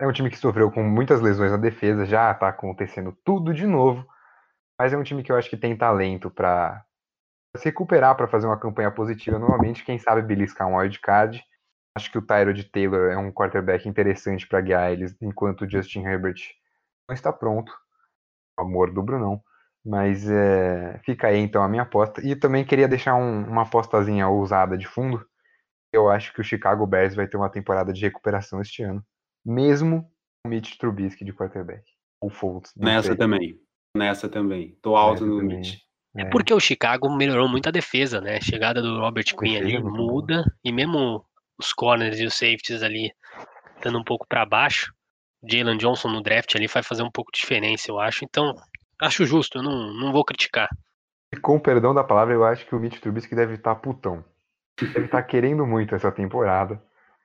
é 0.00 0.06
um 0.08 0.12
time 0.12 0.30
que 0.30 0.38
sofreu 0.38 0.70
com 0.72 0.82
muitas 0.84 1.20
lesões 1.22 1.52
na 1.52 1.58
defesa, 1.58 2.06
já 2.06 2.34
tá 2.34 2.48
acontecendo 2.48 3.16
tudo 3.24 3.54
de 3.54 3.66
novo. 3.66 4.06
Mas 4.80 4.92
é 4.92 4.98
um 4.98 5.04
time 5.04 5.22
que 5.22 5.32
eu 5.32 5.36
acho 5.36 5.50
que 5.50 5.56
tem 5.58 5.76
talento 5.76 6.30
para 6.30 6.84
se 7.56 7.66
recuperar, 7.66 8.16
para 8.16 8.28
fazer 8.28 8.46
uma 8.46 8.58
campanha 8.60 8.90
positiva 8.92 9.38
novamente. 9.38 9.84
Quem 9.84 9.98
sabe 9.98 10.22
beliscar 10.22 10.68
um 10.68 10.76
wildcard. 10.78 11.42
Acho 11.96 12.10
que 12.12 12.18
o 12.18 12.22
Tyrod 12.26 12.64
Taylor 12.72 13.12
é 13.12 13.18
um 13.18 13.32
quarterback 13.32 13.88
interessante 13.88 14.46
para 14.48 14.60
guiar 14.62 14.92
eles, 14.92 15.16
enquanto 15.22 15.62
o 15.62 15.70
Justin 15.70 16.02
Herbert 16.04 16.36
não 17.08 17.14
está 17.14 17.32
pronto. 17.32 17.72
Amor 18.58 18.92
do 18.92 19.02
Brunão. 19.02 19.40
Mas 19.84 20.28
é, 20.28 20.98
fica 21.04 21.28
aí 21.28 21.38
então 21.38 21.62
a 21.62 21.68
minha 21.68 21.82
aposta. 21.82 22.20
E 22.26 22.34
também 22.36 22.64
queria 22.64 22.88
deixar 22.88 23.14
um- 23.14 23.44
uma 23.46 23.62
apostazinha 23.62 24.28
ousada 24.28 24.76
de 24.76 24.86
fundo. 24.86 25.24
Eu 25.96 26.10
acho 26.10 26.32
que 26.34 26.40
o 26.40 26.44
Chicago 26.44 26.86
Bears 26.86 27.14
vai 27.14 27.26
ter 27.26 27.36
uma 27.36 27.48
temporada 27.48 27.92
de 27.92 28.02
recuperação 28.02 28.60
este 28.60 28.82
ano. 28.82 29.02
Mesmo 29.44 30.02
com 30.02 30.48
o 30.48 30.50
Mitch 30.50 30.76
Trubisky 30.76 31.24
de 31.24 31.32
quarterback. 31.32 31.82
Ou 32.20 32.28
Fultz. 32.28 32.72
Nessa 32.76 33.08
sei. 33.08 33.16
também. 33.16 33.58
Nessa 33.96 34.28
também. 34.28 34.78
Tô 34.82 34.94
alto 34.94 35.22
Nessa 35.22 35.34
no 35.34 35.40
também. 35.40 35.56
Mitch. 35.58 35.78
É. 36.16 36.24
Porque 36.26 36.52
o 36.52 36.60
Chicago 36.60 37.14
melhorou 37.14 37.48
muito 37.48 37.68
a 37.68 37.72
defesa, 37.72 38.20
né? 38.20 38.36
A 38.36 38.40
chegada 38.40 38.80
do 38.82 39.00
Robert 39.00 39.34
Quinn 39.36 39.56
ali 39.56 39.76
é 39.76 39.80
muda, 39.80 40.44
e 40.64 40.72
mesmo 40.72 41.24
os 41.58 41.72
corners 41.72 42.18
e 42.18 42.26
os 42.26 42.34
safeties 42.34 42.82
ali 42.82 43.12
dando 43.82 43.98
um 43.98 44.04
pouco 44.04 44.26
para 44.26 44.46
baixo, 44.46 44.92
Jalen 45.48 45.76
Johnson 45.76 46.08
no 46.08 46.22
draft 46.22 46.54
ali 46.54 46.66
vai 46.66 46.82
fazer 46.82 47.02
um 47.02 47.10
pouco 47.10 47.30
de 47.32 47.40
diferença, 47.40 47.90
eu 47.90 47.98
acho. 47.98 48.24
Então, 48.24 48.54
acho 49.00 49.26
justo, 49.26 49.58
eu 49.58 49.62
não, 49.62 49.92
não 49.92 50.12
vou 50.12 50.24
criticar. 50.24 50.68
E 51.32 51.36
com 51.36 51.56
o 51.56 51.60
perdão 51.60 51.94
da 51.94 52.04
palavra, 52.04 52.34
eu 52.34 52.44
acho 52.44 52.66
que 52.66 52.74
o 52.74 52.80
Mitch 52.80 52.98
Trubisky 52.98 53.34
deve 53.34 53.54
estar 53.54 53.74
tá 53.74 53.80
putão. 53.80 54.24
Estar 54.80 55.08
tá 55.08 55.22
querendo 55.22 55.66
muito 55.66 55.94
essa 55.94 56.12
temporada. 56.12 56.82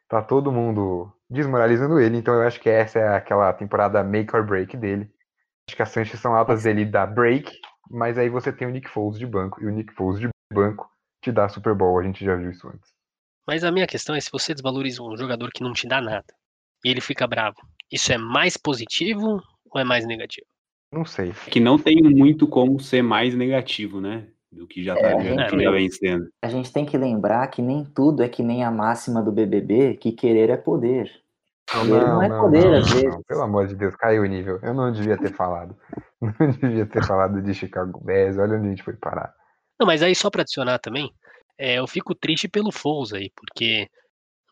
Tá 0.08 0.22
todo 0.22 0.52
mundo 0.52 1.12
desmoralizando 1.30 2.00
ele, 2.00 2.18
então 2.18 2.34
eu 2.34 2.42
acho 2.42 2.60
que 2.60 2.70
essa 2.70 3.00
é 3.00 3.16
aquela 3.16 3.52
temporada 3.54 4.04
make 4.04 4.36
or 4.36 4.46
break 4.46 4.76
dele. 4.76 5.10
Acho 5.68 5.76
que 5.76 5.82
as 5.82 5.92
chances 5.92 6.20
são 6.20 6.36
altas 6.36 6.64
dele 6.64 6.84
dar 6.84 7.08
break, 7.08 7.52
mas 7.90 8.18
aí 8.18 8.30
você 8.30 8.52
tem 8.52 8.68
o 8.68 8.72
Nick 8.72 8.90
Foles 8.90 9.18
de 9.18 9.26
banco, 9.26 9.64
e 9.64 9.68
o 9.68 9.72
Nick 9.72 9.94
Foles 9.94 10.20
de 10.20 10.30
banco 10.54 10.90
te 11.24 11.32
dá 11.32 11.48
Super 11.48 11.74
Bowl, 11.74 12.00
a 12.00 12.04
gente 12.04 12.26
já 12.26 12.36
viu 12.36 12.52
isso 12.52 12.68
antes. 12.68 12.92
Mas 13.48 13.64
a 13.64 13.72
minha 13.72 13.88
questão 13.88 14.16
é 14.16 14.20
se 14.20 14.32
você 14.32 14.54
desvaloriza 14.54 15.02
um 15.02 15.16
jogador 15.16 15.50
que 15.52 15.64
não 15.64 15.74
te 15.74 15.88
dá 15.88 16.02
nada 16.02 16.34
e 16.84 16.90
ele 16.90 17.02
fica 17.02 17.28
bravo, 17.28 17.58
isso 17.92 18.12
é 18.12 18.18
mais 18.18 18.58
positivo 18.58 19.42
ou 19.70 19.80
é 19.80 19.84
mais 19.84 20.06
negativo? 20.06 20.48
Não 20.92 21.06
sei. 21.06 21.32
Que 21.50 21.60
não 21.60 21.78
tem 21.78 22.02
muito 22.02 22.48
como 22.48 22.80
ser 22.80 23.02
mais 23.02 23.34
negativo, 23.34 24.02
né? 24.02 24.28
Do 24.52 24.68
que 24.68 24.84
já 24.84 24.96
tá 24.96 25.02
É, 25.02 25.14
a 25.14 25.24
já 25.24 25.48
gente- 25.48 25.64
já 25.64 25.72
vencendo. 25.72 26.30
A 26.42 26.50
gente 26.50 26.74
tem 26.74 26.86
que 26.86 26.98
lembrar 26.98 27.48
que 27.48 27.62
nem 27.62 27.86
tudo 27.86 28.22
é 28.22 28.28
que 28.28 28.44
nem 28.44 28.64
a 28.64 28.72
máxima 28.72 29.22
do 29.22 29.32
BBB, 29.32 29.96
que 29.96 30.12
querer 30.12 30.50
é 30.50 30.58
poder. 30.58 31.10
Não, 31.74 31.86
não 31.86 32.22
é 32.24 32.28
poder, 32.30 32.66
não, 32.66 32.74
às 32.80 32.90
não, 32.90 32.96
vezes. 33.02 33.24
Pelo 33.26 33.42
amor 33.44 33.68
de 33.68 33.76
Deus, 33.76 33.96
caiu 33.96 34.24
o 34.24 34.26
nível. 34.26 34.60
Eu 34.62 34.74
não 34.74 34.92
devia 34.92 35.18
ter 35.18 35.34
falado. 35.34 35.76
Não 36.40 36.52
devia 36.52 36.86
ter 36.86 37.04
falado 37.04 37.42
de 37.42 37.52
Chicago 37.54 38.00
Bears. 38.04 38.38
Olha 38.38 38.56
onde 38.58 38.68
a 38.68 38.70
gente 38.70 38.84
foi 38.84 38.94
parar. 38.94 39.34
Não, 39.80 39.88
mas 39.88 40.04
aí 40.04 40.14
só 40.14 40.30
pra 40.30 40.42
adicionar 40.44 40.78
também, 40.78 41.12
é, 41.58 41.80
eu 41.80 41.88
fico 41.88 42.14
triste 42.14 42.48
pelo 42.48 42.72
Foles 42.72 43.12
aí, 43.12 43.32
porque 43.36 43.88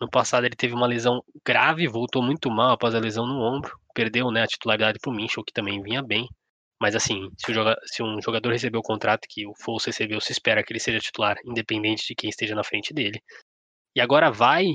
no 0.02 0.10
passado 0.10 0.46
ele 0.46 0.56
teve 0.56 0.74
uma 0.74 0.88
lesão 0.88 1.22
grave, 1.46 1.88
voltou 1.88 2.24
muito 2.24 2.50
mal 2.50 2.72
após 2.72 2.96
a 2.96 3.00
lesão 3.00 3.28
no 3.28 3.40
ombro, 3.42 3.78
perdeu 3.94 4.32
né, 4.32 4.42
a 4.44 4.48
titularidade 4.48 4.98
pro 5.00 5.12
Minchel, 5.12 5.44
que 5.44 5.54
também 5.54 5.80
vinha 5.84 6.02
bem. 6.02 6.28
Mas 6.82 6.96
assim, 6.96 7.30
se, 7.38 7.54
joga- 7.54 7.78
se 7.86 8.02
um 8.02 8.22
jogador 8.22 8.52
recebeu 8.52 8.80
o 8.80 8.84
contrato 8.84 9.28
que 9.30 9.46
o 9.46 9.54
Foles 9.56 9.86
recebeu, 9.86 10.22
se 10.22 10.32
espera 10.32 10.64
que 10.64 10.72
ele 10.72 10.80
seja 10.80 11.00
titular, 11.00 11.38
independente 11.46 12.08
de 12.08 12.16
quem 12.16 12.30
esteja 12.30 12.56
na 12.56 12.64
frente 12.64 12.94
dele. 12.94 13.22
E 13.96 14.02
agora 14.02 14.32
vai 14.32 14.66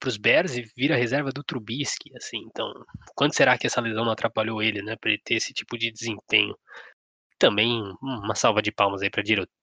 pros 0.00 0.16
Bears 0.16 0.56
e 0.56 0.62
vira 0.76 0.96
reserva 0.96 1.30
do 1.30 1.44
Trubisky, 1.44 2.10
assim. 2.16 2.38
Então, 2.46 2.72
quanto 3.14 3.36
será 3.36 3.58
que 3.58 3.66
essa 3.66 3.80
lesão 3.80 4.04
não 4.04 4.12
atrapalhou 4.12 4.62
ele, 4.62 4.82
né, 4.82 4.96
para 4.96 5.10
ele 5.10 5.20
ter 5.24 5.34
esse 5.34 5.52
tipo 5.52 5.78
de 5.78 5.92
desempenho? 5.92 6.56
Também 7.38 7.80
uma 8.02 8.34
salva 8.34 8.62
de 8.62 8.72
palmas 8.72 9.02
aí 9.02 9.10
para 9.10 9.22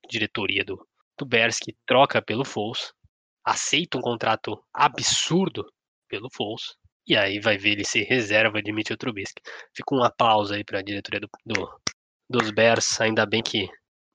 diretoria 0.10 0.66
do, 0.66 0.78
do 1.18 1.26
Bears 1.26 1.60
que 1.60 1.76
troca 1.86 2.22
pelo 2.22 2.46
Foles, 2.46 2.92
aceita 3.44 3.98
um 3.98 4.02
contrato 4.02 4.62
absurdo 4.74 5.66
pelo 6.08 6.30
Foles, 6.34 6.76
e 7.08 7.16
aí 7.16 7.40
vai 7.40 7.58
ver 7.58 7.72
ele 7.72 7.86
ser 7.86 8.04
reserva 8.04 8.62
de 8.62 8.72
Mitchell 8.72 8.98
Trubisky. 8.98 9.42
Fica 9.76 9.96
um 9.96 10.04
aplauso 10.04 10.54
aí 10.54 10.64
para 10.64 10.80
a 10.80 10.84
diretoria 10.84 11.20
do, 11.22 11.30
do- 11.46 11.80
dos 12.30 12.52
Bears, 12.52 13.00
ainda 13.00 13.26
bem 13.26 13.42
que 13.42 13.68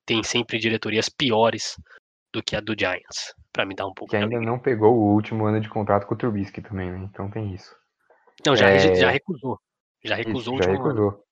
tem 0.05 0.21
sempre 0.23 0.59
diretorias 0.59 1.09
piores 1.09 1.75
do 2.33 2.43
que 2.43 2.55
a 2.55 2.59
do 2.59 2.75
Giants, 2.77 3.33
para 3.51 3.65
me 3.65 3.75
dar 3.75 3.87
um 3.87 3.93
pouco 3.93 4.11
Que 4.11 4.17
ainda 4.17 4.39
não 4.41 4.59
pegou 4.59 4.95
o 4.95 5.13
último 5.13 5.45
ano 5.45 5.59
de 5.61 5.69
contrato 5.69 6.05
com 6.07 6.13
o 6.15 6.17
Trubisky 6.17 6.61
também, 6.61 6.91
né? 6.91 7.07
Então 7.11 7.29
tem 7.29 7.53
isso. 7.53 7.75
Não, 8.45 8.55
já, 8.55 8.69
É. 8.69 8.95
já 8.95 9.09
recusou. 9.09 9.59
Já 10.03 10.15
recusou 10.15 10.39
Isso, 10.41 10.49
o 10.55 10.63
já 10.63 10.71
último 10.71 10.83
ano. 10.83 10.93
recusou. 10.93 11.23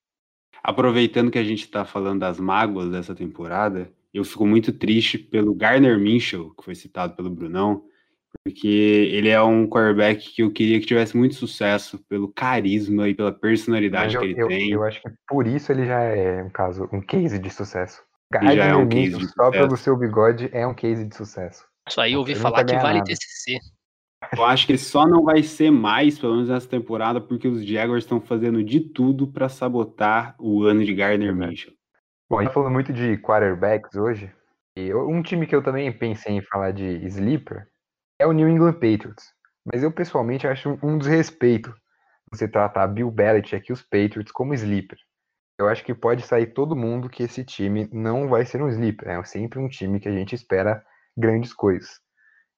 Aproveitando 0.62 1.30
que 1.30 1.38
a 1.38 1.44
gente 1.44 1.68
tá 1.68 1.84
falando 1.84 2.20
das 2.20 2.38
mágoas 2.40 2.90
dessa 2.90 3.14
temporada, 3.14 3.92
eu 4.14 4.24
fico 4.24 4.46
muito 4.46 4.72
triste 4.72 5.18
pelo 5.18 5.54
Garner 5.54 5.98
Minchel, 5.98 6.54
que 6.54 6.64
foi 6.64 6.74
citado 6.74 7.14
pelo 7.16 7.30
Brunão, 7.30 7.84
porque 8.44 8.66
ele 9.12 9.28
é 9.28 9.40
um 9.40 9.68
quarterback 9.68 10.34
que 10.34 10.42
eu 10.42 10.52
queria 10.52 10.80
que 10.80 10.86
tivesse 10.86 11.16
muito 11.16 11.34
sucesso 11.34 11.98
pelo 12.08 12.32
carisma 12.32 13.08
e 13.08 13.14
pela 13.14 13.32
personalidade 13.32 14.16
eu, 14.16 14.20
que 14.20 14.26
ele 14.26 14.42
eu, 14.42 14.48
tem. 14.48 14.70
eu 14.70 14.82
acho 14.82 15.00
que 15.00 15.10
por 15.28 15.46
isso 15.46 15.70
ele 15.70 15.86
já 15.86 16.00
é 16.00 16.42
um 16.42 16.50
caso, 16.50 16.88
um 16.92 17.00
case 17.00 17.38
de 17.38 17.50
sucesso. 17.50 18.02
Ele 18.40 18.56
já 18.56 18.64
é 18.64 18.74
um 18.74 18.78
Gardner 18.80 18.88
case 18.88 19.18
de 19.18 19.26
só 19.26 19.44
sucesso. 19.46 19.50
pelo 19.52 19.76
seu 19.76 19.96
bigode 19.96 20.48
é 20.52 20.66
um 20.66 20.74
case 20.74 21.06
de 21.06 21.14
sucesso. 21.14 21.64
Isso 21.88 22.00
aí 22.00 22.14
eu 22.14 22.20
ouvi 22.20 22.32
Ele 22.32 22.40
falar 22.40 22.64
que 22.64 22.76
vale 22.76 22.98
nada. 22.98 23.04
TCC. 23.04 23.58
Eu 24.38 24.44
acho 24.44 24.66
que 24.66 24.72
ele 24.72 24.78
só 24.78 25.04
não 25.04 25.24
vai 25.24 25.42
ser 25.42 25.72
mais, 25.72 26.16
pelo 26.16 26.34
menos 26.34 26.48
nessa 26.48 26.68
temporada, 26.68 27.20
porque 27.20 27.48
os 27.48 27.66
Jaguars 27.66 28.04
estão 28.04 28.20
fazendo 28.20 28.62
de 28.62 28.78
tudo 28.78 29.26
para 29.26 29.48
sabotar 29.48 30.36
o 30.38 30.62
ano 30.62 30.84
de 30.84 30.94
Gardner. 30.94 31.34
Minshew. 31.34 31.72
Bom, 32.30 32.38
a 32.38 32.42
gente 32.42 32.50
tá 32.50 32.54
falando 32.54 32.72
muito 32.72 32.92
de 32.92 33.18
quarterbacks 33.18 33.96
hoje. 33.96 34.30
E 34.78 34.86
eu- 34.86 35.08
um 35.08 35.22
time 35.22 35.44
que 35.44 35.54
eu 35.54 35.62
também 35.62 35.90
pensei 35.92 36.34
em 36.36 36.40
falar 36.40 36.70
de 36.70 37.04
sleeper 37.04 37.66
é 38.22 38.26
o 38.26 38.32
New 38.32 38.48
England 38.48 38.74
Patriots. 38.74 39.24
Mas 39.64 39.82
eu 39.82 39.90
pessoalmente 39.92 40.46
acho 40.46 40.78
um- 40.82 40.98
desrespeito 40.98 41.74
você 42.30 42.48
tratar 42.48 42.86
Bill 42.86 43.10
Belichick 43.10 43.68
e 43.68 43.72
os 43.72 43.82
Patriots 43.82 44.32
como 44.32 44.54
sleeper. 44.54 44.98
Eu 45.58 45.68
acho 45.68 45.84
que 45.84 45.94
pode 45.94 46.22
sair 46.22 46.46
todo 46.46 46.76
mundo 46.76 47.08
que 47.08 47.24
esse 47.24 47.44
time 47.44 47.88
não 47.92 48.28
vai 48.28 48.44
ser 48.44 48.62
um 48.62 48.68
sleeper. 48.68 49.08
É 49.08 49.22
sempre 49.24 49.58
um 49.58 49.68
time 49.68 50.00
que 50.00 50.08
a 50.08 50.12
gente 50.12 50.34
espera 50.34 50.82
grandes 51.16 51.52
coisas. 51.52 51.90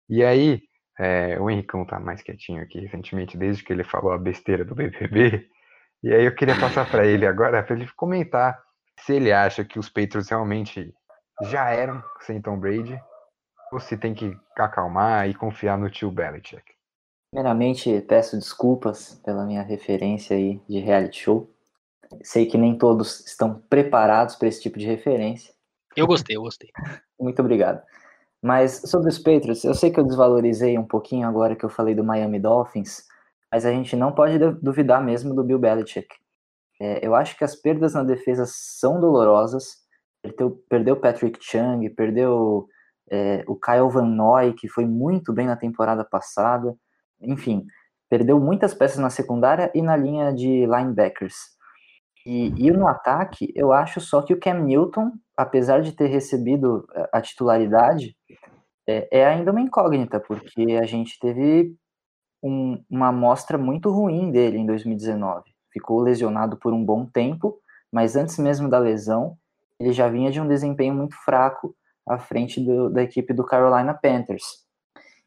E 0.08 0.22
aí, 0.22 0.62
é, 0.98 1.40
o 1.40 1.50
Henricão 1.50 1.84
tá 1.84 1.98
mais 1.98 2.22
quietinho 2.22 2.62
aqui 2.62 2.80
recentemente, 2.80 3.36
desde 3.36 3.64
que 3.64 3.72
ele 3.72 3.84
falou 3.84 4.12
a 4.12 4.18
besteira 4.18 4.64
do 4.64 4.74
BBB. 4.74 5.48
E 6.02 6.12
aí 6.12 6.24
eu 6.24 6.34
queria 6.34 6.58
passar 6.60 6.88
para 6.88 7.06
ele 7.06 7.26
agora, 7.26 7.62
para 7.62 7.74
ele 7.74 7.88
comentar 7.96 8.62
se 9.00 9.14
ele 9.14 9.32
acha 9.32 9.64
que 9.64 9.78
os 9.78 9.88
Patriots 9.88 10.28
realmente 10.28 10.94
já 11.50 11.70
eram 11.70 12.02
sem 12.20 12.40
Tom 12.40 12.58
Brady, 12.58 12.98
se 13.80 13.96
tem 13.96 14.14
que 14.14 14.36
acalmar 14.56 15.28
e 15.28 15.34
confiar 15.34 15.78
no 15.78 15.90
tio 15.90 16.10
Belichick. 16.10 16.62
Primeiramente, 17.30 18.00
peço 18.02 18.36
desculpas 18.36 19.20
pela 19.24 19.44
minha 19.44 19.62
referência 19.62 20.36
aí 20.36 20.60
de 20.68 20.78
reality 20.78 21.22
show. 21.22 21.50
Sei 22.22 22.46
que 22.46 22.56
nem 22.56 22.78
todos 22.78 23.20
estão 23.26 23.60
preparados 23.68 24.36
para 24.36 24.46
esse 24.48 24.62
tipo 24.62 24.78
de 24.78 24.86
referência. 24.86 25.52
Eu 25.96 26.06
gostei, 26.06 26.36
eu 26.36 26.42
gostei. 26.42 26.70
Muito 27.18 27.40
obrigado. 27.40 27.82
Mas 28.40 28.82
sobre 28.86 29.08
os 29.08 29.18
Patriots, 29.18 29.64
eu 29.64 29.74
sei 29.74 29.90
que 29.90 29.98
eu 29.98 30.04
desvalorizei 30.04 30.78
um 30.78 30.86
pouquinho 30.86 31.26
agora 31.26 31.56
que 31.56 31.64
eu 31.64 31.70
falei 31.70 31.94
do 31.94 32.04
Miami 32.04 32.38
Dolphins, 32.38 33.04
mas 33.50 33.64
a 33.64 33.70
gente 33.70 33.96
não 33.96 34.12
pode 34.12 34.38
du- 34.38 34.60
duvidar 34.60 35.02
mesmo 35.02 35.34
do 35.34 35.42
Bill 35.42 35.58
Belichick. 35.58 36.08
É, 36.80 37.04
eu 37.04 37.14
acho 37.14 37.36
que 37.38 37.44
as 37.44 37.56
perdas 37.56 37.94
na 37.94 38.02
defesa 38.04 38.44
são 38.46 39.00
dolorosas. 39.00 39.78
Perdeu, 40.22 40.50
perdeu 40.68 40.96
Patrick 41.00 41.38
Chung, 41.40 41.88
perdeu 41.90 42.68
é, 43.10 43.44
o 43.46 43.56
Kyle 43.56 43.88
Van 43.90 44.06
Noy, 44.06 44.52
que 44.54 44.68
foi 44.68 44.86
muito 44.86 45.32
bem 45.32 45.46
na 45.46 45.56
temporada 45.56 46.04
passada. 46.04 46.74
Enfim, 47.20 47.66
perdeu 48.08 48.40
muitas 48.40 48.74
peças 48.74 48.98
na 48.98 49.10
secundária 49.10 49.70
e 49.74 49.82
na 49.82 49.96
linha 49.96 50.32
de 50.32 50.66
linebackers. 50.66 51.34
E, 52.26 52.48
e 52.56 52.70
no 52.70 52.88
ataque, 52.88 53.52
eu 53.54 53.72
acho 53.72 54.00
só 54.00 54.22
que 54.22 54.32
o 54.32 54.40
Cam 54.40 54.60
Newton, 54.60 55.12
apesar 55.36 55.82
de 55.82 55.92
ter 55.92 56.06
recebido 56.06 56.86
a- 57.12 57.20
titularidade, 57.20 58.16
é, 58.88 59.08
é 59.20 59.26
ainda 59.26 59.50
uma 59.52 59.60
incógnita, 59.60 60.20
porque 60.20 60.78
a 60.82 60.86
gente 60.86 61.18
teve 61.20 61.74
um- 62.42 62.82
uma 62.90 63.08
amostra 63.08 63.58
muito 63.58 63.90
ruim 63.90 64.30
dele 64.30 64.58
em 64.58 64.66
2019. 64.66 65.44
Ficou 65.72 66.00
lesionado 66.00 66.56
por 66.58 66.72
um 66.72 66.84
bom 66.84 67.06
tempo, 67.06 67.58
mas 67.92 68.16
antes 68.16 68.38
mesmo 68.38 68.68
da 68.68 68.78
lesão, 68.78 69.36
ele 69.80 69.92
já 69.92 70.08
vinha 70.08 70.30
de 70.30 70.40
um 70.40 70.48
desempenho 70.48 70.94
muito 70.94 71.16
fraco 71.24 71.74
à 72.06 72.18
frente 72.18 72.60
do- 72.60 72.90
da 72.90 73.02
equipe 73.02 73.32
do 73.32 73.44
Carolina 73.44 73.94
Panthers. 73.94 74.44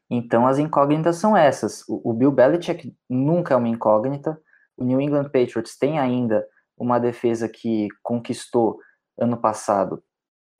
Então 0.09 0.47
as 0.47 0.57
incógnitas 0.57 1.17
são 1.17 1.36
essas. 1.36 1.84
O, 1.88 2.11
o 2.11 2.13
Bill 2.13 2.32
Belichick 2.32 2.95
nunca 3.09 3.53
é 3.53 3.57
uma 3.57 3.67
incógnita. 3.67 4.39
O 4.78 4.84
New 4.84 5.01
England 5.01 5.25
Patriots 5.25 5.78
tem 5.78 5.99
ainda 5.99 6.45
uma 6.78 6.99
defesa 6.99 7.49
que 7.49 7.88
conquistou 8.03 8.80
ano 9.19 9.38
passado. 9.38 10.03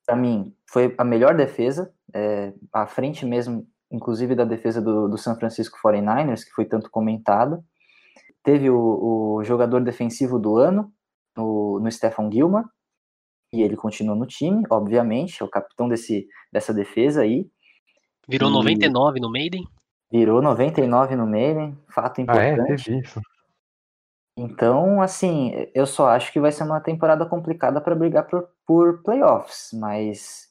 Para 0.05 0.15
mim, 0.15 0.53
foi 0.70 0.93
a 0.97 1.03
melhor 1.03 1.36
defesa, 1.36 1.93
é, 2.13 2.53
à 2.74 2.88
frente 2.88 3.26
mesmo, 3.26 3.68
inclusive 3.91 4.36
da 4.36 4.45
defesa 4.45 4.82
do, 4.82 5.07
do 5.07 5.18
San 5.18 5.36
Francisco 5.36 5.78
49ers, 5.84 6.43
que 6.43 6.51
foi 6.51 6.65
tanto 6.65 6.89
comentada. 6.89 7.63
Teve 8.43 8.70
o, 8.70 9.36
o 9.36 9.43
jogador 9.43 9.82
defensivo 9.82 10.39
do 10.39 10.57
ano, 10.57 10.91
no, 11.36 11.80
no 11.80 11.91
Stephen 11.91 12.32
Gilmore, 12.32 12.65
e 13.53 13.61
ele 13.61 13.75
continua 13.75 14.15
no 14.15 14.25
time, 14.25 14.63
obviamente, 14.69 15.41
é 15.41 15.45
o 15.45 15.49
capitão 15.49 15.87
desse, 15.87 16.27
dessa 16.51 16.73
defesa 16.73 17.21
aí. 17.21 17.47
Virou 18.27 18.49
E- 18.49 18.53
99 18.53 19.19
no 19.19 19.31
Maiden. 19.31 19.67
Virou 20.11 20.41
99 20.41 21.15
no 21.15 21.27
Maiden, 21.27 21.77
fato 21.89 22.21
Ah, 22.27 22.37
é? 22.37 22.53
importante. 22.53 22.85
Teve 22.85 22.99
isso. 23.01 23.21
Então, 24.37 25.01
assim, 25.01 25.51
eu 25.73 25.87
só 25.87 26.09
acho 26.09 26.31
que 26.31 26.39
vai 26.39 26.51
ser 26.51 26.63
uma 26.63 26.79
temporada 26.79 27.25
complicada 27.25 27.81
para 27.81 27.95
brigar 27.95 28.27
por, 28.27 28.47
por 28.65 29.01
playoffs, 29.01 29.69
mas 29.73 30.47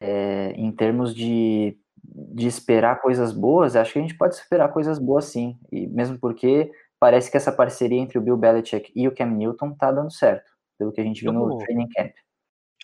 é, 0.00 0.52
em 0.52 0.72
termos 0.72 1.14
de, 1.14 1.76
de 2.02 2.46
esperar 2.46 3.02
coisas 3.02 3.32
boas, 3.32 3.76
acho 3.76 3.92
que 3.92 3.98
a 3.98 4.02
gente 4.02 4.16
pode 4.16 4.34
esperar 4.34 4.72
coisas 4.72 4.98
boas 4.98 5.26
sim, 5.26 5.58
e 5.70 5.86
mesmo 5.88 6.18
porque 6.18 6.72
parece 6.98 7.30
que 7.30 7.36
essa 7.36 7.52
parceria 7.52 8.00
entre 8.00 8.18
o 8.18 8.22
Bill 8.22 8.36
Belichick 8.36 8.90
e 8.96 9.06
o 9.06 9.14
Cam 9.14 9.26
Newton 9.26 9.74
tá 9.74 9.92
dando 9.92 10.10
certo, 10.10 10.50
pelo 10.82 10.92
que 10.92 11.00
a 11.00 11.04
gente 11.04 11.20
viu 11.20 11.30
Eu 11.30 11.34
no 11.34 11.48
vou- 11.48 11.58
training 11.58 11.88
camp. 11.88 12.12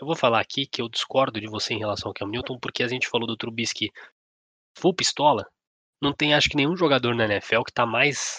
Eu 0.01 0.07
vou 0.07 0.15
falar 0.15 0.39
aqui 0.41 0.65
que 0.67 0.81
eu 0.81 0.89
discordo 0.89 1.41
de 1.41 1.49
você 1.49 1.75
em 1.75 1.79
relação 1.79 2.09
ao 2.11 2.15
Cam 2.15 2.29
Newton, 2.29 2.57
porque 2.61 2.85
a 2.85 2.89
gente 2.89 3.09
falou 3.09 3.27
do 3.27 3.37
Trubisky 3.37 3.91
full 4.79 4.95
pistola. 4.95 5.45
Não 6.01 6.13
tem, 6.13 6.35
acho 6.35 6.49
que, 6.49 6.57
nenhum 6.57 6.77
jogador 6.77 7.13
na 7.17 7.25
NFL 7.25 7.63
que 7.65 7.73
tá 7.73 7.85
mais 7.85 8.39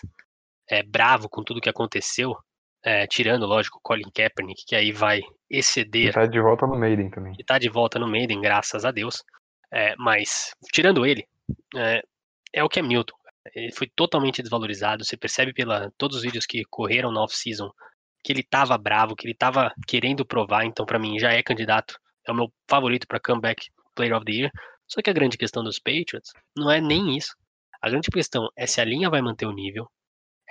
é, 0.69 0.81
bravo 0.81 1.27
com 1.27 1.43
tudo 1.43 1.59
que 1.59 1.69
aconteceu, 1.69 2.33
é, 2.81 3.05
tirando, 3.07 3.45
lógico, 3.45 3.81
Colin 3.83 4.09
Kaepernick, 4.15 4.63
que 4.65 4.73
aí 4.73 4.93
vai 4.93 5.19
exceder. 5.49 6.11
E 6.11 6.13
tá 6.13 6.25
de 6.25 6.39
volta 6.39 6.65
no 6.65 6.79
Maiden 6.79 7.09
também. 7.09 7.33
E 7.37 7.43
tá 7.43 7.59
de 7.59 7.67
volta 7.67 7.99
no 7.99 8.07
Maiden, 8.07 8.39
graças 8.39 8.85
a 8.85 8.91
Deus. 8.91 9.21
É, 9.73 9.93
mas, 9.97 10.55
tirando 10.71 11.05
ele, 11.05 11.27
é, 11.75 12.01
é 12.53 12.63
o 12.63 12.69
Cam 12.69 12.83
Newton. 12.83 13.15
Ele 13.53 13.73
foi 13.73 13.87
totalmente 13.93 14.41
desvalorizado. 14.41 15.03
Você 15.03 15.17
percebe 15.17 15.51
pela 15.51 15.91
todos 15.97 16.17
os 16.17 16.23
vídeos 16.23 16.45
que 16.45 16.63
correram 16.69 17.11
na 17.11 17.21
off-season 17.21 17.69
que 18.23 18.31
ele 18.33 18.43
tava 18.43 18.77
bravo, 18.77 19.15
que 19.15 19.27
ele 19.27 19.35
tava 19.35 19.71
querendo 19.87 20.25
provar. 20.25 20.65
Então, 20.65 20.85
para 20.85 20.99
mim, 20.99 21.19
já 21.19 21.31
é 21.31 21.41
candidato. 21.43 21.97
É 22.27 22.31
o 22.31 22.35
meu 22.35 22.51
favorito 22.69 23.07
para 23.07 23.19
comeback 23.19 23.67
Player 23.95 24.15
of 24.15 24.25
the 24.25 24.31
Year. 24.31 24.51
Só 24.87 25.01
que 25.01 25.09
a 25.09 25.13
grande 25.13 25.37
questão 25.37 25.63
dos 25.63 25.79
Patriots 25.79 26.31
não 26.57 26.69
é 26.71 26.81
nem 26.81 27.15
isso. 27.15 27.33
A 27.81 27.89
grande 27.89 28.09
questão 28.09 28.49
é 28.57 28.65
se 28.67 28.81
a 28.81 28.85
linha 28.85 29.09
vai 29.09 29.21
manter 29.21 29.45
o 29.45 29.53
nível, 29.53 29.89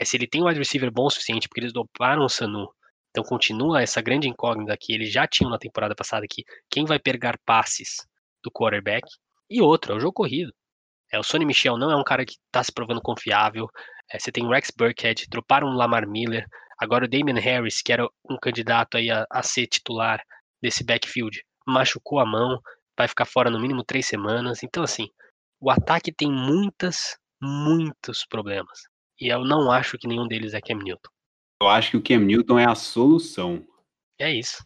é 0.00 0.04
se 0.04 0.16
ele 0.16 0.26
tem 0.26 0.42
um 0.42 0.46
wide 0.46 0.58
receiver 0.58 0.90
bom 0.90 1.06
o 1.06 1.10
suficiente, 1.10 1.48
porque 1.48 1.60
eles 1.60 1.72
doparam 1.72 2.24
o 2.24 2.28
Sanu. 2.28 2.68
Então 3.10 3.24
continua 3.24 3.82
essa 3.82 4.00
grande 4.00 4.28
incógnita 4.28 4.76
que 4.78 4.92
eles 4.92 5.12
já 5.12 5.26
tinham 5.26 5.50
na 5.50 5.58
temporada 5.58 5.94
passada 5.94 6.24
aqui. 6.24 6.44
Quem 6.70 6.84
vai 6.84 6.98
pegar 6.98 7.38
passes 7.44 8.06
do 8.42 8.50
quarterback? 8.50 9.06
E 9.50 9.60
outro, 9.60 9.92
é 9.92 9.96
o 9.96 10.00
jogo 10.00 10.12
corrido. 10.12 10.52
É, 11.12 11.18
o 11.18 11.22
Sonny 11.22 11.44
Michel 11.44 11.76
não 11.76 11.90
é 11.90 11.96
um 11.96 12.04
cara 12.04 12.24
que 12.24 12.34
está 12.46 12.62
se 12.62 12.72
provando 12.72 13.00
confiável. 13.00 13.66
É, 14.12 14.18
você 14.18 14.30
tem 14.30 14.46
Rex 14.48 14.70
Burkhead, 14.76 15.26
troparam 15.28 15.68
o 15.68 15.74
Lamar 15.74 16.06
Miller. 16.06 16.46
Agora 16.78 17.04
o 17.04 17.08
Damian 17.08 17.40
Harris, 17.40 17.82
que 17.82 17.92
era 17.92 18.08
um 18.28 18.36
candidato 18.40 18.96
aí 18.96 19.10
a, 19.10 19.26
a 19.30 19.42
ser 19.42 19.66
titular 19.66 20.22
desse 20.62 20.84
backfield, 20.84 21.42
machucou 21.66 22.20
a 22.20 22.26
mão, 22.26 22.60
vai 22.96 23.08
ficar 23.08 23.24
fora 23.24 23.50
no 23.50 23.60
mínimo 23.60 23.84
três 23.84 24.06
semanas. 24.06 24.62
Então, 24.62 24.82
assim, 24.82 25.08
o 25.60 25.70
ataque 25.70 26.12
tem 26.12 26.30
muitas, 26.30 27.18
muitos 27.42 28.24
problemas. 28.26 28.78
E 29.20 29.32
eu 29.32 29.44
não 29.44 29.70
acho 29.70 29.98
que 29.98 30.06
nenhum 30.06 30.28
deles 30.28 30.54
é 30.54 30.60
Cam 30.60 30.78
Newton. 30.78 31.10
Eu 31.60 31.68
acho 31.68 31.90
que 31.90 31.96
o 31.96 32.02
Cam 32.02 32.24
Newton 32.24 32.58
é 32.58 32.64
a 32.64 32.74
solução. 32.74 33.66
É 34.18 34.32
isso. 34.32 34.64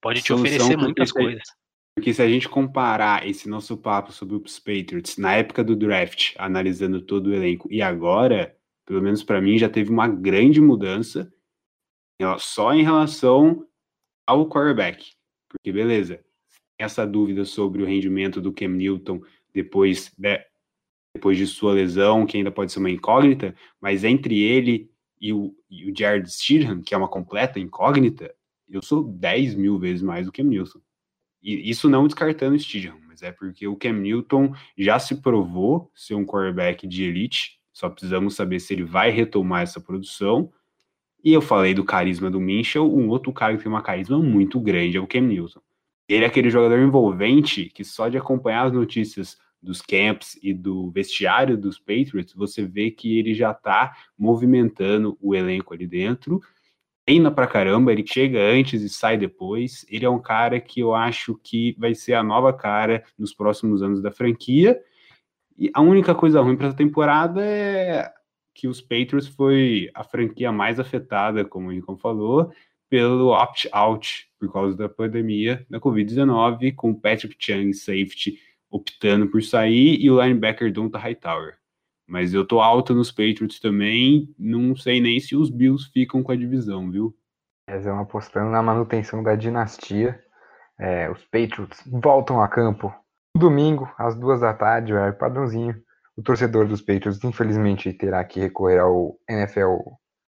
Pode 0.00 0.22
te 0.22 0.32
oferecer 0.32 0.76
muitas 0.76 1.10
coisas. 1.10 1.42
Porque 1.94 2.12
se 2.14 2.22
a 2.22 2.28
gente 2.28 2.48
comparar 2.48 3.26
esse 3.26 3.48
nosso 3.48 3.76
papo 3.76 4.12
sobre 4.12 4.36
os 4.36 4.58
Patriots 4.58 5.16
na 5.16 5.34
época 5.34 5.64
do 5.64 5.74
draft, 5.74 6.34
analisando 6.38 7.00
todo 7.00 7.28
o 7.28 7.34
elenco, 7.34 7.66
e 7.72 7.82
agora, 7.82 8.56
pelo 8.86 9.02
menos 9.02 9.24
para 9.24 9.40
mim, 9.40 9.58
já 9.58 9.68
teve 9.68 9.90
uma 9.90 10.06
grande 10.06 10.60
mudança 10.60 11.32
só 12.38 12.74
em 12.74 12.82
relação 12.82 13.66
ao 14.26 14.48
quarterback. 14.48 15.12
Porque, 15.48 15.72
beleza, 15.72 16.20
essa 16.78 17.06
dúvida 17.06 17.44
sobre 17.44 17.82
o 17.82 17.86
rendimento 17.86 18.40
do 18.40 18.52
Cam 18.52 18.68
Newton 18.68 19.20
depois, 19.52 20.12
de, 20.16 20.44
depois 21.14 21.36
de 21.36 21.46
sua 21.46 21.72
lesão, 21.72 22.26
que 22.26 22.36
ainda 22.36 22.50
pode 22.50 22.72
ser 22.72 22.78
uma 22.78 22.90
incógnita, 22.90 23.54
mas 23.80 24.04
entre 24.04 24.40
ele 24.40 24.90
e 25.20 25.32
o, 25.32 25.54
e 25.68 25.90
o 25.90 25.94
Jared 25.96 26.30
Stidham, 26.30 26.82
que 26.82 26.94
é 26.94 26.96
uma 26.96 27.08
completa 27.08 27.58
incógnita, 27.58 28.34
eu 28.68 28.82
sou 28.82 29.02
10 29.02 29.54
mil 29.54 29.78
vezes 29.78 30.02
mais 30.02 30.26
do 30.26 30.32
que 30.32 30.42
Cam 30.42 30.48
Newton. 30.48 30.80
E 31.42 31.70
isso 31.70 31.88
não 31.88 32.06
descartando 32.06 32.54
o 32.54 32.58
Stidham, 32.58 32.98
mas 33.06 33.22
é 33.22 33.32
porque 33.32 33.66
o 33.66 33.76
Cam 33.76 33.94
Newton 33.94 34.54
já 34.76 34.98
se 34.98 35.16
provou 35.20 35.90
ser 35.94 36.14
um 36.14 36.24
quarterback 36.24 36.86
de 36.86 37.04
elite, 37.04 37.58
só 37.72 37.88
precisamos 37.88 38.34
saber 38.34 38.60
se 38.60 38.74
ele 38.74 38.84
vai 38.84 39.10
retomar 39.10 39.62
essa 39.62 39.80
produção. 39.80 40.52
E 41.24 41.32
eu 41.32 41.40
falei 41.40 41.74
do 41.74 41.84
carisma 41.84 42.30
do 42.30 42.40
Minchel, 42.40 42.92
um 42.92 43.08
outro 43.08 43.32
cara 43.32 43.56
que 43.56 43.62
tem 43.62 43.70
uma 43.70 43.82
carisma 43.82 44.18
muito 44.18 44.60
grande 44.60 44.96
é 44.96 45.00
o 45.00 45.06
Cam 45.06 45.22
Newton. 45.22 45.60
Ele 46.08 46.24
é 46.24 46.28
aquele 46.28 46.48
jogador 46.48 46.78
envolvente 46.78 47.66
que 47.66 47.84
só 47.84 48.08
de 48.08 48.16
acompanhar 48.16 48.66
as 48.66 48.72
notícias 48.72 49.36
dos 49.62 49.82
camps 49.82 50.38
e 50.42 50.54
do 50.54 50.90
vestiário 50.90 51.56
dos 51.56 51.78
Patriots, 51.78 52.32
você 52.34 52.64
vê 52.64 52.90
que 52.90 53.18
ele 53.18 53.34
já 53.34 53.52
tá 53.52 53.92
movimentando 54.16 55.18
o 55.20 55.34
elenco 55.34 55.74
ali 55.74 55.86
dentro. 55.86 56.40
Treina 57.04 57.30
pra 57.30 57.46
caramba, 57.46 57.92
ele 57.92 58.06
chega 58.06 58.38
antes 58.38 58.82
e 58.82 58.88
sai 58.88 59.16
depois. 59.16 59.84
Ele 59.88 60.04
é 60.04 60.10
um 60.10 60.20
cara 60.20 60.60
que 60.60 60.80
eu 60.80 60.94
acho 60.94 61.38
que 61.42 61.74
vai 61.78 61.94
ser 61.94 62.14
a 62.14 62.22
nova 62.22 62.52
cara 62.52 63.02
nos 63.18 63.34
próximos 63.34 63.82
anos 63.82 64.00
da 64.00 64.12
franquia. 64.12 64.78
E 65.58 65.70
a 65.74 65.80
única 65.80 66.14
coisa 66.14 66.40
ruim 66.40 66.56
para 66.56 66.68
essa 66.68 66.76
temporada 66.76 67.44
é 67.44 68.12
que 68.58 68.66
os 68.66 68.80
Patriots 68.80 69.28
foi 69.28 69.88
a 69.94 70.02
franquia 70.02 70.50
mais 70.50 70.80
afetada, 70.80 71.44
como 71.44 71.68
o 71.68 71.70
Rincon 71.70 71.96
falou, 71.96 72.52
pelo 72.90 73.28
opt-out 73.28 74.28
por 74.36 74.52
causa 74.52 74.76
da 74.76 74.88
pandemia 74.88 75.64
da 75.70 75.78
Covid-19, 75.78 76.74
com 76.74 76.90
o 76.90 77.00
Patrick 77.00 77.36
Chung, 77.38 77.72
safety, 77.72 78.36
optando 78.68 79.28
por 79.28 79.44
sair, 79.44 80.00
e 80.00 80.10
o 80.10 80.20
linebacker 80.20 80.72
Donta 80.72 80.98
Hightower. 80.98 81.56
Mas 82.04 82.34
eu 82.34 82.44
tô 82.44 82.60
alta 82.60 82.92
nos 82.92 83.12
Patriots 83.12 83.60
também, 83.60 84.34
não 84.36 84.74
sei 84.74 85.00
nem 85.00 85.20
se 85.20 85.36
os 85.36 85.50
Bills 85.50 85.88
ficam 85.92 86.20
com 86.20 86.32
a 86.32 86.36
divisão, 86.36 86.90
viu? 86.90 87.14
Eles 87.68 87.84
vão 87.84 88.00
apostando 88.00 88.50
na 88.50 88.60
manutenção 88.60 89.22
da 89.22 89.36
dinastia. 89.36 90.20
É, 90.80 91.08
os 91.08 91.24
Patriots 91.26 91.80
voltam 91.86 92.42
a 92.42 92.48
campo 92.48 92.92
domingo, 93.36 93.88
às 93.96 94.16
duas 94.16 94.40
da 94.40 94.52
tarde, 94.52 94.92
horário 94.92 95.16
padrãozinho. 95.16 95.80
O 96.18 96.22
torcedor 96.22 96.66
dos 96.66 96.82
Patriots, 96.82 97.22
infelizmente, 97.22 97.92
terá 97.92 98.24
que 98.24 98.40
recorrer 98.40 98.80
ao 98.80 99.16
NFL 99.28 99.76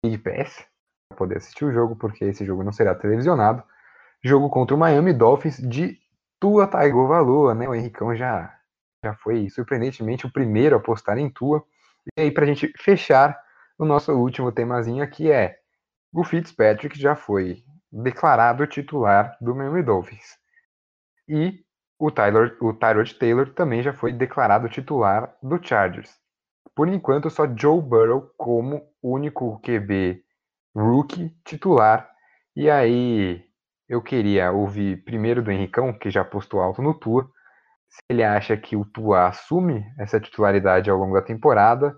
League 0.04 0.22
Pass 0.22 0.62
para 1.08 1.16
poder 1.16 1.38
assistir 1.38 1.64
o 1.64 1.72
jogo, 1.72 1.96
porque 1.96 2.22
esse 2.26 2.44
jogo 2.44 2.62
não 2.62 2.70
será 2.70 2.94
televisionado. 2.94 3.64
Jogo 4.22 4.50
contra 4.50 4.76
o 4.76 4.78
Miami 4.78 5.14
Dolphins 5.14 5.56
de 5.56 5.98
Tua 6.38 6.66
Tagovailoa, 6.66 7.54
né? 7.54 7.66
O 7.66 7.74
Henricão 7.74 8.14
já, 8.14 8.54
já 9.02 9.14
foi 9.14 9.48
surpreendentemente 9.48 10.26
o 10.26 10.30
primeiro 10.30 10.76
a 10.76 10.80
postar 10.80 11.16
em 11.16 11.30
Tua. 11.30 11.64
E 12.14 12.24
aí, 12.24 12.30
para 12.30 12.44
a 12.44 12.46
gente 12.46 12.70
fechar, 12.76 13.42
o 13.78 13.86
nosso 13.86 14.12
último 14.12 14.52
temazinho 14.52 15.02
aqui 15.02 15.32
é 15.32 15.60
o 16.12 16.22
Fitzpatrick 16.22 17.00
já 17.00 17.16
foi 17.16 17.64
declarado 17.90 18.66
titular 18.66 19.34
do 19.40 19.54
Miami 19.54 19.82
Dolphins. 19.82 20.36
E 21.26 21.64
o, 22.01 22.11
Tyler, 22.11 22.57
o 22.62 22.72
Tyrod 22.72 23.14
Taylor 23.16 23.53
também 23.53 23.82
já 23.82 23.92
foi 23.92 24.11
declarado 24.11 24.70
titular 24.70 25.36
do 25.42 25.62
Chargers. 25.62 26.11
Por 26.74 26.88
enquanto, 26.88 27.28
só 27.28 27.44
Joe 27.46 27.82
Burrow 27.82 28.32
como 28.38 28.82
único 29.03 29.61
QB 29.61 30.24
rookie 30.74 31.36
titular. 31.44 32.11
E 32.57 32.70
aí 32.70 33.44
eu 33.86 34.01
queria 34.01 34.51
ouvir 34.51 35.05
primeiro 35.05 35.42
do 35.42 35.53
Henricão, 35.53 35.92
que 35.92 36.11
já 36.11 36.24
postou 36.24 36.61
alto 36.61 36.80
no 36.80 36.94
Tua, 36.94 37.30
se 37.86 38.01
ele 38.09 38.24
acha 38.24 38.57
que 38.57 38.76
o 38.76 38.84
Tua 38.84 39.28
assume 39.28 39.84
essa 39.98 40.18
titularidade 40.18 40.88
ao 40.88 40.96
longo 40.96 41.14
da 41.14 41.22
temporada, 41.22 41.94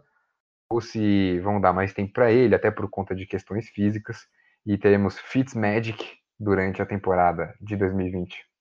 ou 0.68 0.80
se 0.80 1.38
vão 1.40 1.61
dar 1.61 1.72
mais 1.72 1.92
tempo 1.92 2.12
para 2.12 2.32
ele, 2.32 2.57
até 2.57 2.72
por 2.72 2.90
conta 2.90 3.14
de 3.14 3.24
questões 3.24 3.68
físicas, 3.68 4.26
e 4.66 4.76
teremos 4.76 5.16
Fitzmagic 5.18 6.16
durante 6.40 6.82
a 6.82 6.86
temporada 6.86 7.55
de 7.61 7.76
2020. 7.76 8.51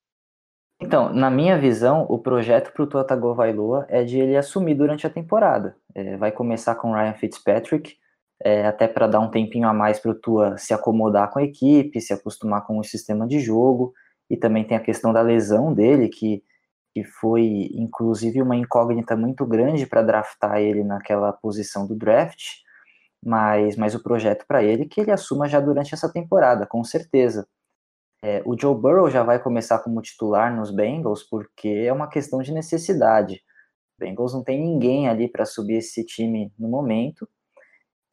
Então, 0.81 1.13
na 1.13 1.29
minha 1.29 1.59
visão, 1.59 2.07
o 2.09 2.17
projeto 2.17 2.73
para 2.73 2.83
o 2.83 2.87
Tua 2.87 3.03
Tagovailoa 3.03 3.85
é 3.87 4.03
de 4.03 4.19
ele 4.19 4.35
assumir 4.35 4.73
durante 4.73 5.05
a 5.05 5.11
temporada. 5.11 5.75
É, 5.93 6.17
vai 6.17 6.31
começar 6.31 6.73
com 6.73 6.91
Ryan 6.91 7.13
Fitzpatrick, 7.13 7.95
é, 8.43 8.65
até 8.65 8.87
para 8.87 9.05
dar 9.05 9.19
um 9.19 9.29
tempinho 9.29 9.67
a 9.67 9.73
mais 9.73 9.99
para 9.99 10.09
o 10.09 10.15
Tua 10.15 10.57
se 10.57 10.73
acomodar 10.73 11.29
com 11.29 11.37
a 11.37 11.43
equipe, 11.43 12.01
se 12.01 12.11
acostumar 12.11 12.65
com 12.65 12.79
o 12.79 12.83
sistema 12.83 13.27
de 13.27 13.39
jogo, 13.39 13.93
e 14.27 14.35
também 14.35 14.63
tem 14.63 14.75
a 14.75 14.81
questão 14.81 15.13
da 15.13 15.21
lesão 15.21 15.71
dele, 15.71 16.09
que, 16.09 16.43
que 16.95 17.03
foi 17.03 17.69
inclusive 17.73 18.41
uma 18.41 18.55
incógnita 18.55 19.15
muito 19.15 19.45
grande 19.45 19.85
para 19.85 20.01
draftar 20.01 20.57
ele 20.57 20.83
naquela 20.83 21.31
posição 21.31 21.85
do 21.85 21.95
draft, 21.95 22.41
mas, 23.23 23.75
mas 23.75 23.93
o 23.93 24.01
projeto 24.01 24.45
para 24.47 24.63
ele 24.63 24.83
é 24.83 24.87
que 24.87 24.99
ele 24.99 25.11
assuma 25.11 25.47
já 25.47 25.59
durante 25.59 25.93
essa 25.93 26.11
temporada, 26.11 26.65
com 26.65 26.83
certeza. 26.83 27.47
É, 28.23 28.41
o 28.45 28.57
Joe 28.59 28.75
Burrow 28.75 29.09
já 29.09 29.23
vai 29.23 29.41
começar 29.41 29.79
como 29.79 30.01
titular 30.01 30.55
nos 30.55 30.71
Bengals, 30.71 31.23
porque 31.23 31.67
é 31.67 31.91
uma 31.91 32.07
questão 32.07 32.41
de 32.41 32.53
necessidade. 32.53 33.41
O 33.97 34.05
Bengals 34.05 34.33
não 34.33 34.43
tem 34.43 34.59
ninguém 34.59 35.07
ali 35.07 35.27
para 35.27 35.45
subir 35.45 35.77
esse 35.77 36.05
time 36.05 36.53
no 36.57 36.69
momento, 36.69 37.27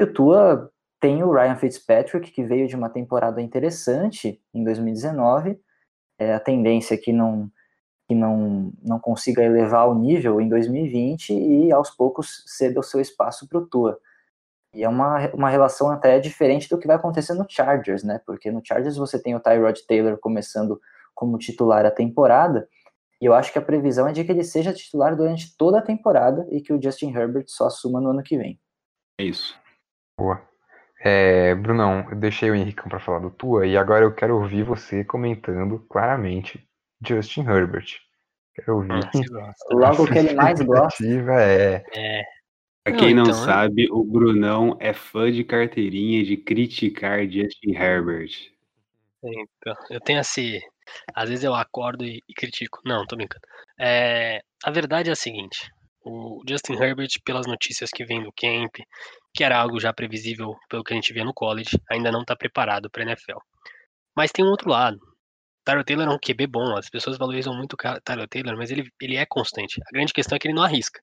o 0.01 0.07
Tua 0.07 0.71
tem 1.01 1.23
o 1.23 1.33
Ryan 1.33 1.57
Fitzpatrick, 1.57 2.31
que 2.31 2.45
veio 2.45 2.67
de 2.67 2.77
uma 2.77 2.89
temporada 2.89 3.41
interessante 3.41 4.41
em 4.55 4.65
2019. 4.65 5.59
É, 6.19 6.35
a 6.35 6.41
tendência 6.41 6.95
é 6.95 6.99
que 6.99 7.13
não, 7.13 7.51
que 8.07 8.15
não, 8.15 8.73
não 8.83 8.99
consiga 8.99 9.43
elevar 9.43 9.89
o 9.89 9.95
nível 9.95 10.41
em 10.41 10.49
2020 10.49 11.33
e 11.33 11.73
aos 11.73 11.91
poucos 11.91 12.43
ceda 12.47 12.81
o 12.81 12.83
seu 12.83 13.01
espaço 13.01 13.49
para 13.49 13.59
o 13.59 13.67
Tua. 13.67 13.99
E 14.75 14.85
é 14.85 14.89
uma, 14.89 15.29
uma 15.33 15.49
relação 15.49 15.91
até 15.91 16.19
diferente 16.19 16.69
do 16.69 16.79
que 16.79 16.87
vai 16.87 16.97
acontecer 16.97 17.35
no 17.35 17.47
Chargers, 17.49 18.03
né? 18.03 18.21
Porque 18.27 18.51
no 18.51 18.61
Chargers 18.65 18.97
você 18.97 19.21
tem 19.21 19.35
o 19.35 19.41
Tyrod 19.41 19.87
Taylor 19.87 20.19
começando 20.19 20.81
como 21.15 21.39
titular 21.39 21.85
a 21.85 21.91
temporada, 21.91 22.69
e 23.21 23.27
eu 23.27 23.35
acho 23.35 23.53
que 23.53 23.59
a 23.59 23.63
previsão 23.63 24.07
é 24.07 24.13
de 24.13 24.23
que 24.23 24.31
ele 24.31 24.45
seja 24.45 24.73
titular 24.73 25.17
durante 25.17 25.57
toda 25.57 25.79
a 25.79 25.83
temporada 25.83 26.47
e 26.51 26.61
que 26.61 26.73
o 26.73 26.81
Justin 26.81 27.13
Herbert 27.13 27.47
só 27.49 27.67
assuma 27.67 28.01
no 28.01 28.11
ano 28.11 28.23
que 28.23 28.39
vem. 28.39 28.61
É 29.21 29.25
isso. 29.25 29.59
Boa. 30.17 30.41
É, 31.01 31.55
Brunão, 31.55 32.07
eu 32.11 32.17
deixei 32.17 32.51
o 32.51 32.55
Henricão 32.55 32.89
para 32.89 33.01
falar 33.01 33.21
do 33.21 33.31
Tua 33.31 33.67
e 33.67 33.77
agora 33.77 34.05
eu 34.05 34.15
quero 34.15 34.37
ouvir 34.37 34.63
você 34.63 35.05
comentando 35.05 35.81
claramente 35.89 36.65
Justin 37.05 37.43
Herbert. 37.43 37.87
Quero 38.55 38.77
ouvir. 38.77 39.01
Logo 39.71 40.07
que 40.07 40.19
ele 40.19 40.35
mais 40.35 40.61
gosta. 40.63 41.05
É. 41.05 41.83
É. 41.95 42.23
Pra 42.91 42.99
quem 42.99 43.15
não, 43.15 43.23
então, 43.23 43.35
sabe, 43.35 43.89
o 43.91 44.03
Brunão 44.03 44.77
é 44.81 44.93
fã 44.93 45.31
de 45.31 45.45
carteirinha 45.45 46.25
de 46.25 46.37
criticar 46.37 47.29
Justin 47.29 47.73
Herbert. 47.73 48.31
Então, 49.23 49.75
eu 49.91 50.01
tenho 50.01 50.21
esse. 50.21 50.61
Às 51.15 51.29
vezes 51.29 51.45
eu 51.45 51.55
acordo 51.55 52.05
e, 52.05 52.23
e 52.29 52.35
critico. 52.35 52.81
Não, 52.85 53.07
tô 53.07 53.17
brincando. 53.17 53.43
É, 53.79 54.41
a 54.65 54.71
verdade 54.71 55.11
é 55.11 55.13
a 55.13 55.17
seguinte: 55.17 55.69
o 56.05 56.43
Justin 56.49 56.75
Herbert, 56.75 57.11
pelas 57.25 57.47
notícias 57.47 57.91
que 57.91 58.05
vem 58.05 58.23
do 58.23 58.33
camp, 58.33 58.77
que 59.35 59.45
era 59.45 59.59
algo 59.59 59.79
já 59.79 59.93
previsível 59.93 60.55
pelo 60.69 60.83
que 60.83 60.93
a 60.93 60.97
gente 60.97 61.13
via 61.13 61.25
no 61.25 61.35
college, 61.35 61.79
ainda 61.91 62.11
não 62.11 62.23
está 62.23 62.35
preparado 62.35 62.89
para 62.91 63.03
NFL. 63.03 63.39
Mas 64.17 64.33
tem 64.33 64.45
um 64.45 64.51
outro 64.51 64.71
lado. 64.71 64.99
Tyler 65.65 65.85
Taylor 65.85 66.09
é 66.09 66.11
um 66.11 66.19
QB 66.19 66.47
bom, 66.47 66.77
as 66.77 66.89
pessoas 66.89 67.19
valorizam 67.19 67.55
muito 67.55 67.75
o 67.75 68.01
Tyler 68.03 68.27
Taylor, 68.27 68.57
mas 68.57 68.71
ele, 68.71 68.91
ele 69.03 69.17
é 69.17 69.27
constante. 69.27 69.79
A 69.83 69.93
grande 69.93 70.15
questão 70.15 70.37
é 70.37 70.39
que 70.39 70.49
ele 70.49 70.55
não 70.55 70.63
arrisca. 70.63 70.99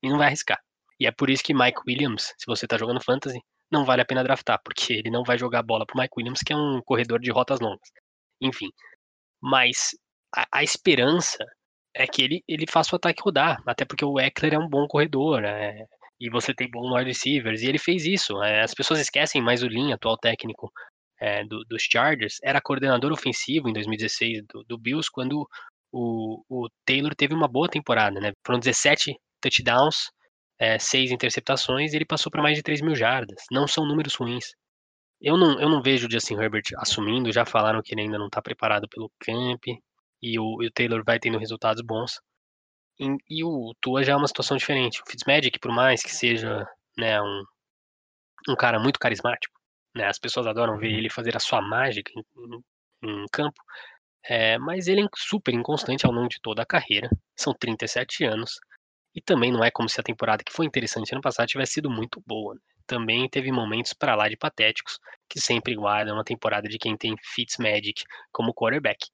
E 0.00 0.08
não 0.08 0.16
vai 0.16 0.28
arriscar. 0.28 0.60
E 0.98 1.06
é 1.06 1.12
por 1.12 1.30
isso 1.30 1.42
que 1.42 1.54
Mike 1.54 1.80
Williams, 1.86 2.34
se 2.38 2.46
você 2.46 2.66
está 2.66 2.78
jogando 2.78 3.02
fantasy, 3.02 3.38
não 3.70 3.84
vale 3.84 4.02
a 4.02 4.04
pena 4.04 4.22
draftar, 4.24 4.60
porque 4.64 4.94
ele 4.94 5.10
não 5.10 5.22
vai 5.24 5.38
jogar 5.38 5.62
bola 5.62 5.84
pro 5.86 5.98
Mike 6.00 6.14
Williams, 6.16 6.40
que 6.40 6.52
é 6.52 6.56
um 6.56 6.80
corredor 6.84 7.20
de 7.20 7.30
rotas 7.30 7.60
longas. 7.60 7.88
Enfim. 8.40 8.70
Mas 9.40 9.90
a, 10.34 10.46
a 10.52 10.62
esperança 10.62 11.44
é 11.94 12.06
que 12.06 12.22
ele, 12.22 12.42
ele 12.48 12.66
faça 12.68 12.94
o 12.94 12.96
ataque 12.96 13.22
rodar, 13.22 13.62
até 13.66 13.84
porque 13.84 14.04
o 14.04 14.20
Eckler 14.20 14.54
é 14.54 14.58
um 14.58 14.68
bom 14.68 14.86
corredor, 14.86 15.44
é, 15.44 15.86
e 16.20 16.30
você 16.30 16.54
tem 16.54 16.70
bons 16.70 16.94
wide 16.94 17.08
receivers, 17.08 17.62
e 17.62 17.66
ele 17.68 17.78
fez 17.78 18.04
isso. 18.04 18.42
É, 18.42 18.62
as 18.62 18.74
pessoas 18.74 19.00
esquecem, 19.00 19.42
mas 19.42 19.62
o 19.62 19.68
Lin, 19.68 19.92
atual 19.92 20.16
técnico 20.18 20.70
é, 21.20 21.44
do, 21.44 21.64
dos 21.64 21.82
Chargers, 21.82 22.36
era 22.42 22.60
coordenador 22.60 23.12
ofensivo 23.12 23.68
em 23.68 23.72
2016 23.72 24.42
do, 24.52 24.64
do 24.64 24.78
Bills, 24.78 25.10
quando 25.10 25.46
o, 25.92 26.42
o, 26.48 26.68
Taylor 26.84 27.14
teve 27.14 27.34
uma 27.34 27.48
boa 27.48 27.68
temporada, 27.68 28.20
né? 28.20 28.32
Foram 28.46 28.58
17 28.58 29.14
touchdowns, 29.40 30.10
é, 30.58 30.78
6 30.78 31.10
interceptações, 31.10 31.92
e 31.92 31.96
ele 31.96 32.04
passou 32.06 32.30
para 32.30 32.42
mais 32.42 32.56
de 32.56 32.62
3 32.62 32.80
mil 32.80 32.94
jardas. 32.94 33.44
Não 33.50 33.66
são 33.66 33.86
números 33.86 34.14
ruins. 34.14 34.54
Eu 35.20 35.36
não, 35.36 35.60
eu 35.60 35.68
não 35.68 35.82
vejo 35.82 36.06
o 36.06 36.10
Justin 36.10 36.34
Herbert 36.34 36.64
assumindo, 36.78 37.32
já 37.32 37.44
falaram 37.44 37.82
que 37.82 37.94
ele 37.94 38.02
ainda 38.02 38.18
não 38.18 38.26
está 38.26 38.42
preparado 38.42 38.88
pelo 38.88 39.10
camp, 39.20 39.64
e 40.22 40.38
o, 40.38 40.62
e 40.62 40.66
o 40.66 40.70
Taylor 40.72 41.02
vai 41.04 41.18
tendo 41.18 41.38
resultados 41.38 41.82
bons. 41.82 42.20
E, 42.98 43.06
e, 43.28 43.44
o 43.44 43.74
Tua 43.80 44.02
já 44.02 44.12
é 44.12 44.16
uma 44.16 44.26
situação 44.28 44.56
diferente. 44.56 45.00
O 45.02 45.10
Fitzmagic, 45.10 45.58
por 45.58 45.72
mais 45.72 46.02
que 46.02 46.14
seja 46.14 46.66
né, 46.96 47.20
um, 47.20 47.44
um 48.48 48.56
cara 48.56 48.78
muito 48.78 48.98
carismático, 48.98 49.54
né, 49.94 50.06
as 50.06 50.18
pessoas 50.18 50.46
adoram 50.46 50.78
ver 50.78 50.92
ele 50.92 51.10
fazer 51.10 51.36
a 51.36 51.40
sua 51.40 51.60
mágica 51.60 52.10
em, 52.14 52.22
em, 53.02 53.22
em 53.22 53.26
campo, 53.32 53.60
é, 54.28 54.58
mas 54.58 54.88
ele 54.88 55.02
é 55.02 55.08
super 55.16 55.54
inconstante 55.54 56.06
ao 56.06 56.12
longo 56.12 56.28
de 56.28 56.40
toda 56.42 56.62
a 56.62 56.66
carreira. 56.66 57.08
São 57.36 57.54
37 57.54 58.24
anos. 58.24 58.58
E 59.16 59.20
também 59.22 59.50
não 59.50 59.64
é 59.64 59.70
como 59.70 59.88
se 59.88 59.98
a 59.98 60.04
temporada 60.04 60.44
que 60.44 60.52
foi 60.52 60.66
interessante 60.66 61.10
ano 61.12 61.22
passado 61.22 61.48
tivesse 61.48 61.72
sido 61.72 61.90
muito 61.90 62.22
boa. 62.26 62.54
Né? 62.54 62.60
Também 62.86 63.26
teve 63.30 63.50
momentos 63.50 63.94
para 63.94 64.14
lá 64.14 64.28
de 64.28 64.36
patéticos, 64.36 65.00
que 65.26 65.40
sempre 65.40 65.74
guardam 65.74 66.14
uma 66.14 66.24
temporada 66.24 66.68
de 66.68 66.78
quem 66.78 66.94
tem 66.98 67.16
Fitzmagic 67.22 68.04
como 68.30 68.52
quarterback. 68.52 69.08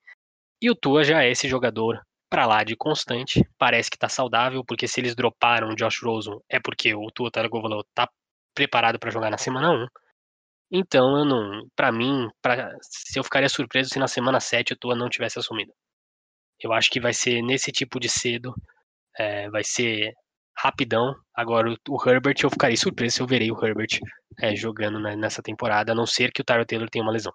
E 0.61 0.69
o 0.69 0.75
Tua 0.75 1.05
já 1.05 1.23
é 1.23 1.31
esse 1.31 1.49
jogador 1.49 2.01
para 2.29 2.47
lá 2.47 2.65
de 2.65 2.75
constante, 2.75 3.47
parece 3.59 3.91
que 3.91 3.99
tá 3.99 4.09
saudável, 4.09 4.65
porque 4.65 4.89
se 4.89 5.01
eles 5.01 5.15
droparam 5.15 5.69
o 5.69 5.77
Josh 5.77 6.03
Rosen 6.03 6.41
é 6.49 6.59
porque 6.59 6.95
o 6.95 7.07
Tua 7.15 7.31
Tagovailoa 7.31 7.85
tá 7.95 8.09
preparado 8.55 8.99
para 8.99 9.11
jogar 9.11 9.31
na 9.31 9.39
semana 9.39 9.71
1. 9.71 9.87
Então, 10.73 11.19
eu 11.19 11.25
não, 11.25 11.69
para 11.77 11.93
mim, 11.93 12.29
pra, 12.41 12.75
se 12.81 13.19
eu 13.19 13.23
ficaria 13.23 13.49
surpreso 13.49 13.91
se 13.91 13.99
na 13.99 14.09
semana 14.09 14.41
7 14.41 14.73
o 14.73 14.77
Tua 14.77 14.97
não 14.97 15.09
tivesse 15.09 15.39
assumido. 15.39 15.73
Eu 16.59 16.73
acho 16.73 16.91
que 16.91 17.01
vai 17.01 17.13
ser 17.13 17.43
nesse 17.43 17.71
tipo 17.71 18.01
de 18.01 18.09
cedo, 18.09 18.55
é, 19.19 19.51
vai 19.51 19.63
ser 19.65 20.13
rapidão. 20.57 21.15
Agora, 21.35 21.75
o, 21.89 22.09
Herbert, 22.09 22.37
eu 22.43 22.51
ficaria 22.51 22.77
surpreso 22.77 23.17
se 23.17 23.23
eu 23.23 23.27
verei 23.27 23.51
o 23.51 23.65
Herbert 23.65 23.99
é, 24.41 24.55
jogando 24.55 24.99
né, 25.01 25.17
nessa 25.17 25.43
temporada, 25.43 25.93
a 25.93 25.95
não 25.95 26.07
ser 26.07 26.33
que 26.33 26.41
o 26.41 26.45
Tyler 26.45 26.67
Taylor 26.67 26.89
tenha 26.89 27.05
uma 27.05 27.13
lesão 27.13 27.33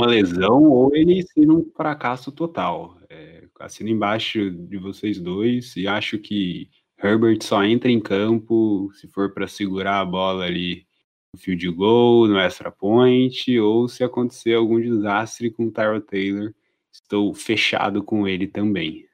uma 0.00 0.06
lesão 0.06 0.62
ou 0.62 0.96
ele 0.96 1.22
ser 1.22 1.50
um 1.50 1.70
fracasso 1.76 2.32
total. 2.32 2.96
É, 3.10 3.44
assino 3.60 3.90
embaixo 3.90 4.50
de 4.50 4.78
vocês 4.78 5.20
dois 5.20 5.76
e 5.76 5.86
acho 5.86 6.18
que 6.18 6.70
Herbert 7.02 7.42
só 7.42 7.62
entra 7.62 7.90
em 7.90 8.00
campo 8.00 8.90
se 8.94 9.06
for 9.08 9.34
para 9.34 9.46
segurar 9.46 10.00
a 10.00 10.04
bola 10.04 10.44
ali 10.44 10.86
no 11.34 11.38
field 11.38 11.70
goal, 11.72 12.26
no 12.26 12.38
extra 12.38 12.70
point, 12.70 13.58
ou 13.58 13.88
se 13.88 14.02
acontecer 14.02 14.54
algum 14.54 14.80
desastre 14.80 15.50
com 15.50 15.66
o 15.66 15.70
Tyrell 15.70 16.00
Taylor, 16.00 16.54
estou 16.90 17.34
fechado 17.34 18.02
com 18.02 18.26
ele 18.26 18.46
também. 18.46 19.06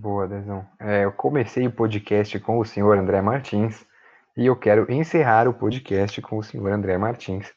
Boa, 0.00 0.26
Dezão. 0.26 0.66
É, 0.80 1.04
eu 1.04 1.12
comecei 1.12 1.66
o 1.66 1.72
podcast 1.72 2.38
com 2.40 2.58
o 2.58 2.64
senhor 2.64 2.98
André 2.98 3.22
Martins 3.22 3.86
e 4.36 4.46
eu 4.46 4.56
quero 4.56 4.90
encerrar 4.92 5.48
o 5.48 5.54
podcast 5.54 6.20
com 6.20 6.38
o 6.38 6.42
senhor 6.42 6.70
André 6.72 6.98
Martins 6.98 7.52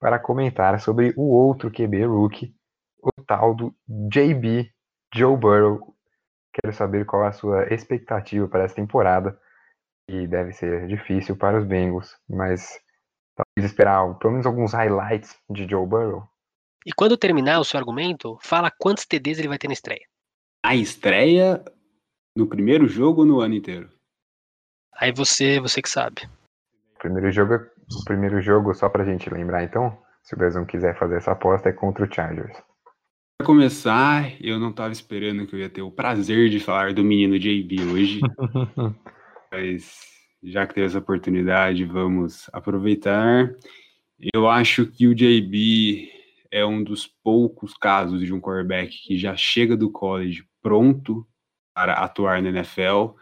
para 0.00 0.18
comentar 0.18 0.80
sobre 0.80 1.12
o 1.16 1.22
outro 1.22 1.70
QB 1.70 2.06
rookie, 2.06 2.54
o 3.00 3.22
tal 3.24 3.54
do 3.54 3.74
JB, 3.86 4.72
Joe 5.14 5.36
Burrow. 5.36 5.94
Quero 6.52 6.74
saber 6.74 7.04
qual 7.06 7.24
a 7.24 7.32
sua 7.32 7.72
expectativa 7.72 8.48
para 8.48 8.64
essa 8.64 8.74
temporada, 8.74 9.38
e 10.08 10.26
deve 10.26 10.52
ser 10.52 10.86
difícil 10.86 11.36
para 11.36 11.58
os 11.58 11.64
Bengals, 11.64 12.16
mas 12.28 12.80
talvez 13.36 13.70
esperar 13.70 14.12
pelo 14.18 14.32
menos 14.32 14.46
alguns 14.46 14.72
highlights 14.72 15.38
de 15.48 15.68
Joe 15.68 15.86
Burrow. 15.86 16.28
E 16.84 16.92
quando 16.92 17.16
terminar 17.16 17.60
o 17.60 17.64
seu 17.64 17.78
argumento, 17.78 18.36
fala 18.42 18.70
quantos 18.70 19.06
TDs 19.06 19.38
ele 19.38 19.48
vai 19.48 19.58
ter 19.58 19.68
na 19.68 19.74
estreia. 19.74 20.04
A 20.64 20.74
estreia 20.74 21.62
no 22.36 22.46
primeiro 22.46 22.86
jogo 22.86 23.20
ou 23.20 23.26
no 23.26 23.40
ano 23.40 23.54
inteiro? 23.54 23.88
Aí 24.94 25.12
você, 25.12 25.60
você 25.60 25.82
que 25.82 25.88
sabe. 25.88 26.22
O 26.96 26.98
primeiro 26.98 27.30
jogo 27.30 27.54
é 27.54 27.56
o 27.56 28.04
primeiro 28.04 28.40
jogo, 28.40 28.74
só 28.74 28.88
pra 28.88 29.04
gente 29.04 29.28
lembrar 29.28 29.64
então, 29.64 29.98
se 30.22 30.34
o 30.34 30.38
Bezão 30.38 30.64
quiser 30.64 30.98
fazer 30.98 31.16
essa 31.16 31.32
aposta, 31.32 31.68
é 31.68 31.72
contra 31.72 32.04
o 32.04 32.12
Chargers. 32.12 32.56
Para 33.38 33.46
começar, 33.46 34.32
eu 34.40 34.58
não 34.58 34.70
estava 34.70 34.92
esperando 34.92 35.46
que 35.46 35.54
eu 35.54 35.60
ia 35.60 35.68
ter 35.68 35.82
o 35.82 35.90
prazer 35.90 36.48
de 36.48 36.60
falar 36.60 36.94
do 36.94 37.04
menino 37.04 37.38
JB 37.38 37.84
hoje. 37.92 38.20
mas 39.50 40.00
já 40.42 40.66
que 40.66 40.74
teve 40.74 40.86
essa 40.86 40.98
oportunidade, 40.98 41.84
vamos 41.84 42.48
aproveitar. 42.52 43.52
Eu 44.32 44.48
acho 44.48 44.86
que 44.86 45.06
o 45.06 45.14
JB 45.14 46.08
é 46.50 46.64
um 46.64 46.82
dos 46.82 47.06
poucos 47.06 47.74
casos 47.74 48.20
de 48.20 48.32
um 48.32 48.40
quarterback 48.40 48.96
que 49.06 49.18
já 49.18 49.36
chega 49.36 49.76
do 49.76 49.90
college 49.90 50.46
pronto 50.62 51.26
para 51.74 51.94
atuar 51.94 52.42
na 52.42 52.50
NFL. 52.50 53.14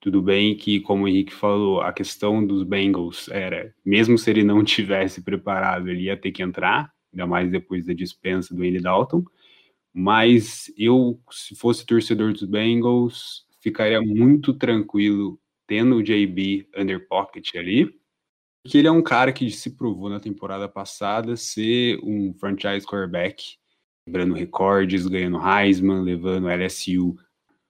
Tudo 0.00 0.22
bem 0.22 0.56
que, 0.56 0.80
como 0.80 1.04
o 1.04 1.08
Henrique 1.08 1.34
falou, 1.34 1.80
a 1.80 1.92
questão 1.92 2.46
dos 2.46 2.62
Bengals 2.62 3.28
era, 3.28 3.74
mesmo 3.84 4.16
se 4.16 4.30
ele 4.30 4.44
não 4.44 4.62
tivesse 4.64 5.22
preparado, 5.22 5.88
ele 5.88 6.02
ia 6.02 6.16
ter 6.16 6.32
que 6.32 6.42
entrar, 6.42 6.92
ainda 7.12 7.26
mais 7.26 7.50
depois 7.50 7.84
da 7.84 7.92
dispensa 7.92 8.54
do 8.54 8.62
Andy 8.62 8.80
Dalton. 8.80 9.24
Mas 9.92 10.70
eu, 10.76 11.18
se 11.30 11.54
fosse 11.56 11.86
torcedor 11.86 12.32
dos 12.32 12.44
Bengals, 12.44 13.46
ficaria 13.60 14.00
muito 14.00 14.52
tranquilo 14.52 15.40
tendo 15.66 15.96
o 15.96 16.02
JB 16.02 16.68
under 16.76 17.08
pocket 17.08 17.54
ali, 17.56 17.90
porque 18.62 18.78
ele 18.78 18.88
é 18.88 18.92
um 18.92 19.02
cara 19.02 19.32
que 19.32 19.50
se 19.50 19.76
provou 19.76 20.08
na 20.08 20.20
temporada 20.20 20.68
passada 20.68 21.36
ser 21.36 21.98
um 22.02 22.34
franchise 22.34 22.86
quarterback, 22.86 23.56
quebrando 24.04 24.34
recordes, 24.34 25.06
ganhando 25.06 25.40
Heisman, 25.40 26.02
levando 26.02 26.48
LSU 26.48 27.16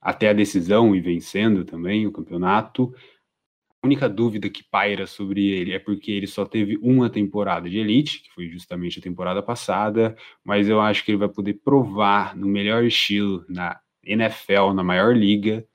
até 0.01 0.29
a 0.29 0.33
decisão 0.33 0.95
e 0.95 1.01
vencendo 1.01 1.65
também 1.65 2.07
o 2.07 2.13
campeonato. 2.13 2.95
A 3.83 3.87
única 3.87 4.09
dúvida 4.09 4.51
que 4.51 4.65
paira 4.65 5.07
sobre 5.07 5.49
ele 5.49 5.73
é 5.73 5.79
porque 5.79 6.11
ele 6.11 6.27
só 6.27 6.45
teve 6.45 6.79
uma 6.83 7.09
temporada 7.11 7.69
de 7.69 7.79
elite, 7.79 8.23
que 8.23 8.31
foi 8.33 8.49
justamente 8.49 8.99
a 8.99 9.03
temporada 9.03 9.43
passada, 9.43 10.17
mas 10.45 10.69
eu 10.69 10.81
acho 10.81 11.05
que 11.05 11.11
ele 11.13 11.19
vai 11.19 11.29
poder 11.29 11.55
provar 11.55 12.37
no 12.37 12.47
melhor 12.47 12.85
estilo 12.85 13.45
na 13.49 13.81
NFL, 14.03 14.73
na 14.75 14.83
maior 14.83 15.17
liga, 15.17 15.67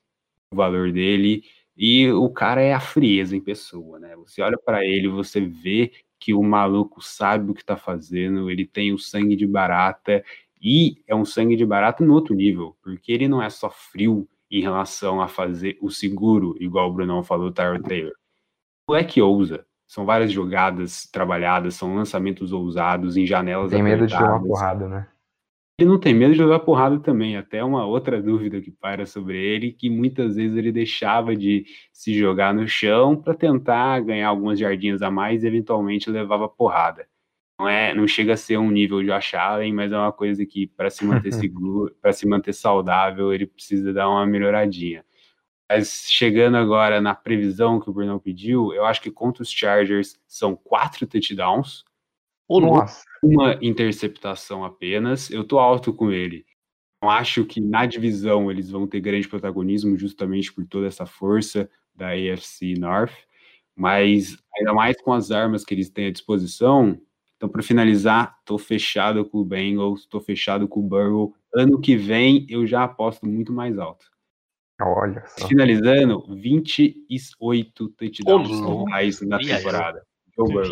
o 0.52 0.56
valor 0.56 0.92
dele. 0.92 1.44
E 1.76 2.10
o 2.10 2.28
cara 2.30 2.60
é 2.60 2.74
a 2.74 2.80
frieza 2.80 3.36
em 3.36 3.40
pessoa, 3.40 3.98
né? 3.98 4.14
Você 4.16 4.42
olha 4.42 4.58
para 4.58 4.84
ele, 4.84 5.08
você 5.08 5.40
vê 5.40 5.92
que 6.20 6.34
o 6.34 6.42
maluco 6.42 7.02
sabe 7.02 7.50
o 7.50 7.54
que 7.54 7.64
tá 7.64 7.76
fazendo, 7.76 8.50
ele 8.50 8.64
tem 8.64 8.92
o 8.92 8.98
sangue 8.98 9.34
de 9.34 9.46
barata 9.46 10.22
e 10.62 11.02
é 11.08 11.14
um 11.14 11.24
sangue 11.24 11.56
de 11.56 11.66
barata 11.66 12.04
no 12.04 12.14
outro 12.14 12.34
nível, 12.36 12.76
porque 12.80 13.10
ele 13.10 13.26
não 13.26 13.42
é 13.42 13.50
só 13.50 13.68
frio 13.68 14.28
em 14.48 14.60
relação 14.60 15.20
a 15.20 15.26
fazer 15.26 15.76
o 15.80 15.90
seguro, 15.90 16.54
igual 16.60 16.88
o 16.88 16.92
Brunão 16.92 17.24
falou, 17.24 17.48
o 17.48 17.52
Tyler 17.52 17.82
Taylor. 17.82 18.12
O 18.88 18.94
é 18.94 19.02
que 19.02 19.20
ousa. 19.20 19.66
São 19.88 20.06
várias 20.06 20.30
jogadas 20.30 21.08
trabalhadas, 21.10 21.74
são 21.74 21.96
lançamentos 21.96 22.52
ousados 22.52 23.16
em 23.16 23.26
janelas 23.26 23.72
Tem 23.72 23.82
medo 23.82 24.06
de 24.06 24.14
levar 24.14 24.40
porrada, 24.40 24.88
né? 24.88 25.08
Ele 25.78 25.90
não 25.90 25.98
tem 25.98 26.14
medo 26.14 26.34
de 26.34 26.40
levar 26.40 26.60
porrada 26.60 26.98
também. 27.00 27.36
Até 27.36 27.64
uma 27.64 27.84
outra 27.84 28.22
dúvida 28.22 28.60
que 28.60 28.70
paira 28.70 29.04
sobre 29.04 29.36
ele, 29.36 29.72
que 29.72 29.90
muitas 29.90 30.36
vezes 30.36 30.56
ele 30.56 30.70
deixava 30.70 31.34
de 31.34 31.64
se 31.92 32.14
jogar 32.14 32.54
no 32.54 32.68
chão 32.68 33.16
para 33.16 33.34
tentar 33.34 34.00
ganhar 34.00 34.28
algumas 34.28 34.58
jardinhas 34.58 35.02
a 35.02 35.10
mais 35.10 35.42
e 35.42 35.46
eventualmente 35.46 36.08
levava 36.08 36.48
porrada 36.48 37.06
não 37.62 37.68
é, 37.68 37.94
não 37.94 38.08
chega 38.08 38.32
a 38.32 38.36
ser 38.36 38.58
um 38.58 38.70
nível 38.70 39.00
de 39.00 39.06
Josh 39.06 39.34
Allen, 39.34 39.72
mas 39.72 39.92
é 39.92 39.96
uma 39.96 40.12
coisa 40.12 40.44
que 40.44 40.66
para 40.66 40.90
se 40.90 41.04
manter 41.04 41.32
seguro, 41.32 41.94
para 42.00 42.12
se 42.12 42.26
manter 42.26 42.52
saudável, 42.52 43.32
ele 43.32 43.46
precisa 43.46 43.92
dar 43.92 44.08
uma 44.08 44.26
melhoradinha. 44.26 45.04
Mas 45.70 46.06
chegando 46.10 46.56
agora 46.56 47.00
na 47.00 47.14
previsão 47.14 47.80
que 47.80 47.88
o 47.88 47.92
Brunão 47.92 48.18
pediu, 48.18 48.74
eu 48.74 48.84
acho 48.84 49.00
que 49.00 49.10
contra 49.10 49.42
os 49.42 49.50
Chargers 49.50 50.20
são 50.26 50.56
quatro 50.56 51.06
touchdowns, 51.06 51.84
Nossa, 52.80 53.04
uma 53.22 53.56
interceptação 53.62 54.64
apenas. 54.64 55.30
Eu 55.30 55.44
tô 55.44 55.58
alto 55.58 55.92
com 55.94 56.10
ele. 56.10 56.44
Não 57.00 57.08
acho 57.08 57.44
que 57.44 57.60
na 57.60 57.86
divisão 57.86 58.50
eles 58.50 58.70
vão 58.70 58.86
ter 58.86 59.00
grande 59.00 59.28
protagonismo, 59.28 59.96
justamente 59.96 60.52
por 60.52 60.66
toda 60.66 60.88
essa 60.88 61.06
força 61.06 61.70
da 61.94 62.08
AFC 62.08 62.74
North. 62.76 63.14
Mas 63.74 64.36
ainda 64.58 64.74
mais 64.74 65.00
com 65.00 65.12
as 65.12 65.30
armas 65.30 65.64
que 65.64 65.72
eles 65.72 65.88
têm 65.88 66.08
à 66.08 66.10
disposição. 66.10 67.00
Então, 67.42 67.50
para 67.50 67.60
finalizar, 67.60 68.38
tô 68.44 68.56
fechado 68.56 69.24
com 69.24 69.38
o 69.38 69.44
Bengals, 69.44 70.06
tô 70.06 70.20
fechado 70.20 70.68
com 70.68 70.78
o 70.78 70.82
Burrow. 70.84 71.34
Ano 71.52 71.80
que 71.80 71.96
vem 71.96 72.46
eu 72.48 72.64
já 72.64 72.84
aposto 72.84 73.26
muito 73.26 73.52
mais 73.52 73.80
alto. 73.80 74.06
olha 74.80 75.24
só. 75.26 75.48
Finalizando, 75.48 76.24
28 76.36 77.88
touchdowns 77.88 78.60
totais 78.60 79.20
na 79.22 79.40
temporada. 79.40 80.06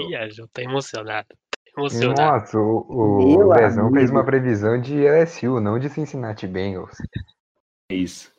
Viajou, 0.07 0.47
tá 0.53 0.63
emocionado. 0.63 1.27
Emocionado. 1.77 2.39
Nossa, 2.39 2.57
o, 2.57 3.49
o 3.49 3.93
fez 3.93 4.09
uma 4.13 4.25
previsão 4.25 4.81
de 4.81 4.95
LSU, 4.95 5.59
não 5.59 5.77
de 5.77 5.89
Cincinnati 5.89 6.47
Bengals. 6.47 6.97
É 7.91 7.97
isso. 7.97 8.31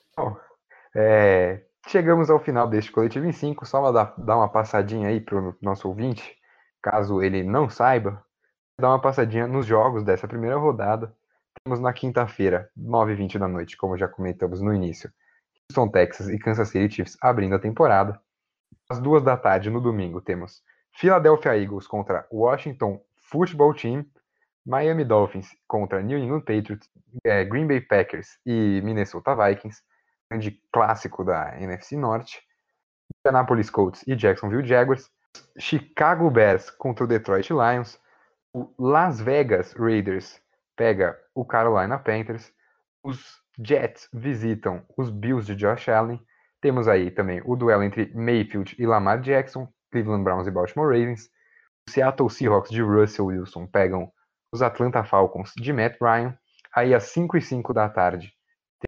É, 0.95 1.65
chegamos 1.85 2.29
ao 2.29 2.39
final 2.39 2.65
deste 2.65 2.93
coletivo 2.93 3.25
em 3.25 3.33
5, 3.33 3.65
só 3.65 3.91
dar, 3.91 4.15
dar 4.17 4.37
uma 4.37 4.47
passadinha 4.47 5.09
aí 5.09 5.19
para 5.19 5.37
o 5.37 5.53
nosso 5.61 5.89
ouvinte, 5.89 6.39
caso 6.81 7.21
ele 7.21 7.43
não 7.43 7.69
saiba, 7.69 8.23
dar 8.79 8.89
uma 8.89 9.01
passadinha 9.01 9.47
nos 9.47 9.65
jogos 9.65 10.03
dessa 10.03 10.27
primeira 10.27 10.57
rodada. 10.57 11.15
Temos 11.63 11.79
na 11.79 11.93
quinta-feira, 11.93 12.69
9h20 12.77 13.37
da 13.37 13.47
noite, 13.47 13.77
como 13.77 13.97
já 13.97 14.07
comentamos 14.07 14.61
no 14.61 14.73
início, 14.73 15.11
Houston, 15.69 15.89
Texas 15.89 16.29
e 16.29 16.39
Kansas 16.39 16.69
City 16.69 16.95
Chiefs 16.95 17.17
abrindo 17.21 17.55
a 17.55 17.59
temporada. 17.59 18.19
Às 18.89 18.99
duas 18.99 19.23
da 19.23 19.37
tarde, 19.37 19.69
no 19.69 19.79
domingo, 19.79 20.21
temos 20.21 20.61
Philadelphia 20.93 21.57
Eagles 21.57 21.87
contra 21.87 22.27
Washington 22.31 23.01
Football 23.29 23.73
Team, 23.75 24.05
Miami 24.65 25.03
Dolphins 25.03 25.49
contra 25.67 26.01
New 26.01 26.17
England 26.17 26.41
Patriots, 26.41 26.89
eh, 27.23 27.45
Green 27.45 27.67
Bay 27.67 27.81
Packers 27.81 28.37
e 28.45 28.81
Minnesota 28.83 29.35
Vikings, 29.35 29.81
grande 30.29 30.61
clássico 30.71 31.23
da 31.23 31.55
NFC 31.59 31.95
Norte, 31.95 32.41
Indianapolis 33.19 33.69
Colts 33.69 34.03
e 34.07 34.15
Jacksonville 34.15 34.65
Jaguars, 34.65 35.09
Chicago 35.57 36.29
Bears 36.29 36.69
contra 36.69 37.05
o 37.05 37.07
Detroit 37.07 37.49
Lions, 37.49 37.99
o 38.53 38.73
Las 38.77 39.21
Vegas 39.21 39.73
Raiders 39.73 40.41
pega 40.75 41.17
o 41.33 41.45
Carolina 41.45 41.99
Panthers, 41.99 42.51
os 43.03 43.41
Jets 43.59 44.09
visitam 44.13 44.83
os 44.97 45.09
Bills 45.09 45.45
de 45.45 45.55
Josh 45.55 45.89
Allen, 45.89 46.19
temos 46.61 46.87
aí 46.87 47.11
também 47.11 47.41
o 47.45 47.55
duelo 47.55 47.83
entre 47.83 48.13
Mayfield 48.13 48.75
e 48.77 48.85
Lamar 48.85 49.21
Jackson, 49.21 49.67
Cleveland 49.91 50.23
Browns 50.23 50.47
e 50.47 50.51
Baltimore 50.51 50.87
Ravens, 50.87 51.29
o 51.87 51.91
Seattle 51.91 52.29
Seahawks 52.29 52.71
de 52.71 52.81
Russell 52.81 53.25
Wilson 53.25 53.67
pegam 53.67 54.11
os 54.53 54.61
Atlanta 54.61 55.03
Falcons 55.03 55.53
de 55.55 55.73
Matt 55.73 55.97
Ryan, 56.01 56.37
aí 56.75 56.93
às 56.93 57.03
5 57.05 57.37
e 57.37 57.41
5 57.41 57.73
da 57.73 57.89
tarde 57.89 58.33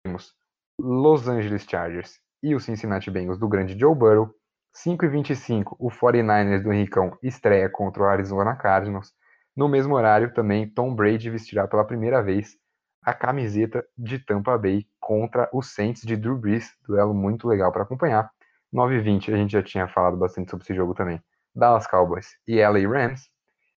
temos 0.04 0.34
Los 0.80 1.28
Angeles 1.28 1.66
Chargers 1.70 2.20
e 2.42 2.54
o 2.54 2.60
Cincinnati 2.60 3.10
Bengals 3.10 3.40
do 3.40 3.48
grande 3.48 3.78
Joe 3.78 3.96
Burrow. 3.96 4.34
5 4.74 5.06
e 5.06 5.08
25 5.08 5.76
o 5.80 5.90
49ers 5.90 6.64
do 6.64 6.74
Henricão 6.74 7.18
estreia 7.22 7.70
contra 7.70 8.04
o 8.04 8.06
Arizona 8.08 8.56
Cardinals. 8.56 9.14
No 9.56 9.70
mesmo 9.70 9.94
horário, 9.96 10.34
também 10.34 10.68
Tom 10.68 10.96
Brady 10.96 11.30
vestirá 11.30 11.68
pela 11.68 11.86
primeira 11.86 12.24
vez 12.24 12.58
a 13.04 13.14
camiseta 13.14 13.86
de 13.98 14.18
Tampa 14.18 14.58
Bay 14.58 14.88
contra 15.00 15.48
os 15.54 15.74
Saints 15.74 16.02
de 16.02 16.16
Drew 16.16 16.38
Brees. 16.38 16.72
Duelo 16.88 17.14
muito 17.14 17.48
legal 17.48 17.72
para 17.72 17.84
acompanhar. 17.84 18.30
9 18.72 18.96
e 18.96 19.02
20 19.02 19.32
a 19.32 19.38
gente 19.38 19.52
já 19.52 19.62
tinha 19.62 19.88
falado 19.88 20.18
bastante 20.18 20.50
sobre 20.50 20.64
esse 20.64 20.74
jogo 20.74 20.96
também. 20.96 21.22
Dallas 21.56 21.86
Cowboys 21.86 22.30
e 22.48 22.60
LA 22.60 22.88
Rams. 22.90 23.30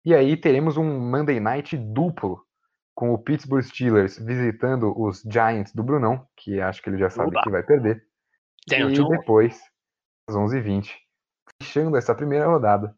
E 0.05 0.15
aí 0.15 0.37
teremos 0.37 0.77
um 0.77 0.99
Monday 0.99 1.39
Night 1.41 1.75
duplo 1.75 2.39
com 2.93 3.13
o 3.13 3.17
Pittsburgh 3.17 3.63
Steelers 3.63 4.17
visitando 4.17 4.97
os 4.97 5.21
Giants 5.21 5.73
do 5.73 5.83
Brunão, 5.83 6.25
que 6.37 6.61
acho 6.61 6.81
que 6.81 6.89
ele 6.89 6.97
já 6.97 7.09
sabe 7.09 7.31
Oba. 7.31 7.41
que 7.43 7.49
vai 7.49 7.63
perder. 7.63 8.01
Daniel 8.67 8.91
e 8.91 8.93
Jones. 8.93 9.19
depois, 9.19 9.59
às 10.27 10.35
11h20, 10.35 10.91
fechando 11.61 11.95
essa 11.97 12.15
primeira 12.15 12.47
rodada, 12.47 12.95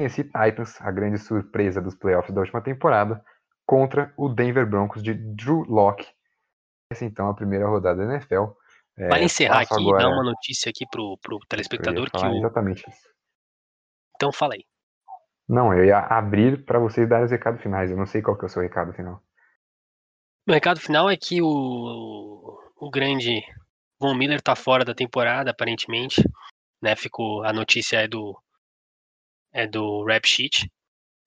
esse 0.00 0.24
Titans, 0.24 0.80
a 0.80 0.90
grande 0.90 1.18
surpresa 1.18 1.80
dos 1.80 1.94
playoffs 1.94 2.32
da 2.34 2.40
última 2.40 2.62
temporada, 2.62 3.24
contra 3.66 4.12
o 4.16 4.28
Denver 4.28 4.66
Broncos 4.68 5.02
de 5.02 5.12
Drew 5.12 5.64
Locke. 5.64 6.06
Essa 6.90 7.04
então 7.04 7.28
é 7.28 7.30
a 7.30 7.34
primeira 7.34 7.68
rodada 7.68 8.06
da 8.06 8.14
NFL. 8.14 8.44
É, 8.96 9.08
Vale 9.08 9.24
encerrar 9.24 9.60
aqui 9.60 9.74
e 9.74 9.80
agora- 9.80 10.04
dar 10.04 10.08
uma 10.08 10.24
notícia 10.24 10.70
aqui 10.70 10.86
pro, 10.90 11.18
pro 11.18 11.38
telespectador 11.48 12.10
que 12.10 12.16
o. 12.16 12.34
Exatamente 12.36 12.88
isso. 12.88 13.08
Então 14.16 14.32
fala 14.32 14.54
aí. 14.54 14.64
Não, 15.48 15.72
eu 15.72 15.84
ia 15.84 15.98
abrir 15.98 16.64
para 16.64 16.78
vocês 16.78 17.08
darem 17.08 17.24
os 17.24 17.30
recados 17.30 17.62
finais. 17.62 17.90
Eu 17.90 17.96
não 17.96 18.06
sei 18.06 18.20
qual 18.20 18.36
que 18.36 18.44
é 18.44 18.46
o 18.46 18.50
seu 18.50 18.62
recado 18.62 18.92
final. 18.92 19.22
O 20.48 20.52
recado 20.52 20.80
final 20.80 21.08
é 21.08 21.16
que 21.16 21.40
o, 21.42 22.58
o 22.76 22.90
grande 22.90 23.42
Von 24.00 24.14
Miller 24.14 24.42
tá 24.42 24.56
fora 24.56 24.84
da 24.84 24.94
temporada, 24.94 25.50
aparentemente. 25.50 26.22
Né, 26.82 26.94
ficou, 26.96 27.44
a 27.44 27.52
notícia 27.52 27.98
é 27.98 28.08
do 28.08 28.40
é 29.52 29.66
do 29.66 30.04
Rap 30.04 30.26
Sheet, 30.26 30.70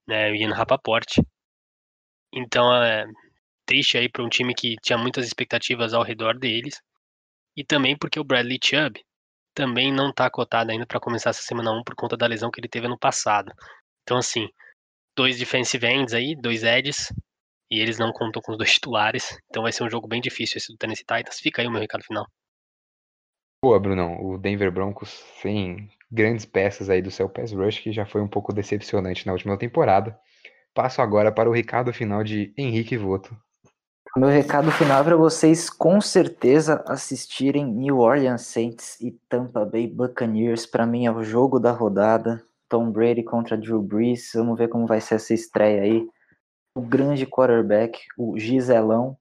né, 0.08 0.32
o 0.32 0.36
Ian 0.36 0.54
Rapaport. 0.54 1.18
Então 2.34 2.74
é 2.74 3.06
triste 3.66 3.97
aí 3.97 4.10
para 4.10 4.24
um 4.24 4.30
time 4.30 4.54
que 4.56 4.76
tinha 4.82 4.97
muitas 4.97 5.26
expectativas 5.26 5.93
ao 5.93 6.04
redor 6.04 6.38
deles. 6.38 6.82
E 7.58 7.64
também 7.66 7.97
porque 7.97 8.20
o 8.20 8.24
Bradley 8.24 8.60
Chubb 8.64 8.99
também 9.56 9.93
não 9.93 10.14
tá 10.14 10.30
cotado 10.30 10.72
ainda 10.72 10.86
para 10.88 10.99
começar 10.99 11.32
essa 11.32 11.43
semana 11.43 11.72
1 11.72 11.84
por 11.84 11.95
conta 11.95 12.18
da 12.18 12.28
lesão 12.28 12.52
que 12.52 12.60
ele 12.62 12.70
teve 12.70 12.88
ano 12.88 12.99
passado. 12.99 13.52
Então 14.04 14.18
assim, 14.18 14.47
dois 15.18 15.39
defensive 15.39 15.86
ends 15.88 16.14
aí, 16.14 16.36
dois 16.36 16.64
edges, 16.64 17.14
e 17.72 17.80
eles 17.80 17.99
não 17.99 18.12
contam 18.14 18.41
com 18.41 18.54
os 18.54 18.58
dois 18.58 18.74
titulares. 18.74 19.38
Então 19.49 19.64
vai 19.64 19.72
ser 19.74 19.84
um 19.84 19.89
jogo 19.89 20.08
bem 20.08 20.22
difícil 20.22 20.58
esse 20.58 20.74
do 20.74 20.78
Tennessee 20.78 21.06
Titans. 21.06 21.39
Fica 21.39 21.62
aí 21.62 21.68
o 21.68 21.72
meu 21.72 21.82
recado 21.82 22.04
final. 22.04 22.26
Boa, 23.64 23.80
Brunão. 23.80 24.26
O 24.26 24.39
Denver 24.39 24.72
Broncos 24.72 25.24
sem 25.39 25.88
grandes 26.12 26.45
peças 26.45 26.89
aí 26.89 26.99
do 26.99 27.12
seu 27.12 27.30
pass 27.30 27.51
rush, 27.51 27.80
que 27.80 27.91
já 27.91 28.07
foi 28.07 28.20
um 28.20 28.28
pouco 28.28 28.51
decepcionante 28.51 29.26
na 29.28 29.34
última 29.34 29.55
temporada. 29.55 30.20
Passo 30.74 30.99
agora 30.99 31.32
para 31.32 31.47
o 31.47 31.53
recado 31.53 31.93
final 31.93 32.24
de 32.24 32.51
Henrique 32.57 32.97
Voto. 32.97 33.38
Meu 34.18 34.30
recado 34.30 34.72
final 34.72 35.01
é 35.01 35.03
para 35.03 35.16
vocês 35.16 35.70
com 35.70 36.01
certeza 36.01 36.84
assistirem 36.88 37.66
New 37.66 37.99
Orleans 37.99 38.41
Saints 38.41 38.99
e 38.99 39.12
Tampa 39.30 39.64
Bay 39.64 39.88
Buccaneers. 39.88 40.66
Para 40.66 40.88
mim 40.88 41.05
é 41.05 41.12
o 41.12 41.24
jogo 41.24 41.59
da 41.59 41.72
rodada. 41.72 42.43
Tom 42.68 42.91
Brady 42.91 43.22
contra 43.22 43.55
Drew 43.55 43.82
Brees. 43.82 44.32
Vamos 44.34 44.57
ver 44.57 44.70
como 44.70 44.88
vai 44.88 44.99
ser 44.99 45.16
essa 45.16 45.34
estreia 45.36 45.84
aí. 45.84 46.09
O 46.76 46.82
grande 46.82 47.28
quarterback, 47.28 47.99
o 48.18 48.39
Giselão. 48.39 49.16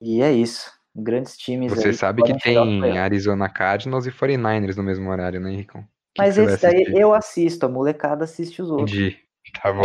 E 0.00 0.22
é 0.22 0.32
isso. 0.32 0.70
Grandes 0.94 1.36
times 1.38 1.72
Você 1.72 1.88
aí 1.88 1.94
sabe 1.94 2.22
que 2.22 2.32
ao 2.32 2.38
tem. 2.38 2.98
Arizona 2.98 3.48
Cardinals 3.48 4.06
e 4.06 4.10
49ers 4.10 4.76
no 4.76 4.82
mesmo 4.82 5.08
horário, 5.10 5.40
né? 5.40 5.52
O 5.52 5.66
que 5.66 5.78
Mas 6.18 6.34
que 6.34 6.42
esse 6.42 6.62
daí 6.62 6.84
eu 6.94 7.14
assisto, 7.14 7.64
a 7.64 7.68
molecada 7.68 8.24
assiste 8.24 8.60
os 8.60 8.70
outros. 8.70 8.92
Entendi. 8.92 9.18
Tá 9.60 9.72
bom. 9.72 9.82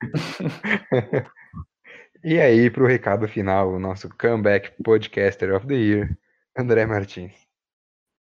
e 2.24 2.40
aí, 2.40 2.70
pro 2.70 2.86
recado 2.86 3.28
final, 3.28 3.72
o 3.72 3.78
nosso 3.78 4.08
comeback 4.18 4.72
podcaster 4.82 5.54
of 5.54 5.66
the 5.66 5.74
year, 5.74 6.18
André 6.58 6.86
Martins. 6.86 7.34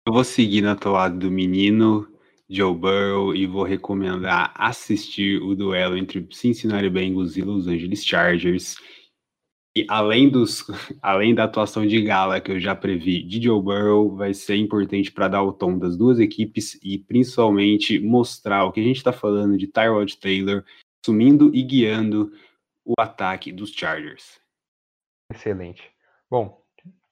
Eu 0.07 0.13
vou 0.13 0.25
seguir 0.25 0.63
na 0.63 0.77
toada 0.77 1.17
do 1.17 1.31
menino 1.31 2.07
Joe 2.49 2.75
Burrow 2.75 3.35
e 3.35 3.47
vou 3.47 3.65
recomendar 3.65 4.53
assistir 4.55 5.43
o 5.43 5.55
duelo 5.55 5.97
entre 5.97 6.27
Cincinnati 6.31 6.89
Bengals 6.89 7.37
e 7.37 7.43
Los 7.43 7.67
Angeles 7.67 8.05
Chargers. 8.05 8.77
E 9.77 9.85
além, 9.91 10.31
dos, 10.31 10.65
além 11.03 11.35
da 11.35 11.45
atuação 11.45 11.87
de 11.87 12.01
gala 12.01 12.41
que 12.41 12.51
eu 12.51 12.59
já 12.59 12.75
previ 12.75 13.23
de 13.23 13.43
Joe 13.43 13.63
Burrow, 13.63 14.17
vai 14.17 14.33
ser 14.33 14.57
importante 14.57 15.13
para 15.13 15.29
dar 15.29 15.43
o 15.43 15.53
tom 15.53 15.79
das 15.79 15.99
duas 15.99 16.19
equipes 16.19 16.81
e 16.83 16.99
principalmente 16.99 18.01
mostrar 18.01 18.65
o 18.65 18.73
que 18.73 18.81
a 18.81 18.83
gente 18.83 18.97
está 18.97 19.13
falando 19.13 19.59
de 19.59 19.67
Tyrod 19.67 20.17
Taylor 20.17 20.65
assumindo 21.05 21.55
e 21.55 21.63
guiando 21.63 22.33
o 22.87 22.95
ataque 22.99 23.53
dos 23.53 23.71
Chargers. 23.71 24.41
Excelente. 25.31 25.83
Bom, 26.31 26.59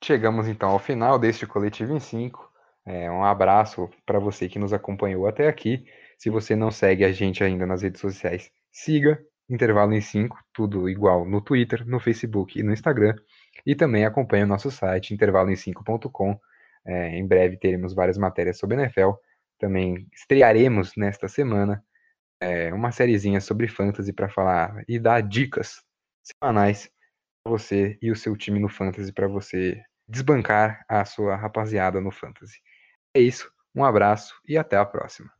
chegamos 0.02 0.48
então 0.48 0.70
ao 0.70 0.78
final 0.78 1.18
deste 1.18 1.46
Coletivo 1.46 1.94
em 1.94 2.00
5. 2.00 2.50
É, 2.86 3.10
um 3.10 3.22
abraço 3.22 3.90
para 4.06 4.18
você 4.18 4.48
que 4.48 4.58
nos 4.58 4.72
acompanhou 4.72 5.26
até 5.26 5.48
aqui. 5.48 5.84
Se 6.16 6.30
você 6.30 6.56
não 6.56 6.70
segue 6.70 7.04
a 7.04 7.12
gente 7.12 7.44
ainda 7.44 7.66
nas 7.66 7.82
redes 7.82 8.00
sociais, 8.00 8.50
siga 8.72 9.22
Intervalo 9.48 9.92
em 9.92 10.00
5, 10.00 10.38
tudo 10.52 10.88
igual 10.88 11.24
no 11.26 11.40
Twitter, 11.40 11.86
no 11.86 12.00
Facebook 12.00 12.58
e 12.58 12.62
no 12.62 12.72
Instagram. 12.72 13.14
E 13.66 13.74
também 13.74 14.04
acompanhe 14.04 14.44
o 14.44 14.46
nosso 14.46 14.70
site, 14.70 15.14
intervaloem5.com. 15.14 16.38
É, 16.86 17.16
em 17.16 17.26
breve 17.26 17.56
teremos 17.56 17.94
várias 17.94 18.18
matérias 18.18 18.58
sobre 18.58 18.76
NFL. 18.76 19.12
Também 19.58 20.06
estrearemos 20.12 20.92
nesta 20.96 21.28
semana 21.28 21.82
é, 22.40 22.72
uma 22.72 22.92
sériezinha 22.92 23.40
sobre 23.40 23.68
fantasy 23.68 24.12
para 24.12 24.28
falar 24.28 24.84
e 24.88 24.98
dar 24.98 25.20
dicas 25.22 25.82
semanais 26.22 26.90
para 27.42 27.50
você 27.50 27.98
e 28.00 28.10
o 28.10 28.16
seu 28.16 28.36
time 28.36 28.58
no 28.58 28.68
fantasy 28.68 29.12
para 29.12 29.28
você 29.28 29.80
desbancar 30.08 30.84
a 30.88 31.04
sua 31.04 31.36
rapaziada 31.36 32.00
no 32.00 32.10
fantasy. 32.10 32.58
É 33.14 33.20
isso, 33.20 33.50
um 33.74 33.84
abraço 33.84 34.34
e 34.46 34.58
até 34.58 34.76
a 34.76 34.84
próxima. 34.84 35.30